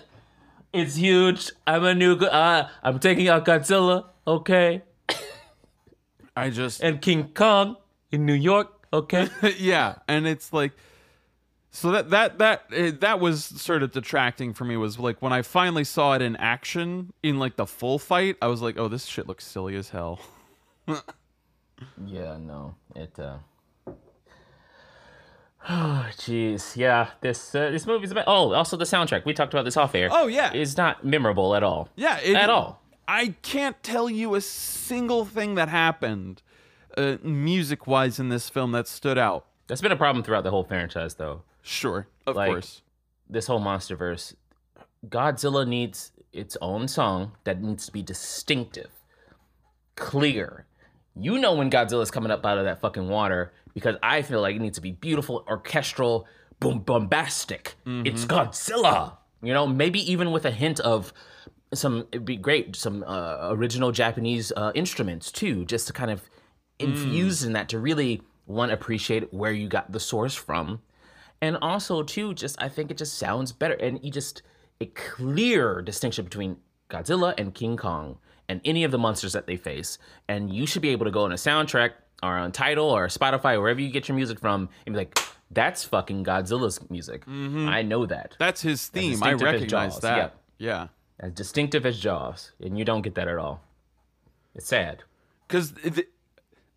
it's 0.72 0.96
huge. 0.96 1.50
I'm 1.66 1.84
a 1.84 1.94
new. 1.94 2.16
go- 2.16 2.26
Uh, 2.26 2.68
I'm 2.82 2.98
taking 2.98 3.28
out 3.28 3.44
Godzilla. 3.44 4.06
Okay, 4.26 4.82
I 6.36 6.50
just 6.50 6.80
and 6.82 7.00
King 7.00 7.30
Kong 7.34 7.76
in 8.12 8.24
New 8.26 8.34
York. 8.34 8.68
Okay. 8.92 9.28
yeah, 9.58 9.96
and 10.06 10.26
it's 10.26 10.52
like 10.52 10.72
so 11.70 11.90
that 11.92 12.10
that 12.10 12.38
that 12.38 13.00
that 13.00 13.20
was 13.20 13.44
sort 13.44 13.82
of 13.82 13.92
detracting 13.92 14.52
for 14.54 14.64
me 14.64 14.76
was 14.76 14.98
like 14.98 15.20
when 15.20 15.32
I 15.32 15.42
finally 15.42 15.84
saw 15.84 16.14
it 16.14 16.22
in 16.22 16.36
action 16.36 17.12
in 17.22 17.38
like 17.38 17.56
the 17.56 17.66
full 17.66 17.98
fight, 17.98 18.36
I 18.40 18.46
was 18.46 18.62
like, 18.62 18.78
"Oh, 18.78 18.88
this 18.88 19.04
shit 19.06 19.26
looks 19.26 19.46
silly 19.46 19.76
as 19.76 19.90
hell." 19.90 20.20
Yeah, 22.04 22.36
no, 22.38 22.74
it. 22.96 23.16
uh 23.20 23.36
Oh, 25.68 26.06
jeez, 26.16 26.76
yeah. 26.76 27.10
This 27.20 27.54
uh, 27.54 27.70
this 27.70 27.86
movie's 27.86 28.10
about. 28.10 28.24
Oh, 28.26 28.52
also 28.52 28.76
the 28.76 28.84
soundtrack. 28.84 29.24
We 29.24 29.32
talked 29.34 29.54
about 29.54 29.64
this 29.64 29.76
off 29.76 29.94
air. 29.94 30.08
Oh, 30.10 30.26
yeah. 30.26 30.52
is 30.52 30.76
not 30.76 31.04
memorable 31.04 31.54
at 31.54 31.62
all. 31.62 31.88
Yeah, 31.96 32.18
it, 32.20 32.36
at 32.36 32.50
all. 32.50 32.82
I 33.06 33.34
can't 33.42 33.82
tell 33.82 34.10
you 34.10 34.34
a 34.34 34.40
single 34.40 35.24
thing 35.24 35.54
that 35.54 35.68
happened 35.70 36.42
uh, 36.96 37.16
music-wise 37.22 38.18
in 38.20 38.28
this 38.28 38.50
film 38.50 38.72
that 38.72 38.86
stood 38.86 39.16
out. 39.16 39.46
That's 39.66 39.80
been 39.80 39.92
a 39.92 39.96
problem 39.96 40.22
throughout 40.22 40.44
the 40.44 40.50
whole 40.50 40.64
franchise, 40.64 41.14
though. 41.14 41.42
Sure, 41.62 42.06
of 42.26 42.36
Like- 42.36 42.50
course. 42.50 42.82
This 43.30 43.46
whole 43.46 43.60
MonsterVerse, 43.60 44.34
Godzilla 45.06 45.66
needs 45.68 46.12
its 46.32 46.56
own 46.62 46.88
song 46.88 47.32
that 47.44 47.60
needs 47.62 47.84
to 47.86 47.92
be 47.92 48.02
distinctive, 48.02 48.90
clear. 49.96 50.64
You 51.20 51.38
know 51.38 51.54
when 51.54 51.70
Godzilla's 51.70 52.10
coming 52.10 52.30
up 52.30 52.46
out 52.46 52.58
of 52.58 52.64
that 52.64 52.80
fucking 52.80 53.08
water 53.08 53.52
because 53.74 53.96
I 54.02 54.22
feel 54.22 54.40
like 54.40 54.56
it 54.56 54.60
needs 54.60 54.76
to 54.76 54.82
be 54.82 54.92
beautiful, 54.92 55.44
orchestral, 55.48 56.26
boom, 56.60 56.80
bombastic. 56.80 57.74
It's 58.06 58.24
Godzilla. 58.24 59.16
You 59.42 59.52
know, 59.52 59.66
maybe 59.66 60.00
even 60.10 60.30
with 60.32 60.44
a 60.44 60.50
hint 60.50 60.80
of 60.80 61.12
some. 61.74 62.06
It'd 62.12 62.24
be 62.24 62.36
great. 62.36 62.74
Some 62.76 63.04
uh, 63.06 63.50
original 63.50 63.92
Japanese 63.92 64.52
uh, 64.56 64.72
instruments 64.74 65.30
too, 65.30 65.64
just 65.64 65.86
to 65.88 65.92
kind 65.92 66.10
of 66.10 66.22
infuse 66.78 67.44
in 67.44 67.52
that 67.52 67.68
to 67.70 67.78
really 67.78 68.22
one 68.46 68.70
appreciate 68.70 69.32
where 69.32 69.52
you 69.52 69.68
got 69.68 69.92
the 69.92 70.00
source 70.00 70.34
from, 70.34 70.80
and 71.40 71.56
also 71.60 72.02
too, 72.02 72.34
just 72.34 72.60
I 72.60 72.68
think 72.68 72.90
it 72.90 72.96
just 72.96 73.18
sounds 73.18 73.52
better, 73.52 73.74
and 73.74 74.00
you 74.02 74.10
just 74.10 74.42
a 74.80 74.86
clear 74.86 75.82
distinction 75.82 76.24
between 76.24 76.56
Godzilla 76.88 77.34
and 77.36 77.54
King 77.54 77.76
Kong 77.76 78.18
and 78.48 78.60
any 78.64 78.84
of 78.84 78.90
the 78.90 78.98
monsters 78.98 79.32
that 79.32 79.46
they 79.46 79.56
face, 79.56 79.98
and 80.28 80.52
you 80.52 80.66
should 80.66 80.82
be 80.82 80.90
able 80.90 81.04
to 81.04 81.10
go 81.10 81.24
on 81.24 81.32
a 81.32 81.36
soundtrack 81.36 81.92
or 82.22 82.36
on 82.36 82.52
Tidal 82.52 82.90
or 82.90 83.06
Spotify 83.08 83.54
or 83.54 83.60
wherever 83.60 83.80
you 83.80 83.90
get 83.90 84.08
your 84.08 84.16
music 84.16 84.40
from, 84.40 84.68
and 84.86 84.94
be 84.94 84.98
like, 84.98 85.18
"That's 85.50 85.84
fucking 85.84 86.24
Godzilla's 86.24 86.88
music. 86.90 87.26
Mm-hmm. 87.26 87.68
I 87.68 87.82
know 87.82 88.06
that." 88.06 88.36
That's 88.38 88.60
his 88.60 88.86
theme. 88.88 89.22
I 89.22 89.34
recognize 89.34 89.98
that. 90.00 90.34
Yeah. 90.58 90.68
yeah. 90.68 90.88
as 91.20 91.32
distinctive 91.32 91.86
as 91.86 91.98
Jaws, 91.98 92.52
and 92.60 92.78
you 92.78 92.84
don't 92.84 93.02
get 93.02 93.14
that 93.16 93.28
at 93.28 93.38
all. 93.38 93.60
It's 94.54 94.66
sad. 94.66 95.04
because 95.46 95.72
th- 95.72 96.08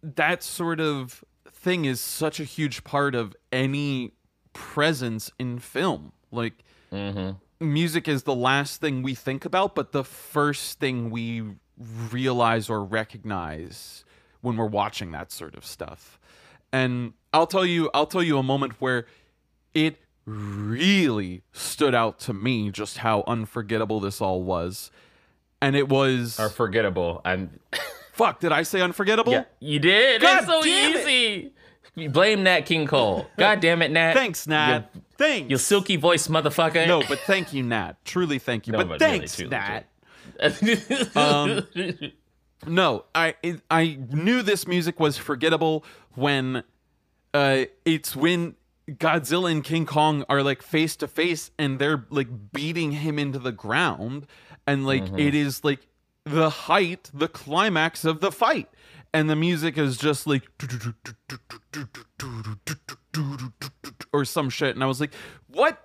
that 0.04 0.44
sort 0.44 0.80
of 0.80 1.24
thing 1.52 1.86
is 1.86 2.00
such 2.02 2.40
a 2.40 2.44
huge 2.44 2.84
part 2.84 3.16
of 3.16 3.36
any 3.52 4.14
presence 4.54 5.32
in 5.40 5.60
film 5.60 6.12
like 6.32 6.64
mm-hmm. 6.92 7.32
Music 7.62 8.08
is 8.08 8.24
the 8.24 8.36
last 8.36 8.82
thing 8.82 9.04
we 9.04 9.14
think 9.16 9.46
about 9.46 9.76
but 9.76 9.92
the 9.92 10.04
first 10.04 10.80
thing 10.80 11.10
we 11.10 11.44
realize 12.12 12.70
or 12.70 12.84
recognize 12.84 14.04
when 14.42 14.58
we're 14.58 14.66
watching 14.66 15.12
that 15.12 15.32
sort 15.32 15.56
of 15.56 15.66
stuff 15.66 16.20
and 16.74 17.14
i'll 17.34 17.48
tell 17.48 17.66
you 17.66 17.90
i'll 17.94 18.06
tell 18.08 18.24
you 18.24 18.38
a 18.38 18.44
moment 18.44 18.74
where 18.82 19.06
it 19.74 19.98
really 20.26 21.42
stood 21.52 21.96
out 21.96 22.20
to 22.20 22.34
me 22.34 22.70
just 22.72 23.00
how 23.00 23.24
unforgettable 23.28 24.00
this 24.00 24.22
all 24.22 24.44
was 24.44 24.92
and 25.62 25.76
it 25.76 25.88
was 25.88 26.40
Are 26.40 26.50
forgettable. 26.50 27.22
I'm. 27.24 27.60
fuck 28.14 28.40
did 28.40 28.52
i 28.52 28.62
say 28.62 28.82
unforgettable 28.82 29.32
yeah, 29.32 29.46
you 29.60 29.80
did. 29.80 30.22
God 30.22 30.40
It's 30.40 30.48
so 30.48 30.62
damn 30.62 31.08
it. 31.08 31.54
You 31.96 32.10
blame 32.10 32.44
Nat 32.44 32.62
King 32.62 32.88
Cole. 32.88 33.28
God 33.38 33.60
damn 33.60 33.82
it, 33.82 33.92
Nat. 33.92 34.14
Thanks, 34.14 34.48
Nat. 34.48 34.90
Thanks. 35.18 35.50
You 35.52 35.58
silky 35.58 35.98
voice 35.98 36.28
motherfucker. 36.28 36.88
No, 36.88 37.02
but 37.08 37.20
thank 37.20 37.54
you, 37.54 37.64
Nat. 37.64 37.94
Truly, 38.06 38.40
thank 38.40 38.66
you. 38.68 38.72
No, 38.74 38.80
but, 38.80 38.88
but 38.88 39.00
thanks, 39.00 39.36
truly, 39.36 39.50
Nat. 39.52 39.86
Um, 41.16 41.68
No, 42.68 43.06
I 43.16 43.34
I 43.72 43.98
knew 44.12 44.44
this 44.44 44.68
music 44.68 45.00
was 45.00 45.18
forgettable 45.18 45.84
when 46.14 46.64
uh 47.34 47.66
it's 47.86 48.16
when 48.16 48.54
Godzilla 48.88 49.52
and 49.52 49.64
King 49.64 49.88
Kong 49.88 50.24
are 50.30 50.44
like 50.44 50.62
face 50.62 50.96
to 50.98 51.08
face 51.08 51.50
and 51.58 51.80
they're 51.80 52.06
like 52.12 52.28
beating 52.54 52.92
him 52.92 53.18
into 53.18 53.40
the 53.40 53.52
ground 53.52 54.28
and 54.68 54.86
like 54.86 55.06
Mm-hmm. 55.06 55.18
it 55.18 55.34
is 55.34 55.64
like 55.64 55.88
the 56.24 56.52
height, 56.52 57.10
the 57.16 57.28
climax 57.28 58.06
of 58.06 58.20
the 58.22 58.32
fight. 58.32 58.70
And 59.14 59.30
the 59.30 59.36
music 59.36 59.78
is 59.78 59.98
just 59.98 60.26
like 60.26 60.44
or 64.14 64.26
some 64.26 64.50
shit 64.50 64.76
and 64.76 64.84
I 64.84 64.88
was 64.88 65.00
like, 65.02 65.14
"What 65.48 65.84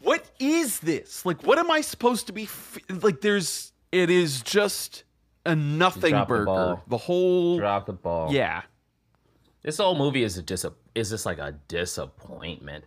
what 0.00 0.30
is 0.38 0.80
this? 0.80 1.24
Like 1.26 1.42
what 1.42 1.58
am 1.58 1.70
I 1.70 1.80
supposed 1.80 2.26
to 2.28 2.32
be 2.32 2.44
f- 2.44 2.78
like 3.02 3.20
there's 3.20 3.72
it 3.92 4.10
is 4.10 4.42
just 4.42 5.04
a 5.44 5.54
nothing 5.56 6.10
dropped 6.10 6.28
the 6.28 6.34
burger. 6.34 6.44
ball. 6.44 6.82
The 6.88 6.96
whole 6.96 7.58
Drop 7.58 7.86
the 7.86 7.92
ball. 7.92 8.32
yeah. 8.32 8.62
This 9.62 9.76
whole 9.78 9.96
movie 9.96 10.22
is 10.22 10.38
a 10.38 10.42
dis- 10.42 10.64
is 10.94 11.10
just 11.10 11.26
like 11.26 11.38
a 11.38 11.52
disappointment. 11.68 12.84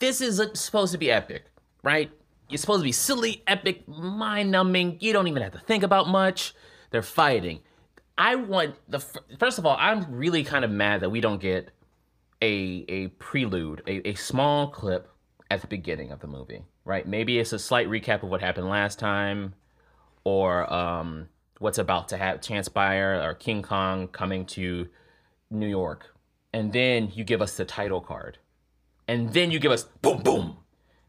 This 0.00 0.20
is 0.20 0.38
a, 0.38 0.54
supposed 0.56 0.92
to 0.92 0.98
be 0.98 1.10
epic, 1.10 1.44
right? 1.82 2.10
You're 2.48 2.58
supposed 2.58 2.80
to 2.80 2.84
be 2.84 2.92
silly, 2.92 3.42
epic, 3.46 3.86
mind 3.88 4.50
numbing. 4.50 4.96
You 5.00 5.12
don't 5.12 5.28
even 5.28 5.42
have 5.42 5.52
to 5.52 5.58
think 5.60 5.82
about 5.82 6.08
much. 6.08 6.52
They're 6.90 7.02
fighting. 7.02 7.60
I 8.18 8.34
want 8.34 8.74
the 8.88 9.00
first 9.38 9.58
of 9.58 9.66
all, 9.66 9.76
I'm 9.78 10.10
really 10.10 10.44
kind 10.44 10.64
of 10.64 10.70
mad 10.70 11.00
that 11.00 11.10
we 11.10 11.20
don't 11.20 11.40
get 11.40 11.70
a 12.42 12.84
a 12.88 13.08
prelude, 13.08 13.82
a, 13.86 14.08
a 14.08 14.14
small 14.14 14.68
clip 14.68 15.08
at 15.50 15.60
the 15.60 15.66
beginning 15.66 16.12
of 16.12 16.20
the 16.20 16.26
movie, 16.26 16.64
right? 16.84 17.06
Maybe 17.06 17.38
it's 17.38 17.52
a 17.52 17.58
slight 17.58 17.88
recap 17.88 18.22
of 18.22 18.28
what 18.28 18.40
happened 18.40 18.68
last 18.68 18.98
time, 18.98 19.54
or 20.24 20.70
um, 20.72 21.28
what's 21.58 21.78
about 21.78 22.08
to 22.10 22.16
have 22.16 22.40
transpire, 22.40 23.20
or 23.22 23.34
King 23.34 23.62
Kong 23.62 24.08
coming 24.08 24.46
to 24.46 24.88
New 25.50 25.66
York, 25.68 26.14
and 26.52 26.72
then 26.72 27.10
you 27.14 27.24
give 27.24 27.42
us 27.42 27.56
the 27.56 27.64
title 27.64 28.00
card, 28.00 28.38
and 29.08 29.32
then 29.32 29.50
you 29.50 29.58
give 29.58 29.72
us 29.72 29.84
boom 30.02 30.22
boom, 30.22 30.58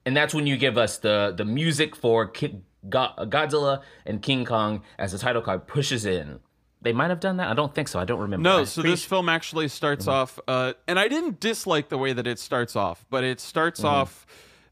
and 0.06 0.16
that's 0.16 0.34
when 0.34 0.48
you 0.48 0.58
give 0.58 0.78
us 0.78 0.98
the 0.98 1.34
the 1.36 1.46
music 1.46 1.96
for 1.96 2.28
Ki- 2.28 2.62
Go- 2.90 3.14
Godzilla 3.20 3.82
and 4.06 4.22
King 4.22 4.46
Kong 4.46 4.82
as 4.98 5.12
the 5.12 5.18
title 5.18 5.42
card 5.42 5.68
pushes 5.68 6.06
in. 6.06 6.40
They 6.82 6.94
might 6.94 7.12
have 7.12 7.20
done 7.20 7.38
that. 7.38 7.48
I 7.48 7.54
don't 7.54 7.74
think 7.74 7.88
so. 7.88 8.00
I 8.00 8.06
don't 8.06 8.20
remember. 8.20 8.44
No, 8.44 8.66
so 8.66 8.82
this 8.82 9.06
film 9.06 9.30
actually 9.30 9.68
starts 9.68 10.08
off, 10.08 10.40
uh, 10.48 10.74
and 10.88 10.98
I 10.98 11.08
didn't 11.08 11.40
dislike 11.40 11.90
the 11.90 11.98
way 11.98 12.12
that 12.12 12.26
it 12.26 12.40
starts 12.40 12.76
off, 12.76 13.06
but 13.12 13.24
it 13.24 13.40
starts 13.40 13.84
off 13.84 14.26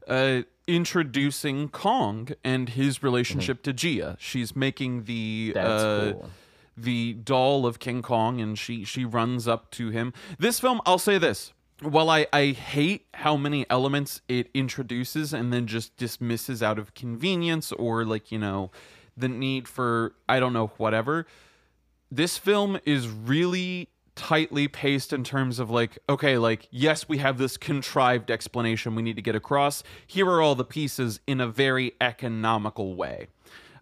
uh, 0.08 0.42
introducing 0.66 1.68
Kong 1.68 2.28
and 2.42 2.70
his 2.70 3.02
relationship 3.02 3.62
to 3.62 3.72
Jia. 3.72 4.16
She's 4.18 4.56
making 4.56 5.04
the 5.04 5.52
uh, 5.54 6.12
cool. 6.12 6.30
the 6.76 7.12
doll 7.14 7.64
of 7.64 7.78
King 7.78 8.02
Kong, 8.02 8.40
and 8.40 8.58
she 8.58 8.84
she 8.84 9.04
runs 9.04 9.46
up 9.46 9.70
to 9.72 9.90
him. 9.90 10.12
This 10.36 10.58
film, 10.58 10.80
I'll 10.84 10.98
say 10.98 11.16
this. 11.16 11.52
While 11.80 12.10
I, 12.10 12.26
I 12.30 12.46
hate 12.48 13.06
how 13.14 13.36
many 13.36 13.64
elements 13.70 14.20
it 14.28 14.50
introduces 14.52 15.32
and 15.32 15.50
then 15.50 15.66
just 15.66 15.96
dismisses 15.96 16.62
out 16.62 16.78
of 16.78 16.92
convenience 16.92 17.72
or 17.72 18.04
like, 18.04 18.30
you 18.30 18.38
know, 18.38 18.70
the 19.16 19.28
need 19.28 19.66
for 19.66 20.12
I 20.28 20.40
don't 20.40 20.52
know, 20.52 20.72
whatever 20.76 21.26
this 22.10 22.38
film 22.38 22.78
is 22.84 23.08
really 23.08 23.88
tightly 24.16 24.68
paced 24.68 25.12
in 25.12 25.24
terms 25.24 25.58
of 25.58 25.70
like 25.70 25.98
okay 26.08 26.36
like 26.36 26.68
yes 26.70 27.08
we 27.08 27.18
have 27.18 27.38
this 27.38 27.56
contrived 27.56 28.30
explanation 28.30 28.94
we 28.94 29.02
need 29.02 29.16
to 29.16 29.22
get 29.22 29.34
across 29.34 29.82
here 30.06 30.26
are 30.28 30.42
all 30.42 30.54
the 30.54 30.64
pieces 30.64 31.20
in 31.26 31.40
a 31.40 31.46
very 31.46 31.92
economical 32.02 32.94
way 32.94 33.28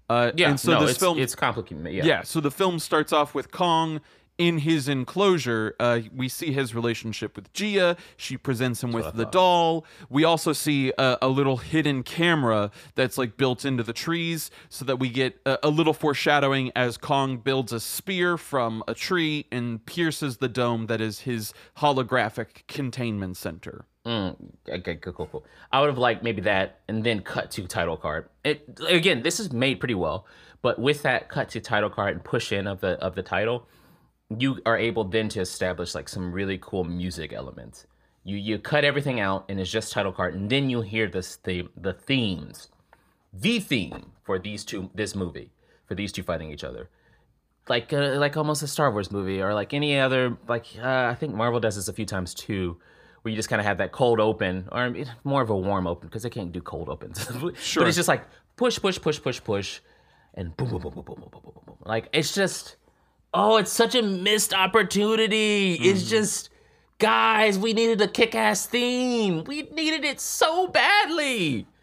uh 0.09 0.31
Yeah, 0.37 0.51
and 0.51 0.61
so 0.61 0.75
no, 0.75 0.81
this 0.83 0.91
it's, 0.91 0.99
film 1.01 1.19
it's 1.19 1.35
complicated. 1.35 1.93
Yeah. 1.93 2.05
yeah 2.05 2.23
so 2.23 2.41
the 2.41 2.53
film 2.53 2.79
starts 2.79 3.13
off 3.13 3.35
with 3.35 3.51
kong 3.51 4.01
in 4.39 4.59
his 4.59 4.89
enclosure, 4.89 5.75
uh, 5.81 6.01
we 6.15 6.29
see 6.29 6.53
his 6.53 6.75
relationship 6.75 7.35
with 7.37 7.53
Jia. 7.53 7.99
She 8.17 8.37
presents 8.37 8.83
him 8.83 8.93
with 8.93 9.15
the 9.15 9.27
doll. 9.27 9.85
We 10.09 10.25
also 10.25 10.53
see 10.53 10.93
a, 10.97 11.19
a 11.21 11.29
little 11.29 11.57
hidden 11.57 12.05
camera 12.05 12.71
that's 12.95 13.19
like 13.19 13.37
built 13.37 13.65
into 13.65 13.83
the 13.83 13.93
trees 13.93 14.51
so 14.69 14.85
that 14.85 14.97
we 14.97 15.09
get 15.09 15.41
a, 15.45 15.59
a 15.65 15.69
little 15.69 15.93
foreshadowing 15.93 16.71
as 16.77 16.97
Kong 16.97 17.39
builds 17.39 17.73
a 17.73 17.81
spear 17.81 18.39
from 18.39 18.85
a 18.87 18.95
tree 18.95 19.47
and 19.51 19.85
pierces 19.85 20.37
the 20.37 20.49
dome 20.49 20.87
that 20.87 21.01
is 21.01 21.21
his 21.21 21.53
holographic 21.79 22.67
containment 22.69 23.37
center. 23.37 23.85
Mm, 24.07 24.37
okay, 24.69 24.95
cool, 24.97 25.13
cool, 25.13 25.27
cool. 25.27 25.45
I 25.73 25.81
would 25.81 25.89
have 25.89 25.99
liked 25.99 26.23
maybe 26.23 26.41
that, 26.43 26.81
and 26.89 27.05
then 27.05 27.21
cut 27.21 27.51
to 27.53 27.67
title 27.67 27.97
card. 27.97 28.29
It 28.43 28.79
again, 28.89 29.23
this 29.23 29.39
is 29.39 29.53
made 29.53 29.81
pretty 29.81 29.95
well, 29.95 30.27
but 30.63 30.79
with 30.79 31.03
that 31.03 31.29
cut 31.29 31.51
to 31.51 31.61
title 31.61 31.91
card 31.91 32.15
and 32.15 32.25
push 32.25 32.51
in 32.53 32.67
of 32.67 32.81
the 32.81 32.93
of 33.01 33.17
the 33.17 33.23
title, 33.23 33.69
you 34.37 34.61
are 34.67 34.77
able 34.77 35.05
then 35.05 35.29
to 35.31 35.41
establish 35.41 35.95
like 35.95 36.09
some 36.09 36.33
really 36.33 36.59
cool 36.61 36.85
music 36.85 37.33
elements. 37.33 37.87
You 38.25 38.37
you 38.37 38.59
cut 38.59 38.85
everything 38.85 39.21
out 39.21 39.47
and 39.49 39.59
it's 39.59 39.71
just 39.71 39.93
title 39.93 40.13
card, 40.13 40.35
and 40.35 40.51
then 40.51 40.69
you 40.69 40.83
hear 40.83 41.09
this 41.09 41.37
the 41.37 41.69
the 41.77 41.95
themes, 41.95 42.69
the 43.33 43.59
theme 43.61 44.13
for 44.25 44.39
these 44.39 44.65
two 44.65 44.91
this 44.95 45.15
movie 45.15 45.51
for 45.87 45.95
these 45.95 46.13
two 46.13 46.23
fighting 46.23 46.51
each 46.51 46.65
other, 46.65 46.91
like 47.69 47.93
uh, 47.93 48.17
like 48.19 48.37
almost 48.37 48.63
a 48.63 48.67
Star 48.67 48.91
Wars 48.91 49.11
movie 49.11 49.41
or 49.41 49.55
like 49.55 49.73
any 49.73 49.99
other 49.99 50.37
like 50.47 50.67
uh, 50.79 51.07
I 51.11 51.15
think 51.15 51.35
Marvel 51.35 51.61
does 51.61 51.77
this 51.77 51.89
a 51.89 51.93
few 51.95 52.05
times 52.05 52.35
too, 52.35 52.77
where 53.23 53.31
you 53.31 53.37
just 53.37 53.49
kind 53.49 53.61
of 53.61 53.67
have 53.67 53.79
that 53.79 53.93
cold 53.93 54.21
open 54.21 54.69
or 54.73 54.95
more 55.25 55.41
of 55.41 55.49
a 55.49 55.57
warm 55.57 55.87
open 55.87 56.09
because 56.09 56.23
they 56.23 56.31
can't 56.31 56.53
do 56.53 56.61
cold 56.61 56.91
opens. 56.91 57.27
Sure. 57.59 57.81
but 57.83 57.89
it's 57.89 57.97
just 57.97 58.09
like 58.09 58.25
push 58.57 58.79
push 58.79 59.01
push 59.01 59.23
push 59.23 59.43
push, 59.43 59.81
and 60.35 60.55
boom 60.55 60.69
boom 60.69 60.81
boom 60.83 60.93
boom 60.93 61.05
boom 61.05 61.17
boom 61.19 61.31
boom 61.33 61.43
boom 61.43 61.63
boom. 61.65 61.77
Like 61.87 62.11
it's 62.13 62.35
just 62.35 62.77
oh, 63.35 63.57
it's 63.57 63.73
such 63.73 63.95
a 63.95 64.03
missed 64.03 64.55
opportunity. 64.55 65.75
It's 65.75 66.09
just, 66.09 66.51
guys, 66.99 67.59
we 67.59 67.73
needed 67.73 68.01
a 68.01 68.09
kick 68.09 68.35
ass 68.35 68.67
theme. 68.67 69.45
We 69.45 69.63
needed 69.63 70.05
it 70.05 70.21
so 70.21 70.69
badly. 70.69 71.67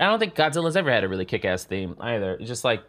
I 0.00 0.06
don't 0.06 0.18
think 0.18 0.34
Godzilla's 0.34 0.76
ever 0.76 0.90
had 0.90 1.04
a 1.04 1.08
really 1.08 1.26
kick 1.26 1.44
ass 1.44 1.64
theme 1.64 1.94
either. 2.00 2.34
It's 2.34 2.48
just 2.48 2.64
like, 2.64 2.82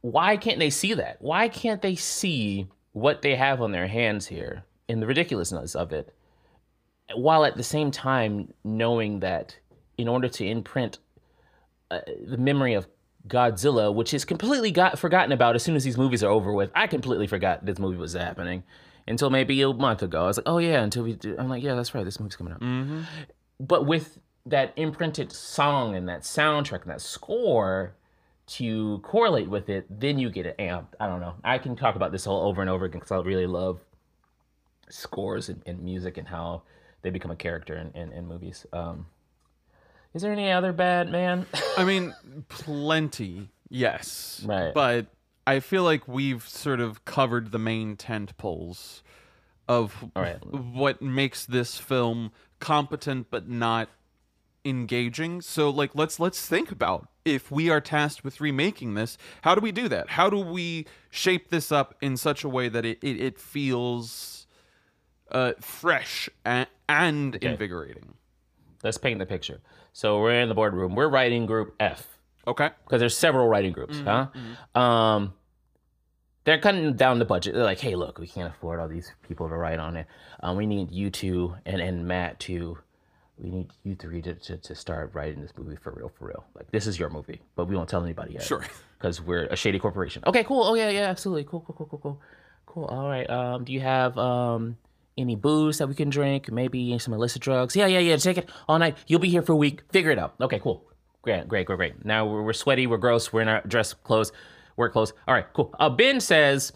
why 0.00 0.36
can't 0.36 0.58
they 0.58 0.70
see 0.70 0.94
that? 0.94 1.18
Why 1.20 1.48
can't 1.48 1.80
they 1.80 1.94
see 1.94 2.66
what 2.92 3.22
they 3.22 3.36
have 3.36 3.62
on 3.62 3.72
their 3.72 3.86
hands 3.86 4.26
here 4.26 4.64
and 4.88 5.00
the 5.00 5.06
ridiculousness 5.06 5.76
of 5.76 5.92
it? 5.92 6.12
While 7.14 7.44
at 7.44 7.56
the 7.56 7.62
same 7.62 7.92
time 7.92 8.52
knowing 8.64 9.20
that 9.20 9.56
in 9.96 10.08
order 10.08 10.28
to 10.28 10.44
imprint 10.44 10.98
uh, 11.90 12.00
the 12.26 12.36
memory 12.36 12.74
of 12.74 12.88
Godzilla, 13.28 13.94
which 13.94 14.14
is 14.14 14.24
completely 14.24 14.70
got 14.70 14.98
forgotten 14.98 15.32
about 15.32 15.54
as 15.54 15.62
soon 15.62 15.76
as 15.76 15.84
these 15.84 15.98
movies 15.98 16.22
are 16.22 16.30
over 16.30 16.52
with. 16.52 16.70
I 16.74 16.86
completely 16.86 17.26
forgot 17.26 17.64
this 17.64 17.78
movie 17.78 17.96
was 17.96 18.12
happening 18.12 18.62
until 19.06 19.30
maybe 19.30 19.60
a 19.62 19.72
month 19.72 20.02
ago. 20.02 20.24
I 20.24 20.26
was 20.26 20.36
like, 20.36 20.48
oh 20.48 20.58
yeah, 20.58 20.82
until 20.82 21.04
we 21.04 21.14
do. 21.14 21.36
I'm 21.38 21.48
like, 21.48 21.62
yeah, 21.62 21.74
that's 21.74 21.94
right, 21.94 22.04
this 22.04 22.20
movie's 22.20 22.36
coming 22.36 22.52
up. 22.52 22.60
Mm-hmm. 22.60 23.02
But 23.60 23.86
with 23.86 24.18
that 24.46 24.72
imprinted 24.76 25.32
song 25.32 25.96
and 25.96 26.08
that 26.08 26.22
soundtrack 26.22 26.82
and 26.82 26.90
that 26.90 27.00
score 27.00 27.94
to 28.46 29.00
correlate 29.00 29.48
with 29.48 29.68
it, 29.68 29.86
then 29.90 30.18
you 30.18 30.30
get 30.30 30.46
it 30.46 30.56
amped. 30.58 30.94
I 31.00 31.06
don't 31.06 31.20
know. 31.20 31.34
I 31.42 31.58
can 31.58 31.74
talk 31.74 31.96
about 31.96 32.12
this 32.12 32.26
all 32.26 32.46
over 32.46 32.60
and 32.60 32.70
over 32.70 32.84
again 32.84 33.00
because 33.00 33.10
I 33.10 33.18
really 33.26 33.46
love 33.46 33.80
scores 34.88 35.48
and, 35.48 35.62
and, 35.66 35.82
music 35.82 36.16
and 36.16 36.28
how 36.28 36.62
they 37.02 37.10
become 37.10 37.32
a 37.32 37.36
character 37.36 37.76
in, 37.76 37.90
in, 38.00 38.12
in 38.12 38.28
movies. 38.28 38.64
Um, 38.72 39.06
is 40.16 40.22
there 40.22 40.32
any 40.32 40.50
other 40.50 40.72
bad 40.72 41.10
man? 41.10 41.44
I 41.76 41.84
mean, 41.84 42.14
plenty, 42.48 43.50
yes. 43.68 44.42
Right. 44.46 44.72
But 44.72 45.08
I 45.46 45.60
feel 45.60 45.82
like 45.82 46.08
we've 46.08 46.48
sort 46.48 46.80
of 46.80 47.04
covered 47.04 47.52
the 47.52 47.58
main 47.58 47.96
tent 47.96 48.34
poles 48.38 49.02
of 49.68 50.06
right. 50.16 50.38
what 50.46 51.02
makes 51.02 51.44
this 51.44 51.76
film 51.76 52.32
competent 52.60 53.26
but 53.30 53.46
not 53.46 53.90
engaging. 54.64 55.42
So 55.42 55.68
like 55.68 55.94
let's 55.94 56.18
let's 56.18 56.48
think 56.48 56.72
about 56.72 57.08
if 57.26 57.50
we 57.50 57.68
are 57.68 57.82
tasked 57.82 58.24
with 58.24 58.40
remaking 58.40 58.94
this, 58.94 59.18
how 59.42 59.54
do 59.54 59.60
we 59.60 59.70
do 59.70 59.86
that? 59.88 60.08
How 60.10 60.30
do 60.30 60.38
we 60.38 60.86
shape 61.10 61.50
this 61.50 61.70
up 61.70 61.94
in 62.00 62.16
such 62.16 62.42
a 62.42 62.48
way 62.48 62.70
that 62.70 62.86
it, 62.86 62.98
it, 63.02 63.20
it 63.20 63.38
feels 63.38 64.46
uh, 65.30 65.52
fresh 65.60 66.30
and, 66.42 66.68
and 66.88 67.36
okay. 67.36 67.48
invigorating? 67.48 68.14
Let's 68.82 68.98
paint 68.98 69.18
the 69.18 69.26
picture. 69.26 69.60
So 69.92 70.20
we're 70.20 70.40
in 70.40 70.48
the 70.48 70.54
boardroom. 70.54 70.94
We're 70.94 71.08
writing 71.08 71.46
group 71.46 71.74
F. 71.80 72.06
Okay. 72.46 72.70
Because 72.84 73.00
there's 73.00 73.16
several 73.16 73.48
writing 73.48 73.72
groups, 73.72 73.96
mm-hmm, 73.96 74.06
huh? 74.06 74.26
Mm-hmm. 74.34 74.78
Um, 74.78 75.34
they're 76.44 76.58
cutting 76.58 76.94
down 76.94 77.18
the 77.18 77.24
budget. 77.24 77.54
They're 77.54 77.64
like, 77.64 77.80
hey, 77.80 77.96
look, 77.96 78.18
we 78.18 78.28
can't 78.28 78.52
afford 78.54 78.78
all 78.78 78.88
these 78.88 79.10
people 79.26 79.48
to 79.48 79.56
write 79.56 79.80
on 79.80 79.96
it. 79.96 80.06
Um, 80.40 80.56
we 80.56 80.66
need 80.66 80.92
you 80.92 81.10
two 81.10 81.56
and, 81.66 81.80
and 81.80 82.06
Matt 82.06 82.38
to, 82.40 82.78
we 83.36 83.50
need 83.50 83.70
you 83.82 83.96
three 83.96 84.22
to, 84.22 84.34
to, 84.34 84.56
to 84.56 84.74
start 84.74 85.10
writing 85.12 85.40
this 85.40 85.52
movie 85.58 85.76
for 85.76 85.92
real, 85.92 86.08
for 86.08 86.28
real. 86.28 86.44
Like, 86.54 86.70
this 86.70 86.86
is 86.86 86.98
your 86.98 87.10
movie, 87.10 87.40
but 87.56 87.66
we 87.66 87.74
won't 87.74 87.88
tell 87.88 88.04
anybody 88.04 88.34
yet. 88.34 88.42
Sure. 88.42 88.64
Because 88.98 89.20
we're 89.20 89.44
a 89.50 89.56
shady 89.56 89.78
corporation. 89.78 90.22
Okay, 90.26 90.42
cool. 90.42 90.62
Oh, 90.62 90.72
yeah, 90.74 90.88
yeah, 90.88 91.02
absolutely. 91.02 91.44
Cool, 91.44 91.60
cool, 91.60 91.74
cool, 91.76 91.86
cool, 91.86 91.98
cool. 91.98 92.20
Cool. 92.64 92.84
All 92.86 93.06
right. 93.06 93.28
Um, 93.28 93.62
do 93.62 93.74
you 93.74 93.80
have 93.80 94.16
um, 94.16 94.78
any 95.18 95.34
booze 95.34 95.78
that 95.78 95.88
we 95.88 95.94
can 95.94 96.10
drink, 96.10 96.50
maybe 96.50 96.98
some 96.98 97.14
illicit 97.14 97.42
drugs. 97.42 97.74
Yeah, 97.74 97.86
yeah, 97.86 97.98
yeah. 98.00 98.16
Take 98.16 98.38
it 98.38 98.50
all 98.68 98.78
night. 98.78 98.96
You'll 99.06 99.20
be 99.20 99.30
here 99.30 99.42
for 99.42 99.52
a 99.52 99.56
week. 99.56 99.82
Figure 99.90 100.10
it 100.10 100.18
out. 100.18 100.34
Okay, 100.40 100.58
cool. 100.58 100.84
Great, 101.22 101.48
great, 101.48 101.66
great, 101.66 101.76
great. 101.76 102.04
Now 102.04 102.26
we're, 102.26 102.42
we're 102.42 102.52
sweaty. 102.52 102.86
We're 102.86 102.98
gross. 102.98 103.32
We're 103.32 103.42
in 103.42 103.48
our 103.48 103.62
dress 103.66 103.94
clothes, 103.94 104.32
work 104.76 104.92
clothes. 104.92 105.12
All 105.26 105.34
right, 105.34 105.46
cool. 105.54 105.74
Uh, 105.80 105.88
ben 105.88 106.20
says, 106.20 106.72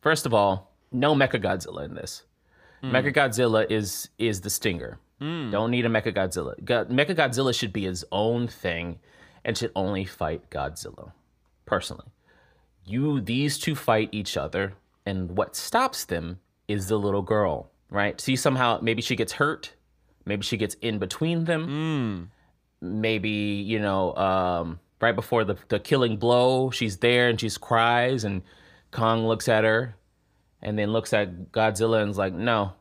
first 0.00 0.26
of 0.26 0.32
all, 0.32 0.72
no 0.92 1.14
Mecha 1.14 1.42
Godzilla 1.42 1.84
in 1.84 1.94
this. 1.94 2.24
Mm. 2.82 2.90
Mecha 2.90 3.14
Godzilla 3.14 3.70
is 3.70 4.08
is 4.18 4.40
the 4.40 4.50
stinger. 4.50 4.98
Mm. 5.20 5.50
Don't 5.50 5.70
need 5.70 5.84
a 5.84 5.88
Mecha 5.88 6.14
Godzilla. 6.14 6.54
Go- 6.64 6.84
Mecha 6.86 7.14
Godzilla 7.14 7.54
should 7.54 7.72
be 7.72 7.84
his 7.84 8.04
own 8.12 8.48
thing, 8.48 8.98
and 9.44 9.56
should 9.56 9.72
only 9.76 10.04
fight 10.04 10.50
Godzilla. 10.50 11.12
Personally, 11.64 12.06
you 12.84 13.20
these 13.20 13.58
two 13.58 13.74
fight 13.74 14.08
each 14.12 14.36
other, 14.36 14.74
and 15.06 15.36
what 15.36 15.54
stops 15.56 16.04
them 16.04 16.40
is 16.68 16.88
the 16.88 16.98
little 16.98 17.22
girl 17.22 17.70
right? 17.92 18.20
See, 18.20 18.36
somehow 18.36 18.78
maybe 18.82 19.02
she 19.02 19.14
gets 19.14 19.32
hurt, 19.32 19.74
maybe 20.24 20.42
she 20.42 20.56
gets 20.56 20.74
in 20.76 20.98
between 20.98 21.44
them, 21.44 22.30
mm. 22.82 22.88
maybe 22.88 23.30
you 23.30 23.78
know, 23.78 24.16
um, 24.16 24.80
right 25.00 25.14
before 25.14 25.44
the 25.44 25.56
the 25.68 25.78
killing 25.78 26.16
blow, 26.16 26.70
she's 26.70 26.96
there 26.98 27.28
and 27.28 27.40
she 27.40 27.50
cries, 27.50 28.24
and 28.24 28.42
Kong 28.90 29.26
looks 29.26 29.48
at 29.48 29.64
her, 29.64 29.94
and 30.62 30.78
then 30.78 30.92
looks 30.92 31.12
at 31.12 31.52
Godzilla 31.52 32.02
and's 32.02 32.18
like, 32.18 32.32
"No, 32.32 32.72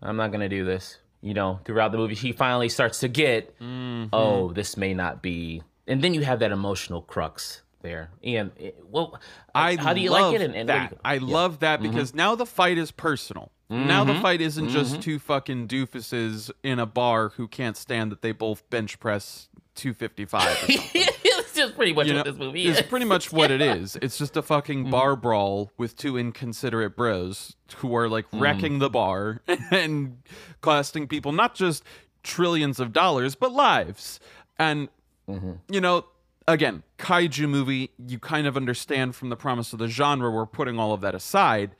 I'm 0.00 0.16
not 0.16 0.30
gonna 0.32 0.48
do 0.48 0.64
this." 0.64 0.98
You 1.20 1.34
know, 1.34 1.60
throughout 1.64 1.92
the 1.92 1.98
movie, 1.98 2.14
he 2.14 2.32
finally 2.32 2.70
starts 2.70 3.00
to 3.00 3.08
get, 3.08 3.58
mm-hmm. 3.58 4.06
"Oh, 4.12 4.52
this 4.52 4.76
may 4.76 4.94
not 4.94 5.20
be," 5.22 5.62
and 5.86 6.02
then 6.02 6.14
you 6.14 6.22
have 6.22 6.38
that 6.38 6.52
emotional 6.52 7.02
crux 7.02 7.62
there. 7.82 8.10
And 8.22 8.52
eh, 8.58 8.70
well, 8.84 9.18
I 9.54 9.76
how 9.76 9.94
do 9.94 10.00
you 10.00 10.10
like 10.10 10.34
it? 10.34 10.42
And, 10.42 10.54
and 10.54 10.68
that. 10.68 10.96
I 11.04 11.14
yeah. 11.14 11.20
love 11.22 11.60
that 11.60 11.82
because 11.82 12.10
mm-hmm. 12.10 12.18
now 12.18 12.34
the 12.36 12.46
fight 12.46 12.78
is 12.78 12.90
personal. 12.90 13.50
Mm-hmm. 13.70 13.86
Now 13.86 14.04
the 14.04 14.14
fight 14.16 14.40
isn't 14.40 14.66
mm-hmm. 14.66 14.74
just 14.74 15.00
two 15.00 15.18
fucking 15.18 15.68
doofuses 15.68 16.50
in 16.62 16.78
a 16.78 16.86
bar 16.86 17.30
who 17.30 17.46
can't 17.46 17.76
stand 17.76 18.10
that 18.10 18.20
they 18.20 18.32
both 18.32 18.68
bench 18.68 18.98
press 18.98 19.48
255. 19.76 20.64
it's 20.68 21.54
just 21.54 21.76
pretty 21.76 21.92
much 21.92 22.08
you 22.08 22.14
what 22.14 22.26
know, 22.26 22.32
this 22.32 22.38
movie 22.38 22.66
is. 22.66 22.78
It's 22.78 22.88
pretty 22.88 23.06
much 23.06 23.32
what 23.32 23.52
it 23.52 23.60
is. 23.62 23.96
It's 24.02 24.18
just 24.18 24.36
a 24.36 24.42
fucking 24.42 24.82
mm-hmm. 24.82 24.90
bar 24.90 25.14
brawl 25.14 25.70
with 25.78 25.96
two 25.96 26.18
inconsiderate 26.18 26.96
bros 26.96 27.54
who 27.76 27.94
are 27.94 28.08
like 28.08 28.26
mm-hmm. 28.26 28.40
wrecking 28.40 28.78
the 28.80 28.90
bar 28.90 29.40
and 29.70 30.18
costing 30.60 31.06
people 31.06 31.30
not 31.30 31.54
just 31.54 31.84
trillions 32.24 32.80
of 32.80 32.92
dollars 32.92 33.36
but 33.36 33.52
lives. 33.52 34.18
And 34.58 34.88
mm-hmm. 35.28 35.52
you 35.68 35.80
know, 35.80 36.06
again, 36.48 36.82
kaiju 36.98 37.48
movie, 37.48 37.90
you 38.04 38.18
kind 38.18 38.48
of 38.48 38.56
understand 38.56 39.14
from 39.14 39.28
the 39.28 39.36
promise 39.36 39.72
of 39.72 39.78
the 39.78 39.86
genre, 39.86 40.28
we're 40.28 40.46
putting 40.46 40.78
all 40.78 40.92
of 40.92 41.00
that 41.02 41.14
aside 41.14 41.76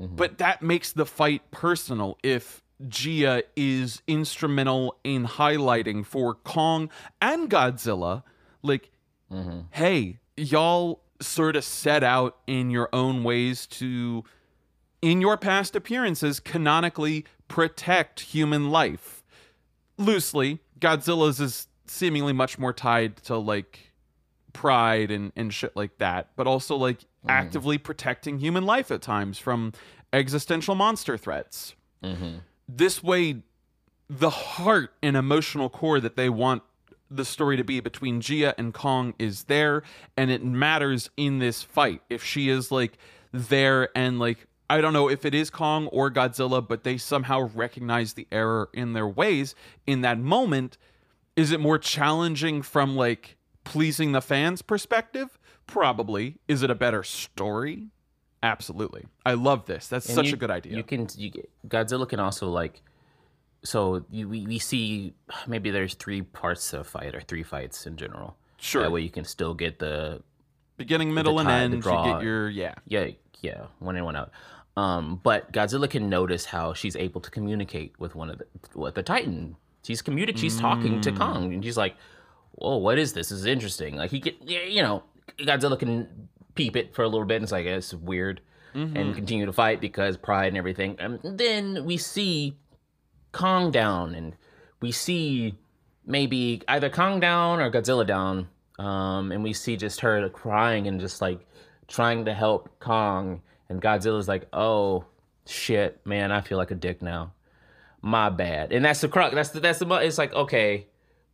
Mm-hmm. 0.00 0.16
But 0.16 0.38
that 0.38 0.62
makes 0.62 0.92
the 0.92 1.04
fight 1.04 1.50
personal 1.50 2.16
if 2.22 2.62
Jia 2.84 3.42
is 3.56 4.02
instrumental 4.06 4.96
in 5.04 5.26
highlighting 5.26 6.04
for 6.06 6.34
Kong 6.34 6.88
and 7.20 7.50
Godzilla, 7.50 8.22
like, 8.62 8.90
mm-hmm. 9.30 9.60
hey, 9.72 10.18
y'all 10.36 11.02
sort 11.20 11.56
of 11.56 11.64
set 11.64 12.02
out 12.02 12.38
in 12.46 12.70
your 12.70 12.88
own 12.92 13.22
ways 13.24 13.66
to, 13.66 14.24
in 15.02 15.20
your 15.20 15.36
past 15.36 15.76
appearances, 15.76 16.40
canonically 16.40 17.26
protect 17.48 18.20
human 18.20 18.70
life. 18.70 19.22
Loosely, 19.98 20.60
Godzilla's 20.78 21.40
is 21.40 21.68
seemingly 21.86 22.32
much 22.32 22.58
more 22.58 22.72
tied 22.72 23.18
to 23.24 23.36
like 23.36 23.92
pride 24.54 25.10
and, 25.10 25.32
and 25.36 25.52
shit 25.52 25.76
like 25.76 25.98
that, 25.98 26.30
but 26.36 26.46
also 26.46 26.76
like 26.76 27.00
mm. 27.26 27.30
actively 27.30 27.78
protecting 27.78 28.38
human 28.38 28.64
life 28.64 28.90
at 28.90 29.02
times 29.02 29.38
from 29.38 29.72
existential 30.12 30.74
monster 30.74 31.16
threats. 31.16 31.74
Mm-hmm. 32.02 32.38
This 32.68 33.02
way, 33.02 33.42
the 34.08 34.30
heart 34.30 34.92
and 35.02 35.16
emotional 35.16 35.68
core 35.68 36.00
that 36.00 36.16
they 36.16 36.28
want 36.28 36.62
the 37.10 37.24
story 37.24 37.56
to 37.56 37.64
be 37.64 37.80
between 37.80 38.20
Jia 38.20 38.54
and 38.56 38.72
Kong 38.72 39.14
is 39.18 39.44
there, 39.44 39.82
and 40.16 40.30
it 40.30 40.44
matters 40.44 41.10
in 41.16 41.38
this 41.38 41.62
fight. 41.62 42.02
If 42.08 42.24
she 42.24 42.48
is 42.48 42.70
like 42.70 42.98
there 43.32 43.96
and 43.96 44.18
like 44.18 44.46
I 44.70 44.80
don't 44.80 44.92
know 44.92 45.10
if 45.10 45.24
it 45.24 45.34
is 45.34 45.50
Kong 45.50 45.88
or 45.88 46.12
Godzilla, 46.12 46.66
but 46.66 46.84
they 46.84 46.96
somehow 46.96 47.50
recognize 47.54 48.12
the 48.12 48.28
error 48.30 48.68
in 48.72 48.92
their 48.92 49.08
ways 49.08 49.56
in 49.84 50.02
that 50.02 50.18
moment. 50.18 50.78
Is 51.34 51.50
it 51.50 51.58
more 51.58 51.78
challenging 51.78 52.62
from 52.62 52.94
like 52.94 53.36
pleasing 53.64 54.12
the 54.12 54.20
fans' 54.20 54.62
perspective? 54.62 55.39
Probably. 55.70 56.36
Is 56.48 56.62
it 56.62 56.70
a 56.70 56.74
better 56.74 57.02
story? 57.02 57.88
Absolutely. 58.42 59.04
I 59.24 59.34
love 59.34 59.66
this. 59.66 59.88
That's 59.88 60.06
And 60.06 60.14
such 60.14 60.26
you- 60.28 60.34
a 60.34 60.36
good 60.36 60.50
idea. 60.50 60.76
You 60.76 60.82
can 60.82 61.06
you 61.16 61.30
get, 61.30 61.50
Godzilla 61.68 62.08
can 62.08 62.20
also 62.20 62.48
like 62.48 62.82
so 63.62 64.04
you, 64.10 64.28
we 64.28 64.46
we 64.46 64.58
see 64.58 65.12
maybe 65.46 65.70
there's 65.70 65.94
three 65.94 66.22
parts 66.22 66.72
of 66.72 66.80
a 66.80 66.84
fight 66.84 67.14
or 67.14 67.20
three 67.20 67.42
fights 67.42 67.86
in 67.86 67.96
general. 67.96 68.36
Sure. 68.58 68.82
That 68.82 68.90
way 68.92 69.00
you 69.02 69.10
can 69.10 69.24
still 69.24 69.54
get 69.54 69.78
the 69.78 70.22
Beginning, 70.76 71.12
middle, 71.12 71.38
and 71.38 71.46
tie, 71.46 71.58
the 71.58 71.64
end. 71.64 71.74
You 71.74 71.80
get 72.14 72.22
your 72.22 72.48
yeah. 72.48 72.74
yeah 72.86 73.08
yeah 73.42 73.66
one 73.80 73.96
in 73.96 74.04
one 74.04 74.16
out. 74.16 74.30
Um, 74.78 75.20
but 75.22 75.52
Godzilla 75.52 75.90
can 75.90 76.08
notice 76.08 76.46
how 76.46 76.72
she's 76.72 76.96
able 76.96 77.20
to 77.20 77.30
communicate 77.30 77.92
with 77.98 78.14
one 78.14 78.30
of 78.30 78.38
the 78.38 78.46
with 78.78 78.94
the 78.94 79.02
Titan. 79.02 79.56
She's 79.82 80.00
communic 80.00 80.38
She's 80.38 80.58
talking 80.58 80.94
Mm. 80.98 81.02
to 81.02 81.12
Kong, 81.12 81.52
and 81.52 81.62
she's 81.64 81.76
like, 81.76 81.96
"Whoa, 82.52 82.76
what 82.78 82.98
is 82.98 83.12
this? 83.12 83.28
This 83.28 83.40
is 83.40 83.46
interesting." 83.46 83.96
Like 83.96 84.10
he 84.10 84.20
can, 84.20 84.34
yeah, 84.40 84.62
you 84.62 84.80
know, 84.82 85.02
Godzilla 85.38 85.78
can 85.78 86.28
peep 86.54 86.76
it 86.76 86.94
for 86.94 87.02
a 87.02 87.08
little 87.08 87.26
bit, 87.26 87.36
and 87.36 87.42
it's 87.44 87.52
like 87.52 87.66
it's 87.66 87.94
weird, 87.94 88.40
Mm-hmm. 88.74 88.96
and 88.96 89.14
continue 89.16 89.46
to 89.46 89.52
fight 89.52 89.80
because 89.80 90.16
pride 90.16 90.46
and 90.46 90.56
everything. 90.56 90.94
And 91.00 91.18
then 91.24 91.84
we 91.84 91.96
see 91.96 92.56
Kong 93.32 93.72
down, 93.72 94.14
and 94.14 94.36
we 94.80 94.92
see 94.92 95.56
maybe 96.06 96.62
either 96.68 96.88
Kong 96.88 97.18
down 97.18 97.58
or 97.60 97.68
Godzilla 97.68 98.06
down, 98.06 98.46
um, 98.78 99.32
and 99.32 99.42
we 99.42 99.52
see 99.54 99.76
just 99.76 100.00
her 100.02 100.28
crying 100.28 100.86
and 100.86 101.00
just 101.00 101.20
like 101.20 101.40
trying 101.88 102.26
to 102.26 102.32
help 102.32 102.78
Kong, 102.78 103.42
and 103.68 103.82
Godzilla's 103.82 104.28
like, 104.28 104.46
"Oh 104.52 105.04
shit, 105.46 106.00
man, 106.06 106.30
I 106.30 106.40
feel 106.40 106.56
like 106.56 106.70
a 106.70 106.76
dick 106.76 107.02
now. 107.02 107.32
My 108.02 108.28
bad." 108.30 108.72
And 108.72 108.84
that's 108.84 109.00
the 109.00 109.08
crux. 109.08 109.34
That's 109.34 109.50
the 109.50 109.58
that's 109.58 109.80
the. 109.80 109.86
It's 109.96 110.16
like 110.18 110.32
okay, 110.32 110.86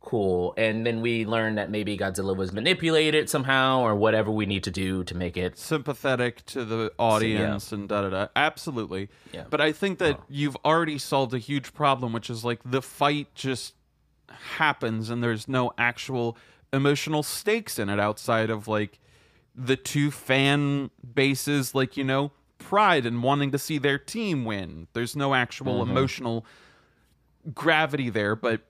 cool. 0.07 0.53
And 0.55 0.85
then 0.85 1.01
we 1.01 1.25
learn 1.25 1.55
that 1.55 1.69
maybe 1.69 1.97
Godzilla 1.97 2.33
was 2.33 2.53
manipulated 2.53 3.29
somehow, 3.29 3.81
or 3.81 3.93
whatever 3.93 4.31
we 4.31 4.45
need 4.45 4.63
to 4.63 4.71
do 4.71 5.03
to 5.03 5.13
make 5.15 5.35
it. 5.35 5.57
sympathetic 5.57 6.45
to 6.45 6.63
the 6.63 6.93
audience 6.97 7.73
and 7.73 7.89
da 7.89 8.03
da 8.03 8.09
da. 8.09 8.27
Absolutely. 8.33 9.09
Yeah. 9.33 9.43
But 9.49 9.59
I 9.59 9.73
think 9.73 9.99
that 9.99 10.21
you've 10.29 10.55
already 10.63 10.97
solved 10.97 11.33
a 11.33 11.39
huge 11.39 11.73
problem, 11.73 12.13
which 12.13 12.29
is 12.29 12.45
like 12.45 12.61
the 12.63 12.81
fight 12.81 13.35
just 13.35 13.73
happens 14.29 15.09
and 15.09 15.21
there's 15.21 15.49
no 15.49 15.73
actual 15.77 16.37
emotional 16.71 17.21
stakes 17.21 17.77
in 17.77 17.89
it 17.89 17.99
outside 17.99 18.49
of 18.49 18.65
like 18.69 18.99
the 19.53 19.75
two 19.75 20.09
fan 20.09 20.89
bases, 21.15 21.75
like, 21.75 21.97
you 21.97 22.05
know, 22.05 22.31
pride 22.59 23.05
and 23.05 23.23
wanting 23.23 23.51
to 23.51 23.57
see 23.57 23.77
their 23.77 23.97
team 23.97 24.45
win. 24.45 24.87
There's 24.93 25.17
no 25.17 25.33
actual 25.33 25.81
mm-hmm. 25.81 25.91
emotional 25.91 26.45
gravity 27.53 28.09
there, 28.09 28.35
but 28.35 28.61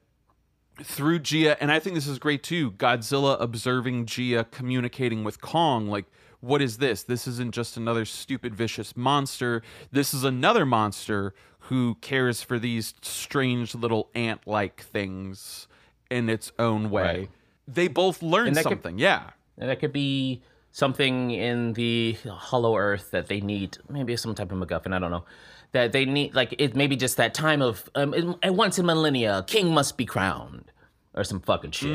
through 0.83 1.19
Jia, 1.19 1.57
and 1.59 1.71
I 1.71 1.79
think 1.79 1.95
this 1.95 2.07
is 2.07 2.19
great 2.19 2.43
too. 2.43 2.71
Godzilla 2.71 3.37
observing 3.39 4.05
Jia 4.05 4.49
communicating 4.51 5.23
with 5.23 5.41
Kong, 5.41 5.87
like, 5.87 6.05
what 6.39 6.61
is 6.61 6.77
this? 6.77 7.03
This 7.03 7.27
isn't 7.27 7.53
just 7.53 7.77
another 7.77 8.05
stupid, 8.05 8.53
vicious 8.55 8.95
monster. 8.95 9.63
This 9.91 10.13
is 10.13 10.23
another 10.23 10.65
monster 10.65 11.33
who 11.61 11.95
cares 11.95 12.41
for 12.43 12.59
these 12.59 12.93
strange 13.01 13.73
little 13.73 14.09
ant 14.13 14.45
like 14.45 14.81
things 14.81 15.67
in 16.11 16.29
its 16.29 16.51
own 16.59 16.89
way. 16.89 17.03
Right. 17.03 17.29
They 17.67 17.87
both 17.87 18.21
learn 18.21 18.53
that 18.53 18.63
could- 18.63 18.69
something. 18.69 18.99
yeah. 18.99 19.31
And 19.57 19.69
that 19.69 19.79
could 19.79 19.91
be 19.91 20.43
something 20.77 21.31
in 21.31 21.73
the 21.73 22.15
Hollow 22.29 22.77
Earth 22.77 23.09
that 23.09 23.25
they 23.25 23.41
need, 23.41 23.79
maybe 23.89 24.15
some 24.15 24.35
type 24.35 24.51
of 24.51 24.59
MacGuffin. 24.59 24.93
I 24.93 24.99
don't 24.99 25.09
know. 25.09 25.25
That 25.71 25.91
they 25.91 26.05
need, 26.05 26.35
like 26.35 26.53
it 26.59 26.75
maybe 26.75 26.95
just 26.95 27.17
that 27.17 27.33
time 27.33 27.63
of 27.63 27.89
um, 27.95 28.35
at 28.43 28.53
once 28.53 28.77
in 28.77 28.85
millennia, 28.85 29.43
king 29.47 29.73
must 29.73 29.97
be 29.97 30.05
crowned, 30.05 30.71
or 31.15 31.23
some 31.23 31.39
fucking 31.39 31.71
shit. 31.71 31.89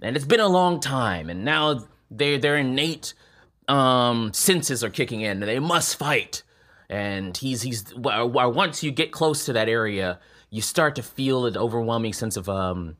And 0.00 0.16
it's 0.16 0.24
been 0.24 0.40
a 0.40 0.48
long 0.48 0.78
time, 0.78 1.28
and 1.28 1.44
now 1.44 1.80
their 2.08 2.38
their 2.38 2.56
innate 2.56 3.14
um, 3.66 4.32
senses 4.32 4.84
are 4.84 4.90
kicking 4.90 5.22
in. 5.22 5.42
and 5.42 5.42
They 5.42 5.58
must 5.58 5.96
fight, 5.96 6.44
and 6.88 7.36
he's 7.36 7.62
he's 7.62 7.92
well, 7.96 8.52
once 8.52 8.82
you 8.84 8.92
get 8.92 9.10
close 9.10 9.44
to 9.46 9.52
that 9.54 9.68
area, 9.68 10.20
you 10.50 10.62
start 10.62 10.94
to 10.94 11.02
feel 11.02 11.46
an 11.46 11.56
overwhelming 11.56 12.12
sense 12.12 12.36
of 12.36 12.48
um, 12.48 12.96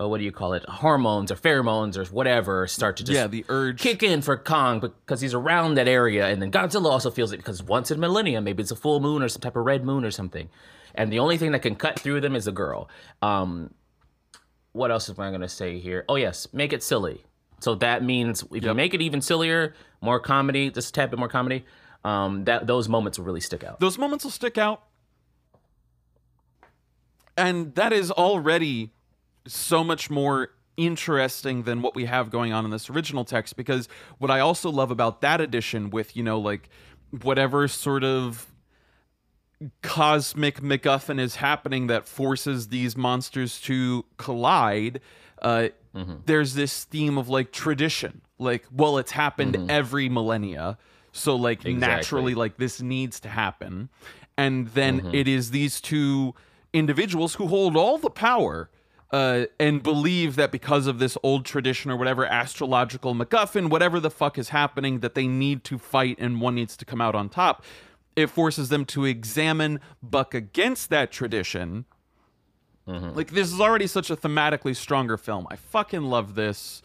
uh, 0.00 0.08
what 0.08 0.18
do 0.18 0.24
you 0.24 0.32
call 0.32 0.54
it, 0.54 0.64
hormones 0.68 1.30
or 1.30 1.34
pheromones 1.36 1.96
or 1.96 2.04
whatever 2.12 2.66
start 2.66 2.96
to 2.96 3.04
just 3.04 3.14
Yeah, 3.14 3.26
the 3.26 3.44
urge. 3.48 3.78
kick 3.80 4.02
in 4.02 4.22
for 4.22 4.36
Kong 4.36 4.80
because 4.80 5.20
he's 5.20 5.34
around 5.34 5.74
that 5.74 5.88
area, 5.88 6.28
and 6.28 6.40
then 6.40 6.50
Godzilla 6.50 6.90
also 6.90 7.10
feels 7.10 7.32
it 7.32 7.36
because 7.38 7.62
once 7.62 7.90
in 7.90 7.98
a 7.98 8.00
millennia, 8.00 8.40
maybe 8.40 8.62
it's 8.62 8.70
a 8.70 8.76
full 8.76 9.00
moon 9.00 9.22
or 9.22 9.28
some 9.28 9.40
type 9.42 9.56
of 9.56 9.64
red 9.64 9.84
moon 9.84 10.04
or 10.04 10.10
something, 10.10 10.48
and 10.94 11.12
the 11.12 11.18
only 11.18 11.36
thing 11.36 11.52
that 11.52 11.60
can 11.62 11.74
cut 11.76 11.98
through 11.98 12.20
them 12.20 12.34
is 12.34 12.46
a 12.46 12.52
girl. 12.52 12.88
Um, 13.22 13.74
what 14.72 14.90
else 14.90 15.10
am 15.10 15.20
I 15.20 15.30
gonna 15.30 15.48
say 15.48 15.78
here? 15.78 16.04
Oh 16.08 16.16
yes, 16.16 16.48
make 16.52 16.72
it 16.72 16.82
silly. 16.82 17.24
So 17.58 17.74
that 17.76 18.02
means 18.02 18.42
if 18.52 18.64
you 18.64 18.72
make 18.72 18.94
it 18.94 19.02
even 19.02 19.20
sillier, 19.20 19.74
more 20.00 20.18
comedy, 20.18 20.70
just 20.70 20.88
a 20.90 20.92
tad 20.92 21.10
bit 21.10 21.18
more 21.18 21.28
comedy, 21.28 21.66
um, 22.04 22.44
that 22.44 22.66
those 22.66 22.88
moments 22.88 23.18
will 23.18 23.26
really 23.26 23.40
stick 23.40 23.62
out. 23.64 23.80
those 23.80 23.98
moments 23.98 24.24
will 24.24 24.30
stick 24.30 24.56
out 24.56 24.84
and 27.36 27.74
that 27.74 27.92
is 27.92 28.10
already 28.10 28.92
so 29.46 29.82
much 29.82 30.10
more 30.10 30.50
interesting 30.76 31.64
than 31.64 31.82
what 31.82 31.94
we 31.94 32.06
have 32.06 32.30
going 32.30 32.52
on 32.52 32.64
in 32.64 32.70
this 32.70 32.88
original 32.88 33.24
text 33.24 33.54
because 33.54 33.86
what 34.16 34.30
i 34.30 34.40
also 34.40 34.70
love 34.70 34.90
about 34.90 35.20
that 35.20 35.38
edition 35.38 35.90
with 35.90 36.16
you 36.16 36.22
know 36.22 36.38
like 36.38 36.70
whatever 37.10 37.68
sort 37.68 38.02
of 38.02 38.50
cosmic 39.82 40.60
MacGuffin 40.60 41.20
is 41.20 41.36
happening 41.36 41.88
that 41.88 42.06
forces 42.06 42.68
these 42.68 42.96
monsters 42.96 43.60
to 43.62 44.04
collide, 44.16 45.00
uh, 45.42 45.68
mm-hmm. 45.94 46.14
there's 46.26 46.54
this 46.54 46.84
theme 46.84 47.18
of 47.18 47.28
like 47.28 47.52
tradition. 47.52 48.22
Like, 48.38 48.64
well, 48.72 48.98
it's 48.98 49.12
happened 49.12 49.54
mm-hmm. 49.54 49.70
every 49.70 50.08
millennia. 50.08 50.78
So, 51.12 51.34
like, 51.34 51.64
naturally, 51.64 52.34
like, 52.34 52.56
this 52.56 52.80
needs 52.80 53.18
to 53.20 53.28
happen. 53.28 53.90
And 54.38 54.68
then 54.68 55.00
mm-hmm. 55.00 55.14
it 55.14 55.26
is 55.26 55.50
these 55.50 55.80
two 55.80 56.34
individuals 56.72 57.34
who 57.34 57.48
hold 57.48 57.76
all 57.76 57.98
the 57.98 58.10
power 58.10 58.70
uh, 59.12 59.46
and 59.58 59.82
believe 59.82 60.36
that 60.36 60.52
because 60.52 60.86
of 60.86 60.98
this 60.98 61.16
old 61.22 61.44
tradition 61.44 61.90
or 61.90 61.96
whatever 61.96 62.24
astrological 62.26 63.14
MacGuffin, 63.14 63.68
whatever 63.70 64.00
the 64.00 64.10
fuck 64.10 64.38
is 64.38 64.50
happening, 64.50 65.00
that 65.00 65.14
they 65.14 65.26
need 65.26 65.64
to 65.64 65.78
fight 65.78 66.16
and 66.20 66.40
one 66.40 66.54
needs 66.54 66.76
to 66.76 66.84
come 66.84 67.00
out 67.00 67.14
on 67.14 67.28
top. 67.28 67.64
It 68.16 68.28
forces 68.28 68.68
them 68.68 68.84
to 68.86 69.04
examine, 69.04 69.80
buck 70.02 70.34
against 70.34 70.90
that 70.90 71.10
tradition. 71.10 71.86
Like, 72.86 73.30
this 73.30 73.52
is 73.52 73.60
already 73.60 73.86
such 73.86 74.10
a 74.10 74.16
thematically 74.16 74.74
stronger 74.74 75.16
film. 75.16 75.46
I 75.48 75.54
fucking 75.54 76.02
love 76.02 76.34
this. 76.34 76.82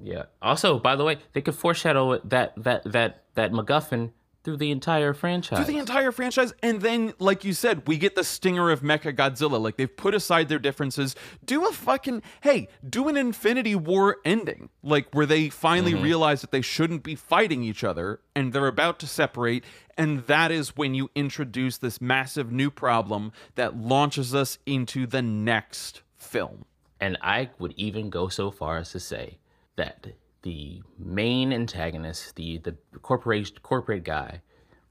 Yeah. 0.00 0.24
Also, 0.40 0.78
by 0.78 0.94
the 0.94 1.02
way, 1.02 1.18
they 1.32 1.40
could 1.40 1.56
foreshadow 1.56 2.18
that 2.18 2.52
that 2.56 2.84
that 2.84 3.24
that 3.34 3.52
MacGuffin 3.52 4.12
through 4.44 4.58
the 4.58 4.70
entire 4.70 5.14
franchise. 5.14 5.58
through 5.58 5.72
the 5.72 5.80
entire 5.80 6.12
franchise. 6.12 6.52
And 6.62 6.82
then, 6.82 7.14
like 7.18 7.44
you 7.44 7.54
said, 7.54 7.88
we 7.88 7.96
get 7.96 8.14
the 8.14 8.22
stinger 8.22 8.70
of 8.70 8.82
Mecha 8.82 9.16
Godzilla. 9.16 9.60
Like 9.60 9.76
they've 9.76 9.96
put 9.96 10.14
aside 10.14 10.48
their 10.48 10.58
differences. 10.58 11.16
Do 11.44 11.66
a 11.66 11.72
fucking 11.72 12.22
hey, 12.42 12.68
do 12.88 13.08
an 13.08 13.16
Infinity 13.16 13.74
War 13.74 14.18
ending, 14.24 14.68
like 14.82 15.12
where 15.12 15.26
they 15.26 15.48
finally 15.48 15.92
mm-hmm. 15.92 16.04
realize 16.04 16.42
that 16.42 16.50
they 16.52 16.60
shouldn't 16.60 17.02
be 17.02 17.14
fighting 17.14 17.62
each 17.62 17.82
other 17.82 18.20
and 18.36 18.52
they're 18.52 18.66
about 18.66 18.98
to 19.00 19.06
separate. 19.06 19.64
And 19.96 20.26
that 20.26 20.50
is 20.50 20.76
when 20.76 20.94
you 20.94 21.10
introduce 21.14 21.78
this 21.78 22.00
massive 22.00 22.52
new 22.52 22.70
problem 22.70 23.32
that 23.54 23.76
launches 23.76 24.34
us 24.34 24.58
into 24.66 25.06
the 25.06 25.22
next 25.22 26.02
film. 26.16 26.64
And 27.00 27.16
I 27.20 27.50
would 27.58 27.74
even 27.76 28.10
go 28.10 28.28
so 28.28 28.50
far 28.50 28.78
as 28.78 28.90
to 28.92 29.00
say 29.00 29.38
that 29.76 30.06
the 30.44 30.82
main 30.98 31.52
antagonist, 31.52 32.36
the 32.36 32.58
the 32.58 32.76
corporation 33.02 33.56
corporate 33.62 34.04
guy, 34.04 34.42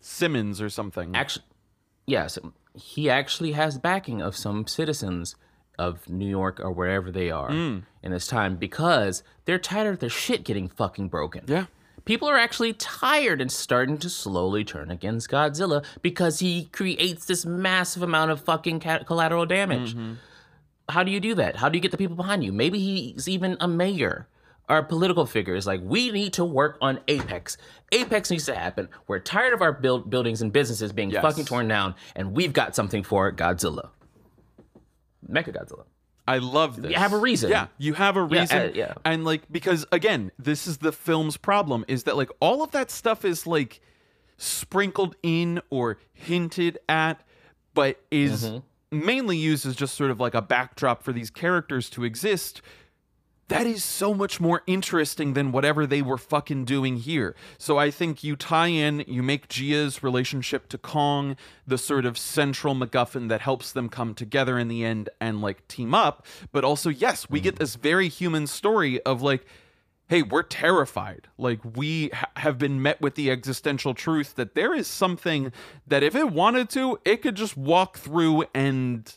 Simmons 0.01 0.59
or 0.61 0.69
something. 0.69 1.15
actually, 1.15 1.45
yes, 2.05 2.37
he 2.75 3.09
actually 3.09 3.53
has 3.53 3.77
backing 3.77 4.21
of 4.21 4.35
some 4.35 4.67
citizens 4.67 5.35
of 5.79 6.09
New 6.09 6.27
York 6.27 6.59
or 6.59 6.71
wherever 6.71 7.11
they 7.11 7.31
are 7.31 7.49
mm. 7.49 7.83
in 8.01 8.11
this 8.11 8.27
time 8.27 8.57
because 8.57 9.23
they're 9.45 9.59
tired 9.59 9.93
of 9.93 9.99
their 9.99 10.09
shit 10.09 10.43
getting 10.43 10.67
fucking 10.67 11.07
broken. 11.07 11.43
Yeah. 11.47 11.65
People 12.05 12.27
are 12.27 12.37
actually 12.37 12.73
tired 12.73 13.39
and 13.39 13.51
starting 13.51 13.97
to 13.99 14.09
slowly 14.09 14.65
turn 14.65 14.91
against 14.91 15.29
Godzilla 15.29 15.85
because 16.01 16.39
he 16.39 16.65
creates 16.65 17.25
this 17.25 17.45
massive 17.45 18.03
amount 18.03 18.31
of 18.31 18.41
fucking 18.41 18.81
collateral 18.81 19.45
damage. 19.45 19.95
Mm-hmm. 19.95 20.13
How 20.89 21.03
do 21.03 21.11
you 21.11 21.21
do 21.21 21.33
that? 21.35 21.55
How 21.55 21.69
do 21.69 21.77
you 21.77 21.81
get 21.81 21.91
the 21.91 21.97
people 21.97 22.17
behind 22.17 22.43
you? 22.43 22.51
Maybe 22.51 22.79
he's 22.79 23.29
even 23.29 23.55
a 23.61 23.69
mayor 23.69 24.27
a 24.69 24.81
political 24.83 25.25
figures 25.25 25.67
like, 25.67 25.81
we 25.83 26.11
need 26.11 26.33
to 26.33 26.45
work 26.45 26.77
on 26.81 26.99
Apex. 27.07 27.57
Apex 27.91 28.31
needs 28.31 28.45
to 28.45 28.55
happen. 28.55 28.87
We're 29.07 29.19
tired 29.19 29.53
of 29.53 29.61
our 29.61 29.73
build- 29.73 30.09
buildings 30.09 30.41
and 30.41 30.51
businesses 30.53 30.91
being 30.93 31.11
Yes. 31.11 31.21
fucking 31.21 31.45
torn 31.45 31.67
down, 31.67 31.95
and 32.15 32.33
we've 32.33 32.53
got 32.53 32.75
something 32.75 33.03
for 33.03 33.27
it 33.27 33.35
Godzilla. 33.35 33.89
Mecha 35.29 35.53
Godzilla. 35.55 35.85
I 36.27 36.37
love 36.37 36.81
this. 36.81 36.91
You 36.91 36.97
have 36.97 37.11
a 37.13 37.17
reason. 37.17 37.49
Yeah, 37.49 37.67
you 37.77 37.93
have 37.95 38.15
a 38.15 38.27
Yeah, 38.31 38.39
reason. 38.41 38.57
uh, 38.57 38.71
yeah. 38.73 38.93
And 39.03 39.25
like 39.25 39.51
because 39.51 39.85
again, 39.91 40.31
this 40.39 40.67
is 40.67 40.77
the 40.77 40.93
film's 40.93 41.35
problem 41.35 41.83
is 41.89 42.03
that 42.05 42.15
like 42.15 42.29
all 42.39 42.63
of 42.63 42.71
that 42.71 42.89
stuff 42.89 43.25
is 43.25 43.45
like 43.45 43.81
sprinkled 44.37 45.15
in 45.21 45.61
or 45.69 45.97
hinted 46.13 46.79
at, 46.87 47.21
but 47.73 47.99
is 48.09 48.51
mainly 48.89 49.35
used 49.37 49.65
as 49.65 49.75
just 49.75 49.95
sort 49.95 50.11
of 50.11 50.19
like 50.21 50.33
a 50.33 50.41
backdrop 50.41 51.03
for 51.03 51.11
these 51.11 51.29
characters 51.29 51.89
to 51.89 52.05
exist. 52.05 52.61
That 53.53 53.67
is 53.67 53.83
so 53.83 54.15
much 54.15 54.39
more 54.39 54.63
interesting 54.65 55.33
than 55.33 55.51
whatever 55.51 55.85
they 55.85 56.01
were 56.01 56.17
fucking 56.17 56.65
doing 56.65 56.97
here. 56.97 57.35
So 57.59 57.77
I 57.77 57.91
think 57.91 58.23
you 58.23 58.35
tie 58.35 58.69
in, 58.69 59.03
you 59.07 59.21
make 59.21 59.47
Jia's 59.47 60.01
relationship 60.01 60.67
to 60.69 60.79
Kong 60.79 61.37
the 61.67 61.77
sort 61.77 62.07
of 62.07 62.17
central 62.17 62.73
MacGuffin 62.73 63.29
that 63.29 63.41
helps 63.41 63.71
them 63.71 63.89
come 63.89 64.15
together 64.15 64.57
in 64.57 64.69
the 64.69 64.83
end 64.83 65.09
and 65.21 65.39
like 65.39 65.67
team 65.67 65.93
up. 65.93 66.25
But 66.51 66.63
also, 66.63 66.89
yes, 66.89 67.29
we 67.29 67.39
get 67.39 67.53
mm. 67.53 67.59
this 67.59 67.75
very 67.75 68.07
human 68.07 68.47
story 68.47 68.99
of 69.03 69.21
like, 69.21 69.45
hey, 70.07 70.23
we're 70.23 70.41
terrified. 70.41 71.27
Like, 71.37 71.59
we 71.75 72.09
ha- 72.09 72.31
have 72.37 72.57
been 72.57 72.81
met 72.81 73.01
with 73.01 73.13
the 73.13 73.29
existential 73.29 73.93
truth 73.93 74.33
that 74.33 74.55
there 74.55 74.73
is 74.73 74.87
something 74.87 75.51
that 75.85 76.01
if 76.01 76.15
it 76.15 76.31
wanted 76.31 76.71
to, 76.71 76.97
it 77.05 77.21
could 77.21 77.35
just 77.35 77.55
walk 77.55 77.99
through 77.99 78.45
and 78.55 79.13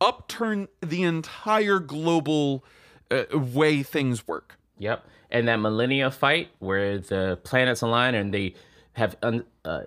upturn 0.00 0.68
the 0.80 1.02
entire 1.02 1.78
global 1.78 2.64
uh, 3.14 3.38
way 3.38 3.82
things 3.82 4.26
work. 4.26 4.58
Yep. 4.78 5.06
And 5.30 5.48
that 5.48 5.56
millennia 5.56 6.10
fight 6.10 6.50
where 6.58 6.98
the 6.98 7.38
planets 7.42 7.82
align 7.82 8.14
and 8.14 8.32
they 8.32 8.54
have 8.94 9.16
un, 9.22 9.44
uh, 9.64 9.82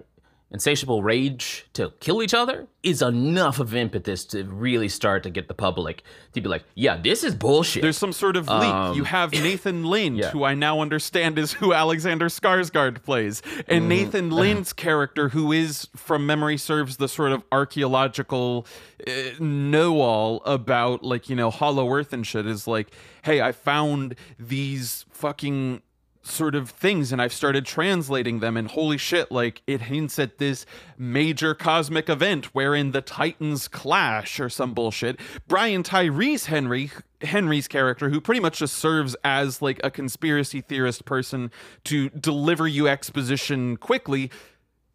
insatiable 0.49 1.03
rage 1.03 1.65
to 1.73 1.91
kill 1.99 2.23
each 2.23 2.33
other 2.33 2.67
is 2.81 3.01
enough 3.01 3.59
of 3.59 3.75
impetus 3.75 4.23
to 4.23 4.45
really 4.45 4.87
start 4.87 5.23
to 5.23 5.29
get 5.29 5.49
the 5.49 5.53
public 5.53 6.03
to 6.31 6.39
be 6.39 6.47
like, 6.47 6.63
yeah, 6.73 6.95
this 6.95 7.23
is 7.23 7.35
bullshit. 7.35 7.81
There's 7.81 7.97
some 7.97 8.13
sort 8.13 8.37
of 8.37 8.47
leak. 8.47 8.95
you 8.95 9.01
um, 9.01 9.05
have 9.05 9.31
Nathan 9.33 9.83
Lind, 9.89 10.17
yeah. 10.17 10.29
who 10.29 10.45
I 10.45 10.53
now 10.53 10.79
understand 10.79 11.37
is 11.37 11.53
who 11.53 11.73
Alexander 11.73 12.27
Skarsgård 12.27 13.03
plays, 13.03 13.41
and 13.67 13.81
mm-hmm. 13.81 13.87
Nathan 13.89 14.27
uh-huh. 14.27 14.39
Lind's 14.39 14.73
character, 14.73 15.29
who 15.29 15.51
is, 15.51 15.89
from 15.95 16.25
memory 16.25 16.57
serves, 16.57 16.97
the 16.97 17.09
sort 17.09 17.33
of 17.33 17.43
archaeological 17.51 18.65
uh, 19.05 19.11
know-all 19.39 20.41
about 20.45 21.03
like 21.03 21.29
you 21.29 21.35
know 21.35 21.49
Hollow 21.49 21.91
Earth 21.91 22.13
and 22.13 22.25
shit, 22.25 22.47
is 22.47 22.67
like, 22.67 22.91
hey, 23.23 23.41
I 23.41 23.51
found 23.51 24.15
these 24.39 25.05
fucking 25.09 25.81
sort 26.29 26.55
of 26.55 26.69
things 26.69 27.11
and 27.11 27.21
I've 27.21 27.33
started 27.33 27.65
translating 27.65 28.39
them 28.39 28.57
and 28.57 28.67
holy 28.67 28.97
shit 28.97 29.31
like 29.31 29.61
it 29.67 29.81
hints 29.81 30.19
at 30.19 30.37
this 30.37 30.65
major 30.97 31.53
cosmic 31.53 32.09
event 32.09 32.47
wherein 32.53 32.91
the 32.91 33.01
titans 33.01 33.67
clash 33.67 34.39
or 34.39 34.49
some 34.49 34.73
bullshit 34.73 35.19
Brian 35.47 35.83
Tyree 35.83 36.37
Henry 36.37 36.91
Henry's 37.21 37.67
character 37.67 38.09
who 38.09 38.21
pretty 38.21 38.41
much 38.41 38.59
just 38.59 38.75
serves 38.75 39.15
as 39.23 39.61
like 39.61 39.79
a 39.83 39.89
conspiracy 39.89 40.61
theorist 40.61 41.05
person 41.05 41.51
to 41.85 42.09
deliver 42.09 42.67
you 42.67 42.87
exposition 42.87 43.77
quickly 43.77 44.29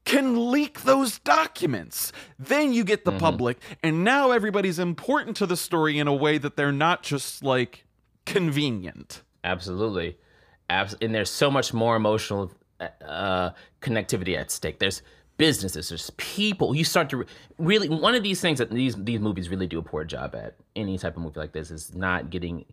can 0.04 0.50
leak 0.50 0.82
those 0.82 1.18
documents. 1.20 2.12
Then 2.38 2.72
you 2.72 2.84
get 2.84 3.04
the 3.04 3.12
mm-hmm. 3.12 3.20
public, 3.20 3.58
and 3.82 4.04
now 4.04 4.30
everybody's 4.30 4.78
important 4.78 5.36
to 5.36 5.46
the 5.46 5.56
story 5.56 5.98
in 5.98 6.08
a 6.08 6.14
way 6.14 6.38
that 6.38 6.56
they're 6.56 6.72
not 6.72 7.02
just 7.02 7.44
like 7.44 7.84
convenient. 8.26 9.22
Absolutely. 9.44 10.16
Abs- 10.70 10.96
and 11.00 11.14
there's 11.14 11.30
so 11.30 11.50
much 11.50 11.72
more 11.74 11.96
emotional 11.96 12.50
uh, 12.80 13.50
connectivity 13.80 14.36
at 14.36 14.50
stake. 14.50 14.78
There's 14.78 15.02
businesses, 15.36 15.88
there's 15.88 16.10
people. 16.16 16.74
You 16.74 16.84
start 16.84 17.10
to 17.10 17.18
re- 17.18 17.26
really 17.58 17.88
one 17.88 18.14
of 18.14 18.22
these 18.22 18.40
things 18.40 18.58
that 18.58 18.70
these 18.70 18.94
these 18.96 19.20
movies 19.20 19.48
really 19.48 19.66
do 19.66 19.78
a 19.78 19.82
poor 19.82 20.04
job 20.04 20.34
at. 20.34 20.56
Any 20.76 20.98
type 20.98 21.16
of 21.16 21.22
movie 21.22 21.40
like 21.40 21.52
this 21.52 21.70
is 21.70 21.94
not 21.94 22.30
getting 22.30 22.64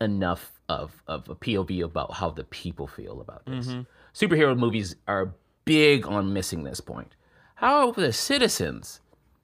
enough 0.00 0.52
of 0.68 1.02
of 1.06 1.28
a 1.28 1.34
POV 1.34 1.82
about 1.84 2.12
how 2.14 2.30
the 2.30 2.44
people 2.44 2.86
feel 2.86 3.20
about 3.20 3.44
this. 3.46 3.74
Superhero 4.14 4.56
movies 4.56 4.96
are 5.06 5.34
big 5.64 6.06
on 6.06 6.32
missing 6.32 6.64
this 6.64 6.80
point. 6.80 7.14
How 7.56 7.88
are 7.88 7.92
the 7.92 8.12
citizens 8.12 9.00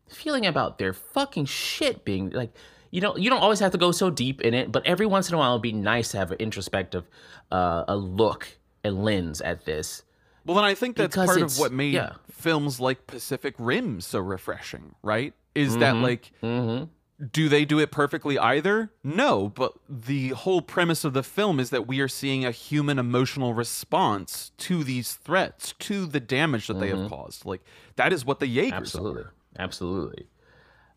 feeling 0.08 0.44
about 0.44 0.78
their 0.78 0.92
fucking 0.92 1.46
shit 1.46 2.04
being 2.04 2.30
like 2.30 2.52
you 2.92 3.00
know 3.00 3.16
you 3.16 3.28
don't 3.28 3.42
always 3.42 3.58
have 3.58 3.72
to 3.72 3.78
go 3.78 3.90
so 3.90 4.08
deep 4.10 4.40
in 4.42 4.54
it 4.54 4.70
but 4.70 4.86
every 4.86 5.06
once 5.06 5.28
in 5.28 5.34
a 5.34 5.38
while 5.38 5.54
it'd 5.54 5.62
be 5.62 5.72
nice 5.72 6.12
to 6.12 6.18
have 6.18 6.30
an 6.30 6.38
introspective 6.38 7.08
uh, 7.50 7.84
a 7.88 7.96
look 7.96 8.46
and 8.84 9.04
lens 9.04 9.40
at 9.40 9.64
this 9.64 10.02
Well, 10.44 10.56
then 10.56 10.64
I 10.64 10.74
think 10.74 10.96
that's 10.96 11.14
Because 11.14 11.26
part 11.26 11.42
of 11.42 11.58
what 11.58 11.72
made 11.72 11.94
yeah. 11.94 12.14
films 12.30 12.80
like 12.80 13.06
Pacific 13.06 13.54
Rim 13.58 14.00
so 14.00 14.18
refreshing, 14.18 14.94
right? 15.02 15.34
Is 15.54 15.76
that 15.78 15.96
like, 15.96 16.32
mm-hmm. 16.42 16.84
do 17.30 17.48
they 17.48 17.64
do 17.64 17.78
it 17.78 17.90
perfectly 17.90 18.38
either? 18.38 18.90
No, 19.04 19.48
but 19.48 19.74
the 19.88 20.30
whole 20.30 20.62
premise 20.62 21.04
of 21.04 21.12
the 21.12 21.22
film 21.22 21.60
is 21.60 21.70
that 21.70 21.86
we 21.86 22.00
are 22.00 22.08
seeing 22.08 22.44
a 22.44 22.50
human 22.50 22.98
emotional 22.98 23.54
response 23.54 24.50
to 24.58 24.82
these 24.82 25.14
threats, 25.14 25.74
to 25.80 26.06
the 26.06 26.20
damage 26.20 26.66
that 26.68 26.80
they 26.80 26.88
have 26.88 27.08
caused. 27.08 27.44
Like, 27.44 27.62
that 27.96 28.12
is 28.12 28.24
what 28.24 28.40
the 28.40 28.46
Jaegers 28.46 28.72
absolutely 28.72 29.22
are. 29.22 29.32
absolutely 29.58 30.26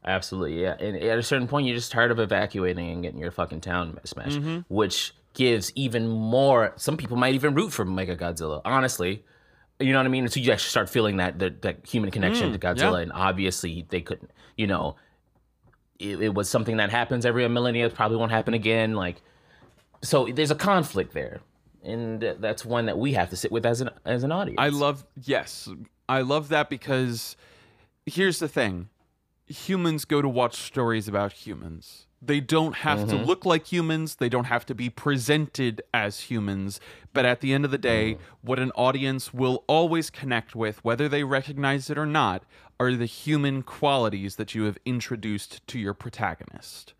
absolutely 0.06 0.62
yeah. 0.62 0.76
And 0.80 0.98
at 0.98 1.18
a 1.18 1.24
certain 1.24 1.48
point 1.48 1.68
you're 1.68 1.76
just 1.76 1.92
tired 1.92 2.12
of 2.12 2.20
evacuating 2.20 2.90
and 2.90 3.04
getting 3.04 3.20
your 3.20 3.32
fucking 3.32 3.62
town 3.62 4.00
smashed 4.04 4.40
mm-hmm. 4.40 4.60
which 4.74 5.14
gives 5.34 5.72
even 5.76 6.08
more 6.08 6.74
some 6.78 6.98
people 6.98 7.18
might 7.18 7.36
even 7.36 7.54
root 7.54 7.72
for 7.72 7.86
mega 7.86 8.16
godzilla 8.16 8.62
honestly. 8.66 9.24
You 9.80 9.92
know 9.92 10.00
what 10.00 10.06
i 10.06 10.10
mean? 10.10 10.28
So 10.30 10.40
you 10.40 10.52
actually 10.52 10.70
start 10.70 10.90
feeling 10.90 11.18
that 11.18 11.40
that, 11.40 11.62
that 11.64 11.86
human 11.86 12.12
connection 12.12 12.50
mm, 12.50 12.54
to 12.54 12.60
godzilla 12.60 12.98
yeah. 12.98 13.04
and 13.04 13.12
obviously 13.14 13.86
they 13.90 14.02
couldn't 14.02 14.32
you 14.58 14.68
know 14.68 14.96
it, 16.00 16.22
it 16.22 16.34
was 16.34 16.50
something 16.50 16.78
that 16.78 16.90
happens 16.90 17.26
every 17.26 17.48
millennia 17.48 17.88
it 17.88 17.96
probably 17.96 18.18
won't 18.18 18.32
happen 18.32 18.54
again 18.54 18.94
like 18.94 19.22
so 20.02 20.28
there's 20.28 20.52
a 20.52 20.56
conflict 20.56 21.14
there 21.14 21.42
and 21.86 22.22
that's 22.40 22.66
one 22.66 22.88
that 22.88 22.98
we 22.98 23.14
have 23.14 23.30
to 23.30 23.36
sit 23.36 23.52
with 23.52 23.66
as 23.66 23.82
an 23.82 23.90
as 24.06 24.24
an 24.24 24.32
audience. 24.32 24.58
I 24.60 24.70
love, 24.70 25.06
yes, 25.22 25.70
I 26.10 26.22
love 26.22 26.50
that 26.50 26.70
because 26.70 27.38
here's 28.06 28.40
the 28.40 28.48
thing 28.48 28.90
humans 29.48 30.06
go 30.06 30.22
to 30.22 30.30
watch 30.30 30.56
stories 30.56 31.08
about 31.08 31.34
humans. 31.34 32.08
They 32.22 32.40
don't 32.40 32.78
have 32.78 33.08
to 33.10 33.16
mm-hmm. 33.16 33.26
look 33.26 33.46
like 33.46 33.72
humans, 33.72 34.16
they 34.16 34.30
don't 34.30 34.46
have 34.46 34.66
to 34.68 34.76
be 34.76 34.90
presented 34.90 35.82
as 35.94 36.22
humans. 36.22 36.80
But 37.14 37.26
at 37.26 37.42
the 37.42 37.54
end 37.54 37.66
of 37.66 37.72
the 37.72 37.78
day, 37.78 38.14
mm-hmm. 38.14 38.24
what 38.42 38.58
an 38.58 38.72
audience 38.72 39.34
will 39.34 39.64
always 39.68 40.10
connect 40.10 40.56
with, 40.56 40.84
whether 40.84 41.08
they 41.08 41.24
recognize 41.24 41.90
it 41.90 41.98
or 41.98 42.06
not, 42.06 42.44
are 42.80 42.94
the 42.94 43.06
human 43.06 43.62
qualities 43.62 44.38
that 44.38 44.56
you 44.56 44.64
have 44.64 44.78
introduced 44.86 45.66
to 45.68 45.80
your 45.80 45.94
protagonist. 45.94 46.94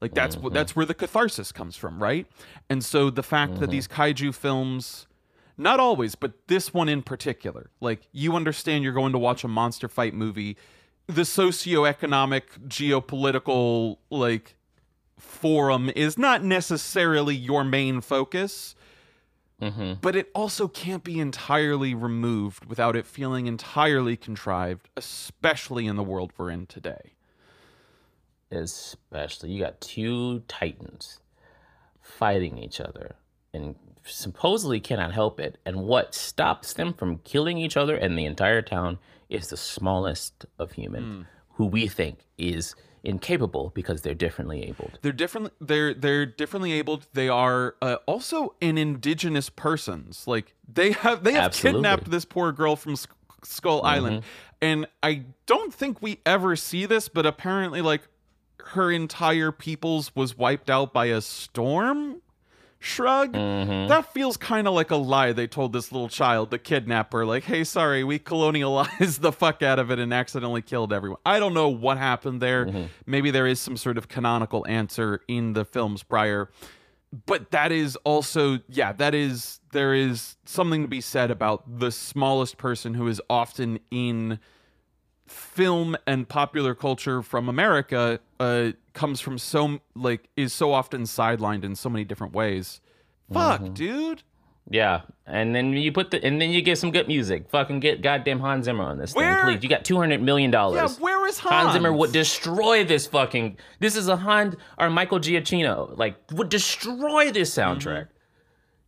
Like 0.00 0.14
that's 0.14 0.36
what 0.36 0.46
mm-hmm. 0.46 0.54
that's 0.54 0.74
where 0.74 0.86
the 0.86 0.94
catharsis 0.94 1.52
comes 1.52 1.76
from, 1.76 2.02
right? 2.02 2.26
And 2.68 2.84
so 2.84 3.10
the 3.10 3.22
fact 3.22 3.60
that 3.60 3.70
these 3.70 3.86
kaiju 3.86 4.34
films 4.34 5.06
not 5.58 5.78
always, 5.78 6.14
but 6.14 6.32
this 6.48 6.72
one 6.72 6.88
in 6.88 7.02
particular. 7.02 7.70
Like 7.80 8.08
you 8.12 8.34
understand 8.34 8.82
you're 8.82 8.94
going 8.94 9.12
to 9.12 9.18
watch 9.18 9.44
a 9.44 9.48
monster 9.48 9.88
fight 9.88 10.14
movie. 10.14 10.56
The 11.14 11.22
socioeconomic, 11.22 12.42
geopolitical 12.68 13.98
like 14.10 14.56
forum 15.18 15.90
is 15.96 16.16
not 16.18 16.42
necessarily 16.44 17.34
your 17.34 17.64
main 17.64 18.00
focus. 18.00 18.74
Mm-hmm. 19.60 19.94
But 20.00 20.16
it 20.16 20.30
also 20.34 20.68
can't 20.68 21.04
be 21.04 21.20
entirely 21.20 21.94
removed 21.94 22.64
without 22.66 22.96
it 22.96 23.06
feeling 23.06 23.46
entirely 23.46 24.16
contrived, 24.16 24.88
especially 24.96 25.86
in 25.86 25.96
the 25.96 26.02
world 26.02 26.32
we're 26.38 26.50
in 26.50 26.66
today. 26.66 27.12
especially 28.50 29.50
you 29.50 29.60
got 29.60 29.80
two 29.80 30.40
titans 30.48 31.20
fighting 32.00 32.58
each 32.58 32.80
other 32.80 33.14
and 33.52 33.76
supposedly 34.04 34.80
cannot 34.80 35.12
help 35.12 35.38
it 35.38 35.58
and 35.64 35.76
what 35.84 36.14
stops 36.14 36.72
them 36.72 36.92
from 36.92 37.18
killing 37.18 37.58
each 37.58 37.76
other 37.76 37.96
and 37.96 38.18
the 38.18 38.24
entire 38.24 38.62
town 38.62 38.98
is 39.30 39.48
the 39.48 39.56
smallest 39.56 40.44
of 40.58 40.72
human 40.72 41.26
who 41.54 41.64
we 41.66 41.88
think 41.88 42.26
is 42.36 42.74
incapable 43.02 43.72
because 43.74 44.02
they're 44.02 44.14
differently 44.14 44.62
abled 44.62 44.98
They're 45.02 45.12
different. 45.12 45.52
They're 45.60 45.94
they're 45.94 46.26
differently 46.26 46.72
abled. 46.72 47.06
They 47.14 47.28
are 47.28 47.76
uh, 47.80 47.96
also 48.06 48.54
an 48.60 48.76
indigenous 48.76 49.48
persons. 49.48 50.26
Like 50.26 50.54
they 50.68 50.92
have 50.92 51.24
they 51.24 51.32
have 51.32 51.44
Absolutely. 51.44 51.78
kidnapped 51.78 52.10
this 52.10 52.24
poor 52.24 52.52
girl 52.52 52.76
from 52.76 52.96
Sk- 52.96 53.10
Skull 53.42 53.82
Island, 53.82 54.22
and 54.60 54.86
I 55.02 55.24
don't 55.46 55.72
think 55.72 56.02
we 56.02 56.20
ever 56.26 56.56
see 56.56 56.84
this, 56.86 57.08
but 57.08 57.24
apparently, 57.24 57.80
like 57.80 58.02
her 58.66 58.90
entire 58.90 59.52
peoples 59.52 60.14
was 60.14 60.36
wiped 60.36 60.68
out 60.68 60.92
by 60.92 61.06
a 61.06 61.20
storm. 61.20 62.20
Shrug. 62.82 63.34
Mm-hmm. 63.34 63.88
That 63.88 64.10
feels 64.14 64.38
kind 64.38 64.66
of 64.66 64.72
like 64.72 64.90
a 64.90 64.96
lie 64.96 65.32
they 65.32 65.46
told 65.46 65.74
this 65.74 65.92
little 65.92 66.08
child, 66.08 66.50
the 66.50 66.58
kidnapper. 66.58 67.26
Like, 67.26 67.44
hey, 67.44 67.62
sorry, 67.62 68.02
we 68.02 68.18
colonialized 68.18 69.18
the 69.20 69.32
fuck 69.32 69.62
out 69.62 69.78
of 69.78 69.90
it 69.90 69.98
and 69.98 70.14
accidentally 70.14 70.62
killed 70.62 70.90
everyone. 70.90 71.20
I 71.26 71.38
don't 71.38 71.52
know 71.52 71.68
what 71.68 71.98
happened 71.98 72.40
there. 72.40 72.64
Mm-hmm. 72.64 72.84
Maybe 73.04 73.30
there 73.30 73.46
is 73.46 73.60
some 73.60 73.76
sort 73.76 73.98
of 73.98 74.08
canonical 74.08 74.66
answer 74.66 75.20
in 75.28 75.52
the 75.52 75.66
films 75.66 76.02
prior. 76.02 76.48
But 77.26 77.50
that 77.50 77.70
is 77.70 77.96
also, 77.96 78.60
yeah, 78.68 78.92
that 78.92 79.14
is, 79.14 79.60
there 79.72 79.92
is 79.92 80.36
something 80.46 80.80
to 80.80 80.88
be 80.88 81.02
said 81.02 81.30
about 81.30 81.80
the 81.80 81.92
smallest 81.92 82.56
person 82.56 82.94
who 82.94 83.08
is 83.08 83.20
often 83.28 83.78
in 83.90 84.38
film 85.30 85.96
and 86.06 86.28
popular 86.28 86.74
culture 86.74 87.22
from 87.22 87.48
America 87.48 88.20
uh, 88.38 88.72
comes 88.92 89.20
from 89.20 89.38
so 89.38 89.80
like 89.94 90.28
is 90.36 90.52
so 90.52 90.72
often 90.72 91.02
sidelined 91.02 91.64
in 91.64 91.74
so 91.76 91.88
many 91.88 92.04
different 92.04 92.32
ways. 92.32 92.80
Fuck, 93.32 93.74
dude. 93.74 94.22
Yeah, 94.72 95.00
and 95.26 95.54
then 95.54 95.72
you 95.72 95.90
put 95.90 96.10
the 96.12 96.22
and 96.24 96.40
then 96.40 96.50
you 96.50 96.62
get 96.62 96.78
some 96.78 96.90
good 96.92 97.08
music. 97.08 97.48
Fucking 97.50 97.80
get 97.80 98.02
goddamn 98.02 98.38
Hans 98.40 98.66
Zimmer 98.66 98.84
on 98.84 98.98
this 98.98 99.14
Where- 99.14 99.44
thing, 99.44 99.54
please. 99.56 99.62
You 99.64 99.68
got 99.68 99.84
two 99.84 99.96
hundred 99.96 100.22
million 100.22 100.50
dollars. 100.50 100.76
Yeah, 100.96 101.02
where 101.02 101.26
is 101.26 101.38
Hans? 101.38 101.52
Hans 101.52 101.72
Zimmer 101.72 101.92
would 101.92 102.12
destroy 102.12 102.84
this 102.84 103.06
fucking. 103.06 103.56
This 103.80 103.96
is 103.96 104.06
a 104.08 104.16
Hans 104.16 104.54
or 104.78 104.90
Michael 104.90 105.18
Giacchino 105.18 105.96
like 105.98 106.16
would 106.32 106.48
destroy 106.50 107.32
this 107.32 107.52
soundtrack. 107.54 108.08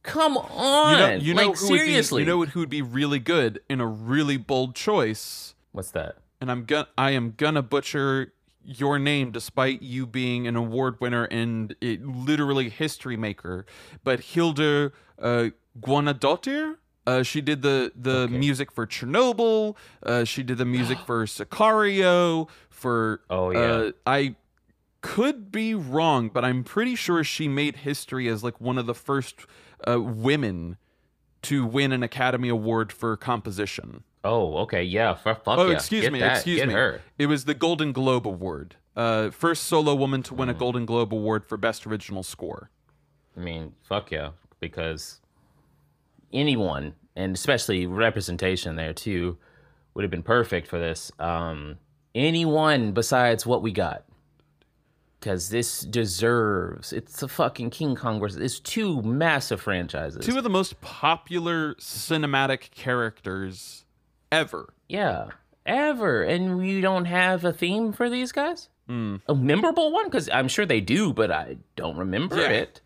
Come 0.04 0.36
on, 0.36 0.94
Mm-hmm. 0.98 1.24
You 1.24 1.34
know, 1.34 1.42
you 1.42 1.48
like 1.48 1.60
would 1.60 1.68
be- 1.70 1.78
seriously. 1.78 2.22
you 2.22 2.26
know 2.28 2.44
who 2.44 2.60
would 2.60 2.70
be 2.70 2.82
really 2.82 3.18
good 3.20 3.60
in 3.68 3.80
a 3.80 3.86
really 3.86 4.36
bold 4.36 4.74
choice, 4.74 5.54
What's 5.72 5.90
that? 5.92 6.16
And 6.42 6.50
I'm 6.50 6.64
gonna 6.64 6.88
I 6.98 7.12
am 7.12 7.34
gonna 7.36 7.62
butcher 7.62 8.34
your 8.64 8.98
name 8.98 9.30
despite 9.30 9.80
you 9.80 10.06
being 10.06 10.46
an 10.46 10.56
award 10.56 11.00
winner 11.00 11.24
and 11.24 11.74
it, 11.80 12.04
literally 12.04 12.68
history 12.68 13.16
maker. 13.16 13.64
But 14.04 14.20
Hilda 14.20 14.92
uh, 15.20 15.48
Guanadottir. 15.80 16.76
Uh, 17.06 17.22
she 17.22 17.40
did 17.40 17.62
the 17.62 17.92
the 17.96 18.28
music 18.28 18.70
for 18.72 18.86
Chernobyl. 18.86 19.76
Uh, 20.02 20.24
she 20.24 20.42
did 20.42 20.58
the 20.58 20.64
music 20.64 20.98
for 21.06 21.24
Sicario. 21.26 22.48
For 22.70 23.20
Oh, 23.30 23.50
yeah. 23.50 23.58
uh, 23.60 23.92
I 24.04 24.34
could 25.00 25.52
be 25.52 25.74
wrong, 25.74 26.28
but 26.28 26.44
I'm 26.44 26.64
pretty 26.64 26.96
sure 26.96 27.22
she 27.24 27.46
made 27.46 27.76
history 27.76 28.28
as 28.28 28.42
like 28.42 28.60
one 28.60 28.78
of 28.78 28.86
the 28.86 28.94
first 28.94 29.46
uh, 29.88 30.00
women 30.00 30.76
to 31.42 31.64
win 31.66 31.92
an 31.92 32.02
Academy 32.02 32.48
Award 32.48 32.92
for 32.92 33.16
composition. 33.16 34.02
Oh, 34.24 34.58
okay, 34.58 34.82
yeah. 34.84 35.14
Fuck, 35.14 35.44
fuck 35.44 35.58
Oh, 35.58 35.66
yeah. 35.68 35.74
excuse 35.74 36.02
Get 36.02 36.12
me, 36.12 36.20
that. 36.20 36.36
excuse 36.36 36.58
Get 36.60 36.68
me. 36.68 36.74
her. 36.74 37.00
It 37.18 37.26
was 37.26 37.44
the 37.44 37.54
Golden 37.54 37.92
Globe 37.92 38.26
Award. 38.26 38.76
Uh, 38.94 39.30
first 39.30 39.64
solo 39.64 39.94
woman 39.94 40.22
to 40.24 40.34
win 40.34 40.48
Mm. 40.48 40.52
a 40.52 40.54
Golden 40.54 40.86
Globe 40.86 41.12
Award 41.12 41.44
for 41.46 41.56
Best 41.56 41.86
Original 41.86 42.22
Score. 42.22 42.70
I 43.36 43.40
mean, 43.40 43.72
fuck 43.82 44.10
yeah, 44.12 44.30
because 44.60 45.20
anyone, 46.32 46.94
and 47.16 47.34
especially 47.34 47.86
representation 47.86 48.76
there 48.76 48.92
too, 48.92 49.38
would 49.94 50.02
have 50.02 50.10
been 50.10 50.22
perfect 50.22 50.66
for 50.68 50.78
this. 50.78 51.10
Um, 51.18 51.78
anyone 52.14 52.92
besides 52.92 53.44
what 53.46 53.62
we 53.62 53.72
got, 53.72 54.04
because 55.18 55.48
this 55.50 55.80
deserves. 55.80 56.92
It's 56.92 57.22
a 57.22 57.28
fucking 57.28 57.70
King 57.70 57.94
Kong 57.96 58.20
versus. 58.20 58.40
It's 58.40 58.60
two 58.60 59.00
massive 59.02 59.60
franchises. 59.60 60.24
Two 60.24 60.36
of 60.36 60.44
the 60.44 60.50
most 60.50 60.80
popular 60.80 61.74
cinematic 61.76 62.70
characters 62.72 63.84
ever. 64.32 64.72
yeah, 64.88 65.26
ever, 65.64 66.22
and 66.24 66.58
we 66.58 66.80
don't 66.80 67.04
have 67.04 67.44
a 67.44 67.52
theme 67.52 67.92
for 67.92 68.10
these 68.10 68.32
guys. 68.32 68.68
Hmm. 68.88 69.16
A 69.28 69.34
memorable 69.34 69.92
one, 69.92 70.06
because 70.06 70.28
I'm 70.32 70.48
sure 70.48 70.66
they 70.66 70.80
do, 70.80 71.12
but 71.12 71.30
I 71.30 71.58
don't 71.76 71.96
remember 71.96 72.36
Yeah. 72.40 72.48
it. 72.48 72.80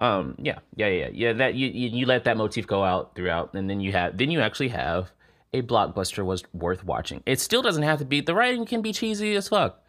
Um, 0.00 0.34
yeah, 0.38 0.58
yeah, 0.74 0.88
yeah, 0.88 1.08
yeah. 1.12 1.32
That 1.32 1.54
you, 1.54 1.68
you 1.68 1.88
you 2.00 2.06
let 2.06 2.24
that 2.24 2.36
motif 2.36 2.66
go 2.66 2.82
out 2.84 3.14
throughout, 3.14 3.54
and 3.54 3.70
then 3.70 3.80
you 3.80 3.92
have 3.92 4.18
then 4.18 4.30
you 4.30 4.40
actually 4.40 4.68
have 4.68 5.10
a 5.54 5.62
blockbuster 5.62 6.22
was 6.24 6.42
worth 6.52 6.84
watching. 6.84 7.22
It 7.24 7.40
still 7.40 7.62
doesn't 7.62 7.82
have 7.84 8.00
to 8.00 8.04
be 8.04 8.20
the 8.20 8.34
writing 8.34 8.66
can 8.66 8.82
be 8.82 8.92
cheesy 8.92 9.34
as 9.36 9.48
fuck. 9.48 9.80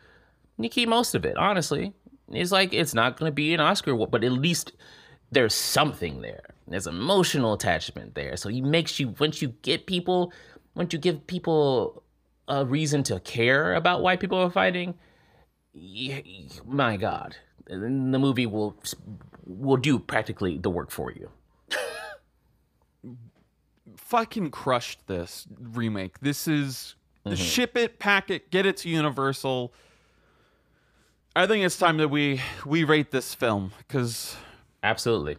You 0.57 0.69
keep 0.69 0.87
most 0.87 1.13
of 1.15 1.25
it, 1.25 1.35
honestly. 1.37 1.91
It's 2.31 2.51
like 2.53 2.73
it's 2.73 2.93
not 2.93 3.17
gonna 3.17 3.31
be 3.31 3.53
an 3.53 3.59
Oscar, 3.59 3.95
but 3.95 4.23
at 4.23 4.31
least 4.31 4.71
there's 5.31 5.53
something 5.53 6.21
there. 6.21 6.43
There's 6.69 6.87
emotional 6.87 7.51
attachment 7.53 8.15
there. 8.15 8.37
So 8.37 8.47
he 8.47 8.61
makes 8.61 8.99
you 9.01 9.13
once 9.19 9.41
you 9.41 9.49
get 9.61 9.87
people, 9.87 10.31
once 10.77 10.93
you 10.93 10.99
give 10.99 11.27
people 11.27 12.03
a 12.47 12.65
reason 12.65 13.03
to 13.03 13.19
care 13.19 13.73
about 13.75 14.01
why 14.01 14.15
people 14.15 14.37
are 14.37 14.49
fighting, 14.49 14.93
my 16.65 16.95
God, 16.97 17.35
the 17.65 17.77
movie 17.79 18.45
will 18.45 18.77
will 19.45 19.77
do 19.77 19.99
practically 19.99 20.57
the 20.57 20.69
work 20.69 20.91
for 20.91 21.11
you. 21.11 21.29
Fucking 23.97 24.51
crushed 24.51 25.07
this 25.07 25.47
remake. 25.59 26.19
This 26.19 26.47
is 26.47 26.95
Mm-hmm. 27.25 27.35
ship 27.43 27.75
it, 27.75 27.99
pack 27.99 28.29
it, 28.31 28.49
get 28.51 28.65
it 28.65 28.77
to 28.77 28.89
Universal. 28.89 29.73
I 31.35 31.45
think 31.45 31.65
it's 31.65 31.77
time 31.77 31.97
that 31.97 32.07
we 32.07 32.39
we 32.65 32.85
rate 32.85 33.11
this 33.11 33.33
film 33.35 33.73
because 33.79 34.37
Absolutely, 34.81 35.35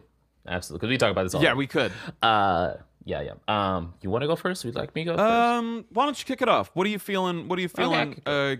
absolutely. 0.47 0.79
Because 0.85 0.91
we 0.93 0.97
talk 0.99 1.09
about 1.11 1.23
this 1.23 1.33
all. 1.33 1.41
yeah, 1.41 1.55
we 1.55 1.65
could. 1.65 1.91
Uh, 2.21 2.73
yeah, 3.09 3.21
yeah. 3.21 3.33
Um, 3.47 3.95
you 4.01 4.09
want 4.09 4.21
to 4.21 4.27
go 4.27 4.35
first? 4.35 4.63
Would 4.63 4.75
you 4.75 4.79
like 4.79 4.93
me 4.93 5.03
to 5.05 5.11
go 5.11 5.17
first? 5.17 5.31
Um, 5.31 5.85
why 5.89 6.05
don't 6.05 6.19
you 6.19 6.25
kick 6.25 6.41
it 6.41 6.49
off? 6.49 6.69
What 6.75 6.85
are 6.85 6.89
you 6.89 6.99
feeling? 6.99 7.47
What 7.47 7.57
are 7.57 7.61
you 7.61 7.67
feeling? 7.67 8.15
kick 8.15 8.23
Uh, 8.25 8.55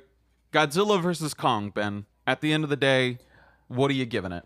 Godzilla 0.51 1.01
versus 1.01 1.33
Kong, 1.33 1.69
Ben. 1.69 2.05
At 2.25 2.41
the 2.41 2.51
end 2.51 2.63
of 2.63 2.69
the 2.69 2.75
day, 2.75 3.19
what 3.67 3.91
are 3.91 3.93
you 3.93 4.05
giving 4.05 4.31
it? 4.31 4.43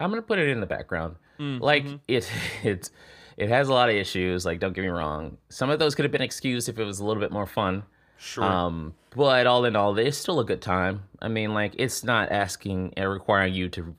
I'm 0.00 0.10
gonna 0.10 0.22
put 0.22 0.38
it 0.38 0.48
in 0.48 0.60
the 0.60 0.66
background. 0.66 1.16
Mm, 1.38 1.60
Like 1.60 1.84
mm-hmm. 1.84 1.96
it, 2.08 2.30
it, 2.62 2.90
it 3.36 3.48
has 3.50 3.68
a 3.68 3.72
lot 3.72 3.90
of 3.90 3.94
issues. 3.94 4.46
Like, 4.46 4.58
don't 4.58 4.72
get 4.72 4.82
me 4.82 4.88
wrong. 4.88 5.36
Some 5.50 5.70
of 5.70 5.78
those 5.78 5.94
could 5.94 6.04
have 6.04 6.12
been 6.12 6.22
excused 6.22 6.68
if 6.68 6.78
it 6.78 6.84
was 6.84 7.00
a 7.00 7.04
little 7.04 7.20
bit 7.20 7.30
more 7.30 7.46
fun. 7.46 7.82
Sure. 8.18 8.44
Um, 8.44 8.94
but 9.14 9.46
all 9.46 9.64
in 9.64 9.76
all, 9.76 9.98
it's 9.98 10.16
still 10.16 10.40
a 10.40 10.44
good 10.44 10.62
time. 10.62 11.02
I 11.20 11.28
mean, 11.28 11.52
like, 11.54 11.74
it's 11.76 12.04
not 12.04 12.30
asking 12.30 12.94
and 12.96 13.10
requiring 13.10 13.52
you 13.52 13.68
to 13.70 13.94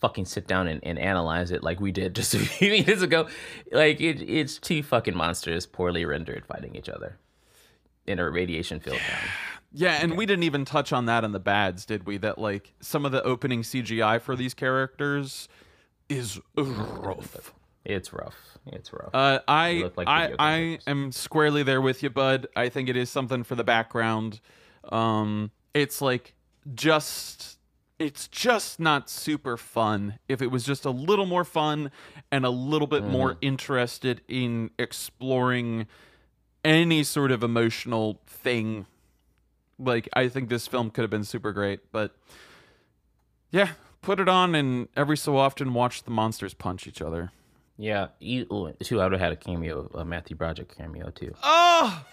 fucking 0.00 0.24
sit 0.24 0.46
down 0.46 0.68
and, 0.68 0.82
and 0.84 0.98
analyze 0.98 1.50
it 1.50 1.62
like 1.62 1.80
we 1.80 1.92
did 1.92 2.14
just 2.14 2.34
a 2.34 2.38
few 2.38 2.70
minutes 2.70 3.02
ago. 3.02 3.28
Like, 3.72 4.00
it, 4.00 4.22
it's 4.22 4.58
two 4.58 4.82
fucking 4.82 5.16
monsters 5.16 5.66
poorly 5.66 6.04
rendered 6.04 6.46
fighting 6.46 6.74
each 6.76 6.88
other 6.88 7.18
in 8.06 8.18
a 8.18 8.28
radiation 8.28 8.80
field. 8.80 8.98
town. 8.98 9.28
yeah, 9.72 9.98
and 10.00 10.16
we 10.16 10.26
didn't 10.26 10.44
even 10.44 10.64
touch 10.64 10.92
on 10.92 11.06
that 11.06 11.24
in 11.24 11.32
the 11.32 11.40
bads, 11.40 11.84
did 11.84 12.06
we? 12.06 12.16
That 12.16 12.38
like 12.38 12.72
some 12.80 13.04
of 13.04 13.12
the 13.12 13.22
opening 13.22 13.62
CGI 13.62 14.20
for 14.20 14.34
these 14.34 14.54
characters 14.54 15.48
is 16.08 16.40
rough. 16.56 17.52
It's 17.84 18.12
rough. 18.12 18.58
It's 18.66 18.92
rough. 18.92 19.10
Uh, 19.14 19.40
I 19.46 19.90
like 19.96 20.08
I 20.08 20.34
I 20.38 20.78
am 20.86 21.12
squarely 21.12 21.62
there 21.62 21.80
with 21.80 22.02
you, 22.02 22.10
bud. 22.10 22.46
I 22.56 22.68
think 22.68 22.88
it 22.88 22.96
is 22.96 23.10
something 23.10 23.44
for 23.44 23.54
the 23.54 23.64
background. 23.64 24.40
Um, 24.90 25.50
it's 25.74 26.00
like 26.00 26.34
just 26.74 27.57
it's 27.98 28.28
just 28.28 28.78
not 28.78 29.10
super 29.10 29.56
fun. 29.56 30.18
If 30.28 30.40
it 30.42 30.48
was 30.52 30.64
just 30.64 30.84
a 30.84 30.90
little 30.90 31.26
more 31.26 31.44
fun 31.44 31.90
and 32.30 32.44
a 32.44 32.50
little 32.50 32.86
bit 32.86 33.04
more 33.04 33.30
Mm-hmm. 33.32 33.38
interested 33.42 34.20
in 34.28 34.70
exploring 34.78 35.86
any 36.64 37.02
sort 37.04 37.30
of 37.32 37.42
emotional 37.42 38.20
thing, 38.26 38.86
like 39.78 40.08
I 40.12 40.28
think 40.28 40.48
this 40.48 40.66
film 40.66 40.90
could 40.90 41.02
have 41.02 41.10
been 41.10 41.24
super 41.24 41.52
great. 41.52 41.80
But 41.92 42.14
yeah, 43.50 43.70
put 44.02 44.20
it 44.20 44.28
on 44.28 44.54
and 44.54 44.88
every 44.96 45.16
so 45.16 45.36
often 45.36 45.74
watch 45.74 46.02
the 46.04 46.10
monsters 46.10 46.54
punch 46.54 46.86
each 46.86 47.00
other. 47.02 47.32
yeah, 47.76 48.08
you, 48.20 48.44
too. 48.82 49.00
I 49.00 49.04
would 49.04 49.12
have 49.12 49.20
had 49.20 49.32
a 49.32 49.36
cameo, 49.36 49.88
a 49.94 50.04
Matthew 50.04 50.36
Broderick 50.36 50.76
cameo 50.76 51.10
too. 51.10 51.34
Oh, 51.42 52.04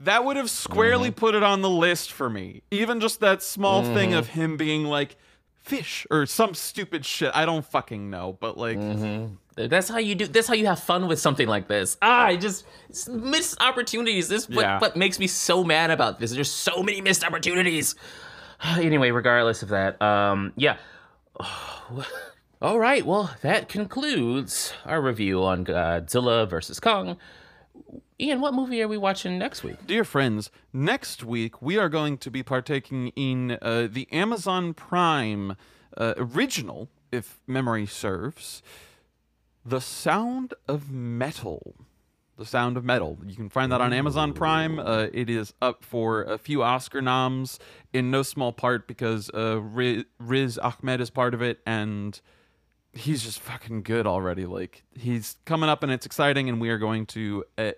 that 0.00 0.24
would 0.24 0.36
have 0.36 0.50
squarely 0.50 1.10
put 1.10 1.34
it 1.34 1.42
on 1.42 1.62
the 1.62 1.70
list 1.70 2.10
for 2.12 2.28
me. 2.30 2.62
Even 2.70 3.00
just 3.00 3.20
that 3.20 3.42
small 3.42 3.82
thing 3.82 4.14
of 4.14 4.28
him 4.28 4.56
being 4.56 4.84
like 4.84 5.16
fish 5.62 6.06
or 6.10 6.24
some 6.26 6.54
stupid 6.54 7.04
shit. 7.04 7.30
I 7.34 7.44
don't 7.44 7.64
fucking 7.64 8.08
know, 8.10 8.36
but 8.40 8.56
like 8.56 8.78
That's 9.56 9.88
how 9.88 9.98
you 9.98 10.14
do. 10.14 10.26
That's 10.26 10.48
how 10.48 10.54
you 10.54 10.66
have 10.66 10.80
fun 10.80 11.06
with 11.06 11.18
something 11.20 11.46
like 11.46 11.68
this. 11.68 11.98
Ah, 12.00 12.24
I 12.24 12.36
just 12.36 12.64
missed 13.08 13.60
opportunities. 13.60 14.28
This 14.28 14.48
what, 14.48 14.62
Yeah. 14.62 14.78
what 14.78 14.96
makes 14.96 15.18
me 15.18 15.26
so 15.26 15.62
mad 15.62 15.90
about 15.90 16.18
this. 16.18 16.32
There's 16.32 16.50
so 16.50 16.82
many 16.82 17.00
missed 17.02 17.22
opportunities. 17.24 17.94
anyway, 18.64 19.10
regardless 19.10 19.62
of 19.62 19.68
that, 19.68 20.00
um, 20.00 20.52
yeah. 20.56 20.76
All 22.62 22.78
right. 22.78 23.04
Well, 23.04 23.34
that 23.42 23.68
concludes 23.68 24.72
our 24.84 25.00
review 25.00 25.42
on 25.44 25.64
Godzilla 25.64 26.48
versus 26.48 26.78
Kong. 26.80 27.16
Ian, 28.20 28.40
what 28.40 28.54
movie 28.54 28.82
are 28.82 28.88
we 28.88 28.98
watching 28.98 29.38
next 29.38 29.62
week? 29.62 29.76
Dear 29.86 30.04
friends, 30.04 30.50
next 30.72 31.24
week 31.24 31.62
we 31.62 31.78
are 31.78 31.88
going 31.88 32.18
to 32.18 32.30
be 32.30 32.42
partaking 32.42 33.08
in 33.16 33.58
uh, 33.62 33.88
the 33.90 34.06
Amazon 34.12 34.74
Prime 34.74 35.56
uh, 35.96 36.14
original, 36.16 36.88
if 37.10 37.40
memory 37.46 37.86
serves, 37.86 38.62
The 39.64 39.80
Sound 39.80 40.54
of 40.68 40.90
Metal. 40.90 41.74
The 42.36 42.46
Sound 42.46 42.76
of 42.76 42.84
Metal. 42.84 43.18
You 43.26 43.36
can 43.36 43.48
find 43.48 43.70
that 43.72 43.80
on 43.80 43.92
Amazon 43.92 44.32
Prime. 44.32 44.78
Uh, 44.78 45.08
it 45.12 45.28
is 45.28 45.52
up 45.60 45.84
for 45.84 46.22
a 46.22 46.38
few 46.38 46.62
Oscar 46.62 47.02
noms, 47.02 47.58
in 47.92 48.10
no 48.10 48.22
small 48.22 48.52
part 48.52 48.86
because 48.86 49.30
uh, 49.34 49.60
Riz, 49.60 50.04
Riz 50.18 50.58
Ahmed 50.58 51.00
is 51.00 51.10
part 51.10 51.34
of 51.34 51.42
it, 51.42 51.58
and 51.66 52.20
he's 52.92 53.22
just 53.22 53.40
fucking 53.40 53.82
good 53.82 54.06
already. 54.06 54.46
Like 54.46 54.84
he's 54.94 55.36
coming 55.44 55.68
up, 55.68 55.82
and 55.82 55.92
it's 55.92 56.06
exciting, 56.06 56.48
and 56.48 56.60
we 56.60 56.70
are 56.70 56.78
going 56.78 57.06
to 57.06 57.44
uh, 57.58 57.72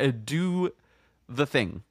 uh, 0.00 0.12
do 0.24 0.70
the 1.28 1.46
thing. 1.46 1.82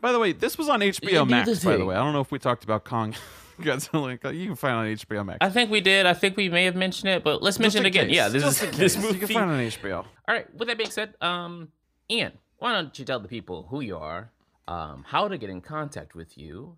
By 0.00 0.12
the 0.12 0.18
way, 0.18 0.32
this 0.32 0.58
was 0.58 0.68
on 0.68 0.80
Do 0.80 0.90
HBO 0.90 1.10
the 1.10 1.24
Max. 1.26 1.64
By 1.64 1.76
the 1.76 1.84
way, 1.84 1.94
I 1.94 1.98
don't 1.98 2.12
know 2.12 2.20
if 2.20 2.30
we 2.30 2.38
talked 2.38 2.64
about 2.64 2.84
Kong. 2.84 3.14
Godzilla. 3.60 4.12
You 4.34 4.46
can 4.46 4.54
find 4.56 4.86
it 4.86 4.90
on 4.90 4.96
HBO 4.96 5.24
Max. 5.24 5.38
I 5.40 5.48
think 5.48 5.70
we 5.70 5.80
did. 5.80 6.04
I 6.06 6.14
think 6.14 6.36
we 6.36 6.48
may 6.48 6.64
have 6.64 6.76
mentioned 6.76 7.10
it, 7.10 7.24
but 7.24 7.42
let's 7.42 7.58
mention 7.58 7.84
it 7.84 7.88
again. 7.88 8.10
Yeah, 8.10 8.28
this 8.28 8.42
Just 8.42 8.62
is 8.62 8.76
this 8.76 8.96
movie. 8.96 9.14
You 9.14 9.26
can 9.26 9.28
find 9.28 9.50
it 9.50 9.54
on 9.54 9.60
HBO. 9.60 9.96
All 9.98 10.06
right. 10.28 10.46
With 10.54 10.68
that 10.68 10.76
being 10.76 10.90
said, 10.90 11.14
um, 11.22 11.68
Ian, 12.10 12.32
why 12.58 12.72
don't 12.72 12.98
you 12.98 13.04
tell 13.04 13.20
the 13.20 13.28
people 13.28 13.66
who 13.70 13.80
you 13.80 13.96
are, 13.96 14.30
um, 14.68 15.04
how 15.08 15.28
to 15.28 15.38
get 15.38 15.50
in 15.50 15.60
contact 15.60 16.14
with 16.14 16.36
you, 16.36 16.76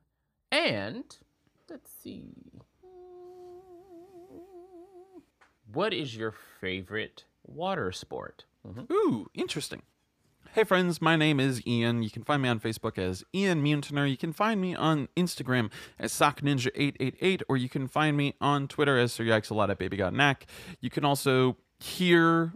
and 0.53 1.05
let's 1.69 1.91
see, 2.03 2.33
what 5.73 5.93
is 5.93 6.17
your 6.17 6.35
favorite 6.61 7.25
water 7.47 7.93
sport? 7.93 8.45
Ooh, 8.91 9.29
interesting. 9.35 9.83
Hey 10.53 10.65
friends, 10.65 11.03
my 11.03 11.15
name 11.15 11.39
is 11.39 11.65
Ian. 11.67 12.03
You 12.03 12.11
can 12.11 12.25
find 12.25 12.43
me 12.43 12.49
on 12.49 12.59
Facebook 12.59 12.97
as 12.97 13.23
Ian 13.35 13.63
Mutiner. 13.63 14.11
You 14.11 14.17
can 14.17 14.33
find 14.33 14.61
me 14.61 14.75
on 14.75 15.09
Instagram 15.17 15.71
as 15.99 16.13
SockNinja888, 16.13 17.43
or 17.49 17.57
you 17.59 17.69
can 17.69 17.87
find 17.87 18.17
me 18.17 18.35
on 18.41 18.67
Twitter 18.67 18.99
as 18.99 19.13
Sir 19.13 19.25
Yikes 19.25 19.51
a 19.51 19.55
lot 19.55 19.71
at 19.71 19.79
Baby 19.79 19.99
Got 19.99 20.15
Knack. 20.15 20.47
You 20.81 20.89
can 20.91 21.05
also 21.05 21.59
hear 21.79 22.55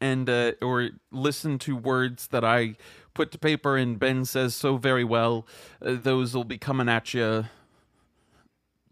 and 0.00 0.28
uh, 0.28 0.52
or 0.60 0.90
listen 1.12 1.58
to 1.60 1.76
words 1.76 2.26
that 2.28 2.44
I 2.44 2.74
put 3.14 3.30
to 3.32 3.38
paper 3.38 3.76
and 3.76 3.98
Ben 3.98 4.24
says 4.24 4.54
so 4.54 4.76
very 4.76 5.04
well. 5.04 5.46
Uh, 5.80 5.96
those 6.00 6.34
will 6.34 6.44
be 6.44 6.58
coming 6.58 6.88
at 6.88 7.14
you 7.14 7.44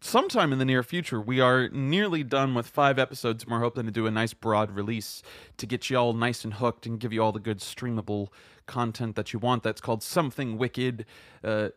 sometime 0.01 0.53
in 0.53 0.59
the 0.59 0.64
near 0.64 0.82
future. 0.82 1.20
We 1.20 1.40
are 1.40 1.68
nearly 1.68 2.22
done 2.22 2.55
with 2.55 2.66
five 2.66 2.99
episodes, 2.99 3.44
and 3.44 3.53
we're 3.53 3.61
hoping 3.61 3.84
to 3.86 3.90
do 3.90 4.07
a 4.07 4.11
nice 4.11 4.34
broad 4.34 4.70
release 4.70 5.22
to 5.57 5.66
get 5.66 5.90
you 5.90 5.96
all 5.96 6.12
nice 6.12 6.44
and 6.44 6.55
hooked 6.55 6.86
and 6.86 7.01
give 7.01 7.12
you 7.12 7.22
all 7.22 7.32
the 7.32 7.40
good 7.40 7.59
streamable 7.59 8.28
content 8.66 9.16
that 9.16 9.32
you 9.32 9.38
want. 9.38 9.62
That's 9.62 9.80
called 9.80 10.03
Something 10.03 10.59
Wicked. 10.59 11.07
Uh, 11.42 11.70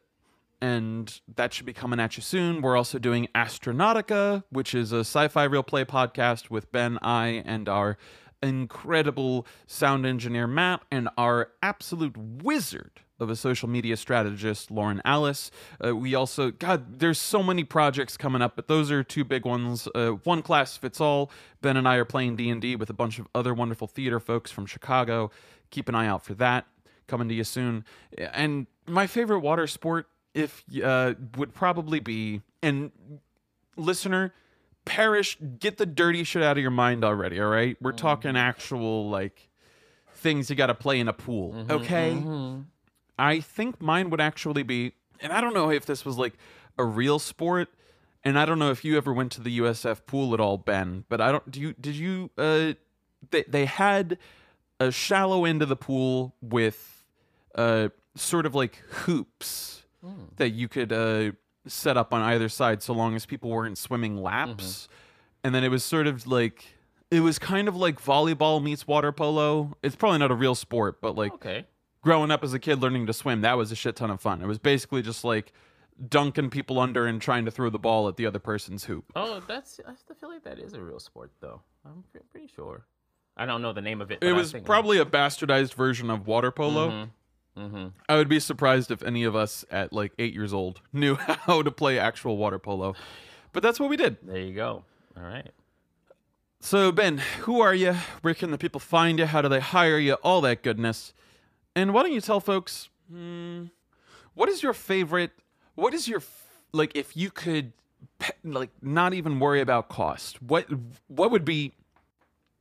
and 0.61 1.19
that 1.36 1.53
should 1.53 1.65
be 1.65 1.74
coming 1.74 1.99
at 1.99 2.17
you 2.17 2.24
soon. 2.24 2.61
We're 2.61 2.78
also 2.78 2.99
doing 2.99 3.28
Astronautica, 3.34 4.43
which 4.51 4.76
is 4.76 4.91
a 4.91 4.99
sci 4.99 5.28
fi 5.28 5.43
real 5.45 5.63
play 5.63 5.86
podcast 5.86 6.51
with 6.51 6.72
Ben, 6.72 6.99
I, 7.01 7.43
and 7.45 7.67
our 7.67 7.97
incredible 8.43 9.47
sound 9.65 10.05
engineer 10.05 10.45
Matt, 10.45 10.82
and 10.91 11.09
our 11.17 11.49
absolute 11.63 12.15
wizard 12.15 13.01
of 13.22 13.30
a 13.30 13.36
social 13.36 13.69
media 13.69 13.95
strategist, 13.95 14.72
Lauren 14.72 15.01
Alice. 15.05 15.51
Uh, 15.84 15.95
we 15.95 16.15
also, 16.15 16.51
God, 16.51 16.99
there's 16.99 17.19
so 17.19 17.41
many 17.41 17.63
projects 17.63 18.17
coming 18.17 18.41
up, 18.41 18.55
but 18.55 18.67
those 18.67 18.91
are 18.91 19.03
two 19.03 19.24
big 19.24 19.45
ones. 19.45 19.88
Uh, 19.93 20.11
one 20.24 20.41
class 20.41 20.76
fits 20.76 20.99
all. 20.99 21.32
Ben 21.61 21.78
and 21.78 21.88
I 21.88 21.95
are 21.95 22.05
playing 22.05 22.36
D 22.36 22.49
and 22.49 22.61
D 22.61 22.76
with 22.76 22.89
a 22.89 22.93
bunch 22.93 23.19
of 23.19 23.28
other 23.34 23.53
wonderful 23.53 23.88
theater 23.88 24.19
folks 24.19 24.51
from 24.51 24.65
Chicago. 24.65 25.32
Keep 25.69 25.88
an 25.88 25.95
eye 25.95 26.07
out 26.07 26.26
for 26.26 26.34
that 26.36 26.65
coming 27.07 27.30
to 27.30 27.36
you 27.36 27.43
soon. 27.43 27.86
And 28.17 28.67
my 28.88 29.07
favorite 29.07 29.39
water 29.39 29.67
sport, 29.67 30.07
if 30.34 30.63
uh, 30.84 31.13
would 31.38 31.53
probably 31.53 31.99
be 31.99 32.41
and 32.63 32.91
listener 33.76 34.34
perish 34.86 35.38
get 35.59 35.78
the 35.78 35.86
dirty 35.86 36.24
shit 36.24 36.41
out 36.41 36.57
of 36.57 36.61
your 36.61 36.72
mind 36.72 37.03
already 37.03 37.39
all 37.39 37.47
right 37.49 37.78
we're 37.82 37.91
talking 37.91 38.36
actual 38.36 39.09
like 39.09 39.49
things 40.15 40.49
you 40.49 40.55
got 40.55 40.67
to 40.67 40.74
play 40.74 40.99
in 40.99 41.07
a 41.07 41.13
pool 41.13 41.53
okay 41.69 42.11
i 43.22 43.39
think 43.39 43.82
mine 43.82 44.09
would 44.09 44.22
actually 44.22 44.63
be 44.63 44.93
and 45.19 45.32
i 45.32 45.39
don't 45.39 45.53
know 45.53 45.69
if 45.69 45.86
this 45.86 46.03
was 46.03 46.17
like 46.17 46.34
a 46.78 46.84
real 46.84 47.19
sport 47.19 47.69
and 48.24 48.38
i 48.39 48.45
don't 48.45 48.59
know 48.59 48.72
if 48.72 48.84
you 48.84 48.97
ever 48.97 49.13
went 49.13 49.32
to 49.32 49.41
the 49.41 49.59
usf 49.59 50.05
pool 50.05 50.34
at 50.34 50.39
all 50.39 50.57
ben 50.57 51.05
but 51.09 51.22
i 51.22 51.32
don't 51.32 51.49
do 51.51 51.59
you 51.61 51.74
did 51.80 51.95
you 51.95 52.30
uh 52.38 52.74
they, 53.30 53.43
they 53.47 53.65
had 53.65 54.17
a 54.80 54.91
shallow 54.91 55.45
end 55.45 55.61
of 55.61 55.69
the 55.69 55.76
pool 55.76 56.34
with 56.41 57.05
uh 57.55 57.89
sort 58.15 58.45
of 58.45 58.55
like 58.55 58.76
hoops 59.05 59.84
that 60.38 60.49
you 60.49 60.67
could 60.67 60.91
uh 60.91 61.32
set 61.67 61.95
up 61.95 62.11
on 62.11 62.22
either 62.24 62.49
side 62.49 62.82
so 62.82 62.91
long 62.91 63.15
as 63.15 63.28
people 63.28 63.51
weren't 63.51 63.78
swimming 63.78 64.17
laps. 64.17 64.89
And 65.43 65.53
then 65.53 65.63
it 65.63 65.69
was 65.69 65.84
sort 65.84 66.07
of 66.07 66.26
like 66.26 66.65
it 67.11 67.19
was 67.19 67.38
kind 67.38 67.67
of 67.67 67.76
like 67.76 68.01
volleyball 68.01 68.63
meets 68.63 68.88
water 68.88 69.11
polo. 69.11 69.78
It's 69.84 69.95
probably 69.95 70.17
not 70.17 70.32
a 70.32 70.36
real 70.36 70.55
sport 70.55 70.99
but 71.01 71.15
like 71.15 71.34
Okay. 71.34 71.65
Growing 72.02 72.32
up 72.32 72.43
as 72.43 72.54
a 72.54 72.60
kid 72.60 72.82
learning 72.82 73.06
to 73.08 73.14
swim 73.14 73.41
that 73.41 73.58
was 73.58 73.72
a 73.72 73.76
shit 73.76 73.95
ton 73.95 74.10
of 74.12 74.20
fun 74.22 74.41
it 74.41 74.47
was 74.47 74.60
basically 74.60 75.02
just 75.02 75.24
like 75.24 75.54
dunking 76.10 76.49
people 76.49 76.80
under 76.80 77.06
and 77.06 77.22
trying 77.22 77.45
to 77.45 77.52
throw 77.52 77.70
the 77.70 77.78
ball 77.78 78.08
at 78.08 78.16
the 78.18 78.26
other 78.26 78.39
person's 78.39 78.86
hoop 78.86 79.06
Oh, 79.16 79.39
that's. 79.47 79.80
I 79.88 79.93
still 79.95 80.16
feel 80.16 80.30
like 80.30 80.43
that 80.45 80.58
is 80.58 80.74
a 80.74 80.82
real 80.82 80.99
sport, 80.99 81.30
though. 81.41 81.62
I'm 81.86 82.04
pretty 82.32 82.47
sure. 82.47 82.86
I 83.38 83.45
don't 83.45 83.62
know 83.62 83.72
the 83.72 83.82
name 83.82 84.02
of 84.02 84.10
it. 84.10 84.20
it 84.24 84.34
was 84.34 84.54
probably 84.66 84.97
a 84.97 85.06
bastardized 85.06 85.74
version 85.76 86.10
of 86.10 86.26
water 86.26 86.49
polo 86.52 87.08
Mm-hmm. 87.58 87.88
I 88.08 88.16
would 88.16 88.30
be 88.30 88.39
surprised 88.39 88.89
if 88.91 89.04
any 89.04 89.26
of 89.26 89.36
us 89.36 89.66
at 89.70 89.91
like 89.91 90.14
eight 90.18 90.34
years 90.34 90.54
old 90.54 90.82
knew 90.93 91.16
how 91.16 91.62
to 91.62 91.70
play 91.70 91.99
actual 91.99 92.38
water 92.38 92.58
polo. 92.58 92.95
But 93.52 93.62
that's 93.62 93.78
what 93.80 93.89
we 93.89 93.97
did. 93.97 94.18
There 94.24 94.38
you 94.39 94.56
go. 94.56 94.86
All 95.18 95.24
right. 95.24 95.49
So, 96.62 96.91
Ben, 96.91 97.18
who 97.41 97.60
are 97.60 97.74
you? 97.74 97.93
Where 98.22 98.34
can 98.34 98.52
the 98.52 98.58
people 98.58 98.80
find 98.80 99.20
you? 99.20 99.26
How 99.26 99.41
do 99.41 99.49
they 99.49 99.60
hire 99.60 99.97
you? 99.99 100.14
All 100.16 100.41
that 100.41 100.64
goodness. 100.64 101.14
And 101.76 101.93
why 101.93 102.03
don't 102.03 102.11
you 102.11 102.22
tell 102.22 102.39
folks, 102.39 102.89
hmm, 103.09 103.65
what 104.34 104.49
is 104.49 104.61
your 104.61 104.74
favorite? 104.74 105.32
What 105.76 105.93
is 105.93 106.07
your, 106.07 106.22
like, 106.74 106.95
if 106.95 107.15
you 107.15 107.32
could, 107.32 107.72
like, 108.43 108.72
not 108.82 109.13
even 109.13 109.39
worry 109.39 109.61
about 109.61 109.88
cost, 109.89 110.41
what, 110.41 110.67
what 111.07 111.32
would 111.32 111.45
be 111.45 111.74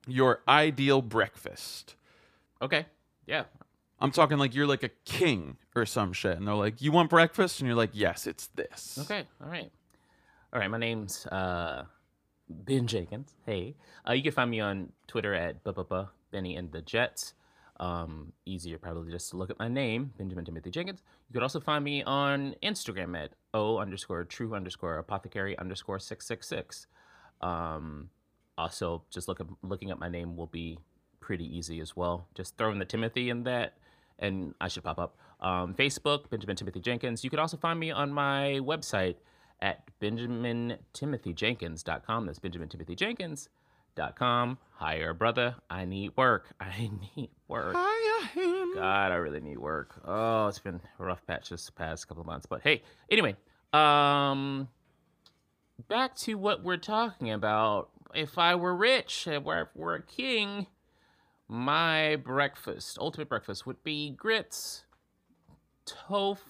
your 0.06 0.42
ideal 0.48 1.02
breakfast? 1.02 1.96
Okay. 2.62 2.86
Yeah. 3.26 3.44
I'm 4.00 4.12
talking 4.12 4.38
like 4.38 4.54
you're 4.54 4.66
like 4.66 4.82
a 4.82 4.90
king 5.04 5.56
or 5.74 5.84
some 5.86 6.12
shit. 6.12 6.36
And 6.36 6.46
they're 6.46 6.54
like, 6.54 6.80
you 6.80 6.92
want 6.92 7.10
breakfast? 7.10 7.60
And 7.60 7.66
you're 7.66 7.76
like, 7.76 7.90
yes, 7.92 8.26
it's 8.26 8.46
this. 8.48 8.98
Okay. 9.02 9.26
All 9.42 9.50
right. 9.50 9.70
All 10.52 10.60
right. 10.60 10.70
My 10.70 10.78
name's 10.78 11.26
uh, 11.26 11.84
Ben 12.48 12.86
Jenkins. 12.86 13.34
Hey. 13.44 13.74
Uh, 14.08 14.12
you 14.12 14.22
can 14.22 14.32
find 14.32 14.50
me 14.50 14.60
on 14.60 14.92
Twitter 15.06 15.34
at 15.34 15.56
Benny 16.32 16.56
and 16.56 16.72
the 16.72 16.80
Jets. 16.80 17.34
Um, 17.80 18.32
easier 18.46 18.78
probably 18.78 19.10
just 19.10 19.30
to 19.30 19.36
look 19.38 19.50
at 19.50 19.58
my 19.58 19.66
name, 19.68 20.12
Benjamin 20.18 20.44
Timothy 20.44 20.70
Jenkins. 20.70 21.02
You 21.28 21.32
could 21.32 21.42
also 21.42 21.60
find 21.60 21.82
me 21.82 22.02
on 22.02 22.54
Instagram 22.62 23.18
at 23.18 23.30
O 23.54 23.78
underscore 23.78 24.22
true 24.24 24.54
underscore 24.54 24.98
apothecary 24.98 25.58
underscore 25.58 25.98
six 25.98 26.26
six 26.26 26.46
six. 26.46 26.86
Um, 27.40 28.10
also, 28.58 29.02
just 29.10 29.28
look 29.28 29.40
up, 29.40 29.48
looking 29.62 29.90
up 29.90 29.98
my 29.98 30.10
name 30.10 30.36
will 30.36 30.46
be 30.46 30.78
pretty 31.20 31.46
easy 31.56 31.80
as 31.80 31.96
well. 31.96 32.28
Just 32.34 32.58
throwing 32.58 32.78
the 32.78 32.84
Timothy 32.84 33.30
in 33.30 33.44
that, 33.44 33.78
and 34.18 34.54
I 34.60 34.68
should 34.68 34.84
pop 34.84 34.98
up. 34.98 35.16
Um, 35.40 35.74
Facebook, 35.74 36.28
Benjamin 36.28 36.56
Timothy 36.56 36.80
Jenkins. 36.80 37.24
You 37.24 37.30
could 37.30 37.38
also 37.38 37.56
find 37.56 37.80
me 37.80 37.90
on 37.90 38.12
my 38.12 38.60
website 38.62 39.14
at 39.62 39.88
benjamintimothyjenkins.com. 40.00 42.26
That's 42.26 42.38
benjamintimothyjenkins.com. 44.00 44.58
Hire 44.72 45.10
a 45.10 45.14
brother. 45.14 45.56
I 45.68 45.84
need 45.84 46.12
work. 46.16 46.46
I 46.60 46.90
need 47.16 47.30
work. 47.48 47.74
Hire 47.76 48.26
him. 48.28 48.74
God, 48.74 49.12
I 49.12 49.16
really 49.16 49.40
need 49.40 49.58
work. 49.58 50.00
Oh, 50.04 50.48
it's 50.48 50.58
been 50.58 50.80
a 50.98 51.04
rough 51.04 51.26
patch 51.26 51.50
this 51.50 51.68
past 51.70 52.08
couple 52.08 52.22
of 52.22 52.26
months. 52.26 52.46
But 52.46 52.62
hey, 52.62 52.82
anyway, 53.10 53.36
um, 53.72 54.68
back 55.88 56.16
to 56.16 56.34
what 56.34 56.62
we're 56.62 56.76
talking 56.76 57.30
about. 57.30 57.90
If 58.14 58.38
I 58.38 58.56
were 58.56 58.74
rich, 58.74 59.28
if 59.28 59.46
I 59.46 59.64
were 59.74 59.94
a 59.94 60.02
king, 60.02 60.66
my 61.46 62.16
breakfast, 62.16 62.98
ultimate 62.98 63.28
breakfast, 63.28 63.66
would 63.66 63.84
be 63.84 64.10
grits, 64.10 64.84
tofu, 65.84 66.42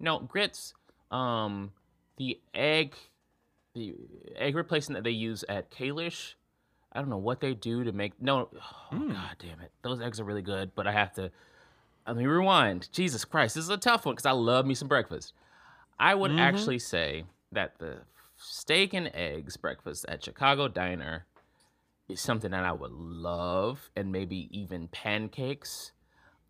no 0.00 0.18
grits, 0.18 0.74
um, 1.12 1.70
the 2.16 2.40
egg, 2.52 2.94
the 3.74 3.94
egg 4.34 4.56
replacement 4.56 4.96
that 4.96 5.04
they 5.04 5.14
use 5.14 5.44
at 5.48 5.70
Kalish. 5.70 6.34
I 6.92 7.00
don't 7.00 7.10
know 7.10 7.18
what 7.18 7.40
they 7.40 7.54
do 7.54 7.84
to 7.84 7.92
make. 7.92 8.20
No, 8.20 8.48
oh, 8.54 8.96
hmm. 8.96 9.12
god 9.12 9.36
damn 9.38 9.60
it, 9.60 9.70
those 9.82 10.00
eggs 10.00 10.20
are 10.20 10.24
really 10.24 10.42
good, 10.42 10.72
but 10.74 10.86
I 10.86 10.92
have 10.92 11.12
to. 11.14 11.30
Let 12.06 12.16
me 12.16 12.24
rewind. 12.24 12.88
Jesus 12.90 13.26
Christ, 13.26 13.54
this 13.54 13.64
is 13.64 13.70
a 13.70 13.76
tough 13.76 14.06
one 14.06 14.14
because 14.14 14.24
I 14.24 14.30
love 14.30 14.64
me 14.64 14.74
some 14.74 14.88
breakfast. 14.88 15.34
I 16.00 16.14
would 16.14 16.30
mm-hmm. 16.30 16.40
actually 16.40 16.78
say 16.78 17.24
that 17.52 17.78
the 17.78 17.98
steak 18.36 18.94
and 18.94 19.10
eggs 19.12 19.58
breakfast 19.58 20.06
at 20.08 20.24
Chicago 20.24 20.68
Diner 20.68 21.26
is 22.08 22.20
something 22.20 22.52
that 22.52 22.64
I 22.64 22.72
would 22.72 22.92
love, 22.92 23.90
and 23.94 24.10
maybe 24.10 24.48
even 24.50 24.88
pancakes. 24.88 25.92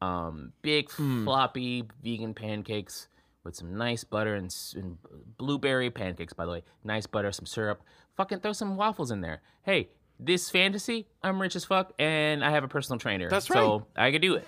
Um, 0.00 0.52
big 0.62 0.90
hmm. 0.92 1.24
floppy 1.24 1.84
vegan 2.04 2.34
pancakes 2.34 3.08
with 3.42 3.56
some 3.56 3.76
nice 3.76 4.04
butter 4.04 4.34
and, 4.34 4.54
and 4.76 4.98
blueberry 5.36 5.90
pancakes, 5.90 6.32
by 6.32 6.44
the 6.44 6.52
way. 6.52 6.62
Nice 6.84 7.06
butter, 7.06 7.32
some 7.32 7.46
syrup. 7.46 7.82
Fucking 8.16 8.40
throw 8.40 8.52
some 8.52 8.76
waffles 8.76 9.10
in 9.10 9.22
there. 9.22 9.40
Hey, 9.62 9.88
this 10.18 10.50
fantasy, 10.50 11.06
I'm 11.22 11.40
rich 11.40 11.56
as 11.56 11.64
fuck, 11.64 11.92
and 11.98 12.44
I 12.44 12.50
have 12.50 12.64
a 12.64 12.68
personal 12.68 12.98
trainer. 12.98 13.28
That's 13.28 13.46
So 13.46 13.86
I 13.96 14.10
could 14.10 14.22
do 14.22 14.34
it. 14.34 14.46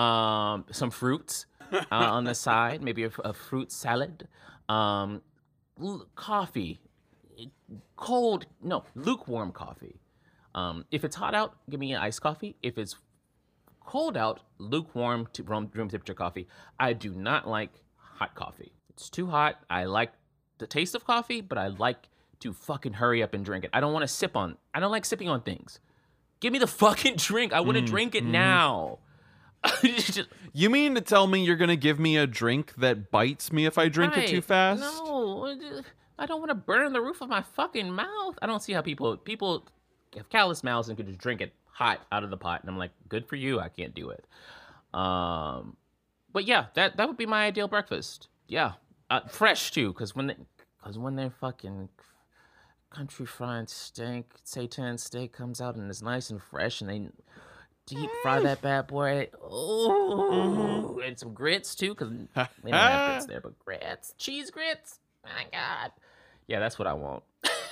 Um, 0.00 0.64
some 0.70 0.90
fruits 0.90 1.46
uh, 1.72 1.84
on 1.90 2.24
the 2.24 2.34
side, 2.46 2.82
maybe 2.82 3.04
a, 3.04 3.10
a 3.24 3.32
fruit 3.32 3.72
salad. 3.72 4.28
Um, 4.68 5.22
l- 5.82 6.06
coffee, 6.14 6.80
cold, 7.96 8.46
no, 8.62 8.84
lukewarm 8.94 9.52
coffee. 9.52 10.00
Um, 10.54 10.84
if 10.90 11.04
it's 11.04 11.16
hot 11.16 11.34
out, 11.34 11.54
give 11.70 11.80
me 11.80 11.92
an 11.92 12.00
iced 12.00 12.20
coffee. 12.20 12.56
If 12.62 12.78
it's 12.78 12.96
cold 13.84 14.16
out, 14.16 14.40
lukewarm 14.58 15.28
to 15.34 15.42
room, 15.42 15.70
room 15.74 15.88
temperature 15.88 16.14
coffee. 16.14 16.46
I 16.78 16.92
do 16.92 17.14
not 17.14 17.48
like 17.48 17.70
hot 17.96 18.34
coffee. 18.34 18.72
It's 18.90 19.08
too 19.10 19.26
hot. 19.28 19.56
I 19.68 19.84
like 19.84 20.12
the 20.58 20.66
taste 20.66 20.94
of 20.94 21.04
coffee, 21.04 21.40
but 21.40 21.58
I 21.58 21.68
like 21.68 22.08
to 22.40 22.52
fucking 22.52 22.94
hurry 22.94 23.22
up 23.22 23.34
and 23.34 23.44
drink 23.44 23.64
it. 23.64 23.70
I 23.72 23.80
don't 23.80 23.92
want 23.92 24.02
to 24.02 24.08
sip 24.08 24.36
on. 24.36 24.56
I 24.74 24.80
don't 24.80 24.90
like 24.90 25.04
sipping 25.04 25.28
on 25.28 25.42
things. 25.42 25.80
Give 26.40 26.52
me 26.52 26.58
the 26.58 26.66
fucking 26.66 27.14
drink. 27.16 27.52
I 27.52 27.60
want 27.60 27.76
to 27.78 27.82
drink 27.84 28.14
it 28.14 28.24
now. 28.24 28.98
Just- 29.82 30.20
You 30.52 30.70
mean 30.70 30.94
to 30.94 31.02
tell 31.02 31.26
me 31.26 31.44
you're 31.44 31.56
gonna 31.56 31.76
give 31.76 31.98
me 32.00 32.16
a 32.16 32.26
drink 32.26 32.74
that 32.76 33.10
bites 33.10 33.52
me 33.52 33.66
if 33.66 33.76
I 33.76 33.88
drink 33.88 34.16
it 34.16 34.26
too 34.28 34.40
fast? 34.40 34.80
No, 34.80 35.54
I 36.18 36.24
don't 36.24 36.38
want 36.40 36.48
to 36.48 36.54
burn 36.54 36.94
the 36.94 37.00
roof 37.02 37.20
of 37.20 37.28
my 37.28 37.42
fucking 37.42 37.92
mouth. 37.92 38.38
I 38.40 38.46
don't 38.46 38.62
see 38.62 38.72
how 38.72 38.80
people 38.80 39.18
people 39.18 39.66
have 40.16 40.30
callous 40.30 40.64
mouths 40.64 40.88
and 40.88 40.96
could 40.96 41.06
just 41.08 41.18
drink 41.18 41.42
it 41.42 41.52
hot 41.66 42.00
out 42.10 42.24
of 42.24 42.30
the 42.30 42.38
pot, 42.38 42.62
and 42.62 42.70
I'm 42.70 42.78
like, 42.78 42.92
good 43.10 43.26
for 43.28 43.36
you. 43.36 43.60
I 43.60 43.68
can't 43.68 43.94
do 43.94 44.08
it. 44.08 44.24
Um, 44.94 45.76
but 46.32 46.44
yeah, 46.46 46.66
that 46.74 46.96
that 46.96 47.06
would 47.08 47.18
be 47.18 47.26
my 47.26 47.44
ideal 47.44 47.68
breakfast. 47.68 48.28
Yeah, 48.48 48.72
uh, 49.10 49.20
fresh 49.28 49.72
too, 49.72 49.92
because 49.92 50.16
when 50.16 50.28
they, 50.28 50.36
cause 50.82 50.96
when 50.98 51.16
they're 51.16 51.28
fucking 51.28 51.90
country 52.96 53.26
fried 53.26 53.68
steak, 53.68 54.24
seitan 54.44 54.98
steak 54.98 55.32
comes 55.32 55.60
out 55.60 55.76
and 55.76 55.90
it's 55.90 56.00
nice 56.02 56.30
and 56.30 56.42
fresh, 56.42 56.80
and 56.80 56.88
they 56.88 57.08
deep 57.86 58.08
fry 58.22 58.40
that 58.40 58.62
bad 58.62 58.86
boy. 58.86 59.28
Oh, 59.42 61.00
and 61.04 61.18
some 61.18 61.34
grits 61.34 61.74
too, 61.74 61.90
because 61.90 62.10
we 62.62 62.70
don't 62.70 62.80
have 62.80 63.12
grits 63.12 63.26
there, 63.26 63.40
but 63.40 63.58
grits, 63.58 64.14
cheese 64.16 64.50
grits. 64.50 64.98
My 65.24 65.44
God, 65.52 65.92
yeah, 66.46 66.58
that's 66.58 66.78
what 66.78 66.88
I 66.88 66.94
want. 66.94 67.22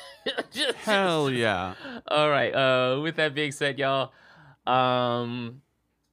Just- 0.53 0.77
Hell 0.79 1.31
yeah. 1.31 1.75
all 2.09 2.29
right. 2.29 2.53
Uh, 2.55 3.01
with 3.01 3.16
that 3.16 3.35
being 3.35 3.53
said, 3.53 3.79
y'all, 3.79 4.12
um, 4.66 5.62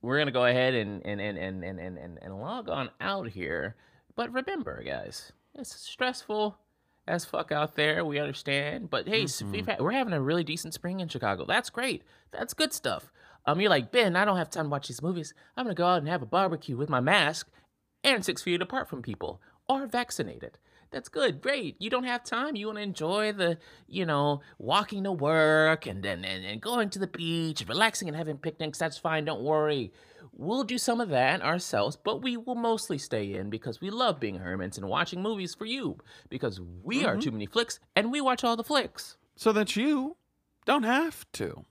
we're 0.02 0.20
gonna 0.20 0.32
go 0.32 0.46
ahead 0.46 0.74
and 0.74 1.06
and 1.06 1.20
and 1.20 1.38
and 1.38 1.64
and 1.64 1.80
and, 1.80 1.98
and, 1.98 2.20
and 2.22 2.40
log 2.40 2.70
on 2.70 2.90
out 3.02 3.28
here. 3.28 3.76
But 4.16 4.32
remember, 4.32 4.82
guys, 4.84 5.32
it's 5.56 5.76
stressful 5.76 6.58
as 7.12 7.26
fuck 7.26 7.52
out 7.52 7.76
there. 7.76 8.04
We 8.06 8.20
understand, 8.20 8.90
but 8.90 9.08
hey, 9.08 9.24
s- 9.24 9.42
we've 9.44 9.66
had, 9.68 9.80
we're 9.82 9.92
having 9.92 10.14
a 10.14 10.22
really 10.22 10.44
decent 10.44 10.74
spring 10.74 11.00
in 11.00 11.08
Chicago. 11.10 11.46
That's 11.46 11.70
great. 11.70 12.04
That's 12.32 12.54
good 12.54 12.74
stuff. 12.74 13.12
Um, 13.46 13.60
you're 13.60 13.70
like 13.70 13.92
Ben. 13.92 14.16
I 14.16 14.24
don't 14.26 14.38
have 14.38 14.50
time 14.50 14.66
to 14.66 14.70
watch 14.70 14.88
these 14.88 15.02
movies. 15.02 15.34
I'm 15.58 15.66
gonna 15.66 15.76
go 15.76 15.86
out 15.88 16.00
and 16.00 16.08
have 16.08 16.22
a 16.22 16.26
barbecue 16.28 16.78
with 16.78 16.90
my 16.90 17.00
mask 17.00 17.48
and 18.04 18.24
six 18.24 18.42
feet 18.42 18.62
apart 18.62 18.88
from 18.90 19.02
people 19.02 19.42
or 19.68 19.86
vaccinated. 19.88 20.58
That's 20.92 21.08
good. 21.08 21.42
Great. 21.42 21.78
You 21.80 21.90
don't 21.90 22.04
have 22.04 22.24
time. 22.24 22.58
You 22.58 22.68
want 22.68 22.78
to 22.78 22.84
enjoy 22.84 23.32
the, 23.32 23.58
you 23.88 24.06
know, 24.06 24.42
walking 24.60 25.06
to 25.06 25.12
work 25.14 25.86
and 25.86 26.04
then 26.04 26.26
and, 26.26 26.46
and 26.46 26.62
going 26.62 26.90
to 26.90 27.00
the 27.00 27.08
beach, 27.08 27.64
relaxing 27.68 28.10
and 28.10 28.18
having 28.18 28.38
picnics. 28.38 28.78
That's 28.78 28.98
fine. 28.98 29.24
Don't 29.24 29.42
worry. 29.42 29.94
We'll 30.34 30.66
do 30.66 30.78
some 30.78 31.00
of 31.00 31.10
that 31.10 31.42
ourselves, 31.42 31.96
but 31.96 32.22
we 32.22 32.36
will 32.36 32.56
mostly 32.56 32.98
stay 32.98 33.34
in 33.34 33.50
because 33.50 33.80
we 33.80 33.90
love 33.90 34.20
being 34.20 34.40
hermits 34.40 34.78
and 34.78 34.88
watching 34.88 35.22
movies 35.22 35.56
for 35.56 35.66
you 35.66 35.98
because 36.30 36.60
we 36.84 37.06
are 37.06 37.14
mm-hmm. 37.14 37.22
too 37.22 37.32
many 37.32 37.46
flicks 37.46 37.80
and 37.96 38.12
we 38.12 38.20
watch 38.20 38.44
all 38.44 38.58
the 38.58 38.64
flicks. 38.64 39.18
So 39.38 39.54
that 39.54 39.78
you 39.78 40.18
don't 40.66 40.84
have 40.84 41.26
to. 41.34 41.66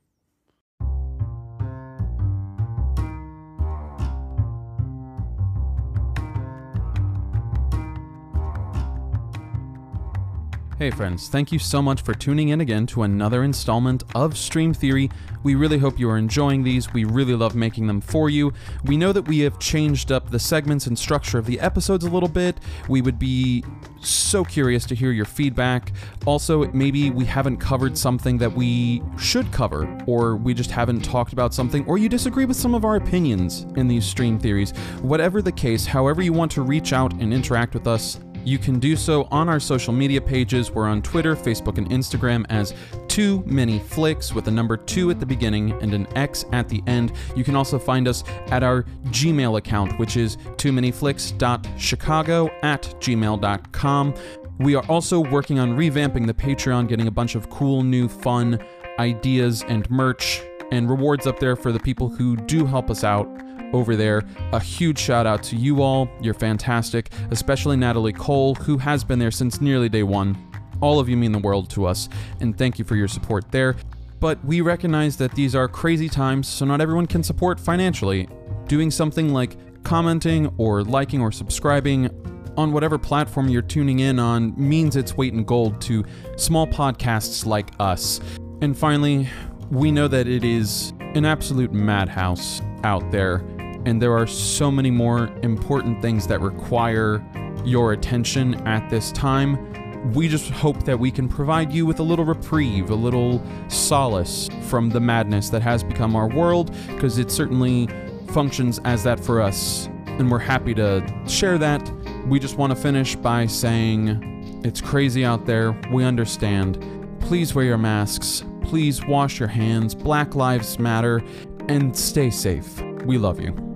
Hey, 10.80 10.90
friends, 10.90 11.28
thank 11.28 11.52
you 11.52 11.58
so 11.58 11.82
much 11.82 12.00
for 12.00 12.14
tuning 12.14 12.48
in 12.48 12.62
again 12.62 12.86
to 12.86 13.02
another 13.02 13.44
installment 13.44 14.02
of 14.14 14.34
Stream 14.34 14.72
Theory. 14.72 15.10
We 15.42 15.54
really 15.54 15.76
hope 15.76 15.98
you 15.98 16.08
are 16.08 16.16
enjoying 16.16 16.62
these. 16.62 16.90
We 16.94 17.04
really 17.04 17.34
love 17.34 17.54
making 17.54 17.86
them 17.86 18.00
for 18.00 18.30
you. 18.30 18.54
We 18.86 18.96
know 18.96 19.12
that 19.12 19.28
we 19.28 19.40
have 19.40 19.58
changed 19.58 20.10
up 20.10 20.30
the 20.30 20.38
segments 20.38 20.86
and 20.86 20.98
structure 20.98 21.36
of 21.36 21.44
the 21.44 21.60
episodes 21.60 22.06
a 22.06 22.08
little 22.08 22.30
bit. 22.30 22.60
We 22.88 23.02
would 23.02 23.18
be 23.18 23.62
so 24.00 24.42
curious 24.42 24.86
to 24.86 24.94
hear 24.94 25.12
your 25.12 25.26
feedback. 25.26 25.92
Also, 26.24 26.72
maybe 26.72 27.10
we 27.10 27.26
haven't 27.26 27.58
covered 27.58 27.98
something 27.98 28.38
that 28.38 28.50
we 28.50 29.02
should 29.18 29.52
cover, 29.52 29.86
or 30.06 30.36
we 30.36 30.54
just 30.54 30.70
haven't 30.70 31.02
talked 31.02 31.34
about 31.34 31.52
something, 31.52 31.84
or 31.84 31.98
you 31.98 32.08
disagree 32.08 32.46
with 32.46 32.56
some 32.56 32.74
of 32.74 32.86
our 32.86 32.96
opinions 32.96 33.66
in 33.76 33.86
these 33.86 34.06
stream 34.06 34.38
theories. 34.38 34.70
Whatever 35.02 35.42
the 35.42 35.52
case, 35.52 35.84
however 35.84 36.22
you 36.22 36.32
want 36.32 36.50
to 36.52 36.62
reach 36.62 36.94
out 36.94 37.12
and 37.20 37.34
interact 37.34 37.74
with 37.74 37.86
us, 37.86 38.18
you 38.44 38.58
can 38.58 38.78
do 38.78 38.96
so 38.96 39.28
on 39.30 39.48
our 39.48 39.60
social 39.60 39.92
media 39.92 40.20
pages. 40.20 40.70
We're 40.70 40.88
on 40.88 41.02
Twitter, 41.02 41.36
Facebook, 41.36 41.78
and 41.78 41.88
Instagram 41.90 42.44
as 42.48 42.74
Too 43.08 43.42
Many 43.46 43.78
Flicks 43.78 44.34
with 44.34 44.48
a 44.48 44.50
number 44.50 44.76
two 44.76 45.10
at 45.10 45.20
the 45.20 45.26
beginning 45.26 45.72
and 45.82 45.94
an 45.94 46.06
X 46.16 46.44
at 46.52 46.68
the 46.68 46.82
end. 46.86 47.12
You 47.36 47.44
can 47.44 47.56
also 47.56 47.78
find 47.78 48.08
us 48.08 48.24
at 48.48 48.62
our 48.62 48.84
Gmail 49.06 49.58
account, 49.58 49.98
which 49.98 50.16
is 50.16 50.36
too 50.56 50.72
many 50.72 50.90
flicks.chicago 50.90 52.50
at 52.62 52.82
gmail.com. 53.00 54.14
We 54.58 54.74
are 54.74 54.84
also 54.88 55.20
working 55.20 55.58
on 55.58 55.76
revamping 55.76 56.26
the 56.26 56.34
Patreon, 56.34 56.88
getting 56.88 57.06
a 57.06 57.10
bunch 57.10 57.34
of 57.34 57.48
cool, 57.50 57.82
new, 57.82 58.08
fun 58.08 58.62
ideas 58.98 59.64
and 59.68 59.90
merch 59.90 60.42
and 60.70 60.88
rewards 60.88 61.26
up 61.26 61.38
there 61.40 61.56
for 61.56 61.72
the 61.72 61.80
people 61.80 62.08
who 62.08 62.36
do 62.36 62.66
help 62.66 62.90
us 62.90 63.02
out 63.02 63.26
over 63.72 63.96
there. 63.96 64.22
A 64.52 64.60
huge 64.60 64.98
shout 64.98 65.26
out 65.26 65.42
to 65.44 65.56
you 65.56 65.82
all. 65.82 66.08
You're 66.20 66.34
fantastic, 66.34 67.10
especially 67.30 67.76
Natalie 67.76 68.12
Cole, 68.12 68.54
who 68.54 68.78
has 68.78 69.04
been 69.04 69.18
there 69.18 69.30
since 69.30 69.60
nearly 69.60 69.88
day 69.88 70.02
one. 70.02 70.36
All 70.80 70.98
of 70.98 71.08
you 71.08 71.16
mean 71.16 71.32
the 71.32 71.38
world 71.38 71.68
to 71.70 71.86
us, 71.86 72.08
and 72.40 72.56
thank 72.56 72.78
you 72.78 72.84
for 72.84 72.96
your 72.96 73.08
support 73.08 73.50
there. 73.50 73.76
But 74.18 74.42
we 74.44 74.60
recognize 74.60 75.16
that 75.16 75.32
these 75.32 75.54
are 75.54 75.68
crazy 75.68 76.08
times, 76.08 76.48
so 76.48 76.64
not 76.64 76.80
everyone 76.80 77.06
can 77.06 77.22
support 77.22 77.58
financially. 77.58 78.28
Doing 78.66 78.90
something 78.90 79.32
like 79.32 79.56
commenting 79.82 80.52
or 80.58 80.82
liking 80.84 81.20
or 81.20 81.32
subscribing 81.32 82.10
on 82.56 82.72
whatever 82.72 82.98
platform 82.98 83.48
you're 83.48 83.62
tuning 83.62 84.00
in 84.00 84.18
on 84.18 84.54
means 84.56 84.96
its 84.96 85.16
weight 85.16 85.32
in 85.32 85.44
gold 85.44 85.80
to 85.82 86.04
small 86.36 86.66
podcasts 86.66 87.46
like 87.46 87.70
us. 87.78 88.20
And 88.60 88.76
finally, 88.76 89.28
we 89.70 89.90
know 89.90 90.08
that 90.08 90.26
it 90.26 90.44
is 90.44 90.92
an 91.14 91.24
absolute 91.24 91.72
madhouse 91.72 92.60
out 92.84 93.10
there, 93.10 93.42
and 93.86 94.00
there 94.00 94.16
are 94.16 94.26
so 94.26 94.70
many 94.70 94.90
more 94.90 95.30
important 95.42 96.00
things 96.02 96.26
that 96.26 96.40
require 96.40 97.24
your 97.64 97.92
attention 97.92 98.54
at 98.66 98.88
this 98.90 99.12
time. 99.12 100.12
We 100.12 100.28
just 100.28 100.50
hope 100.50 100.84
that 100.84 100.98
we 100.98 101.10
can 101.10 101.28
provide 101.28 101.72
you 101.72 101.84
with 101.84 102.00
a 102.00 102.02
little 102.02 102.24
reprieve, 102.24 102.90
a 102.90 102.94
little 102.94 103.42
solace 103.68 104.48
from 104.62 104.88
the 104.88 105.00
madness 105.00 105.50
that 105.50 105.62
has 105.62 105.84
become 105.84 106.16
our 106.16 106.28
world, 106.28 106.74
because 106.88 107.18
it 107.18 107.30
certainly 107.30 107.88
functions 108.28 108.80
as 108.84 109.02
that 109.04 109.20
for 109.20 109.40
us, 109.40 109.88
and 110.06 110.30
we're 110.30 110.38
happy 110.38 110.74
to 110.74 111.06
share 111.26 111.58
that. 111.58 111.92
We 112.26 112.38
just 112.38 112.56
want 112.56 112.70
to 112.70 112.76
finish 112.76 113.16
by 113.16 113.46
saying 113.46 114.60
it's 114.64 114.80
crazy 114.80 115.24
out 115.24 115.46
there. 115.46 115.72
We 115.90 116.04
understand. 116.04 116.78
Please 117.20 117.54
wear 117.54 117.64
your 117.64 117.78
masks. 117.78 118.44
Please 118.62 119.04
wash 119.04 119.38
your 119.38 119.48
hands. 119.48 119.94
Black 119.94 120.34
Lives 120.34 120.78
Matter. 120.78 121.22
And 121.68 121.96
stay 121.96 122.30
safe. 122.30 122.80
We 123.04 123.18
love 123.18 123.40
you. 123.40 123.69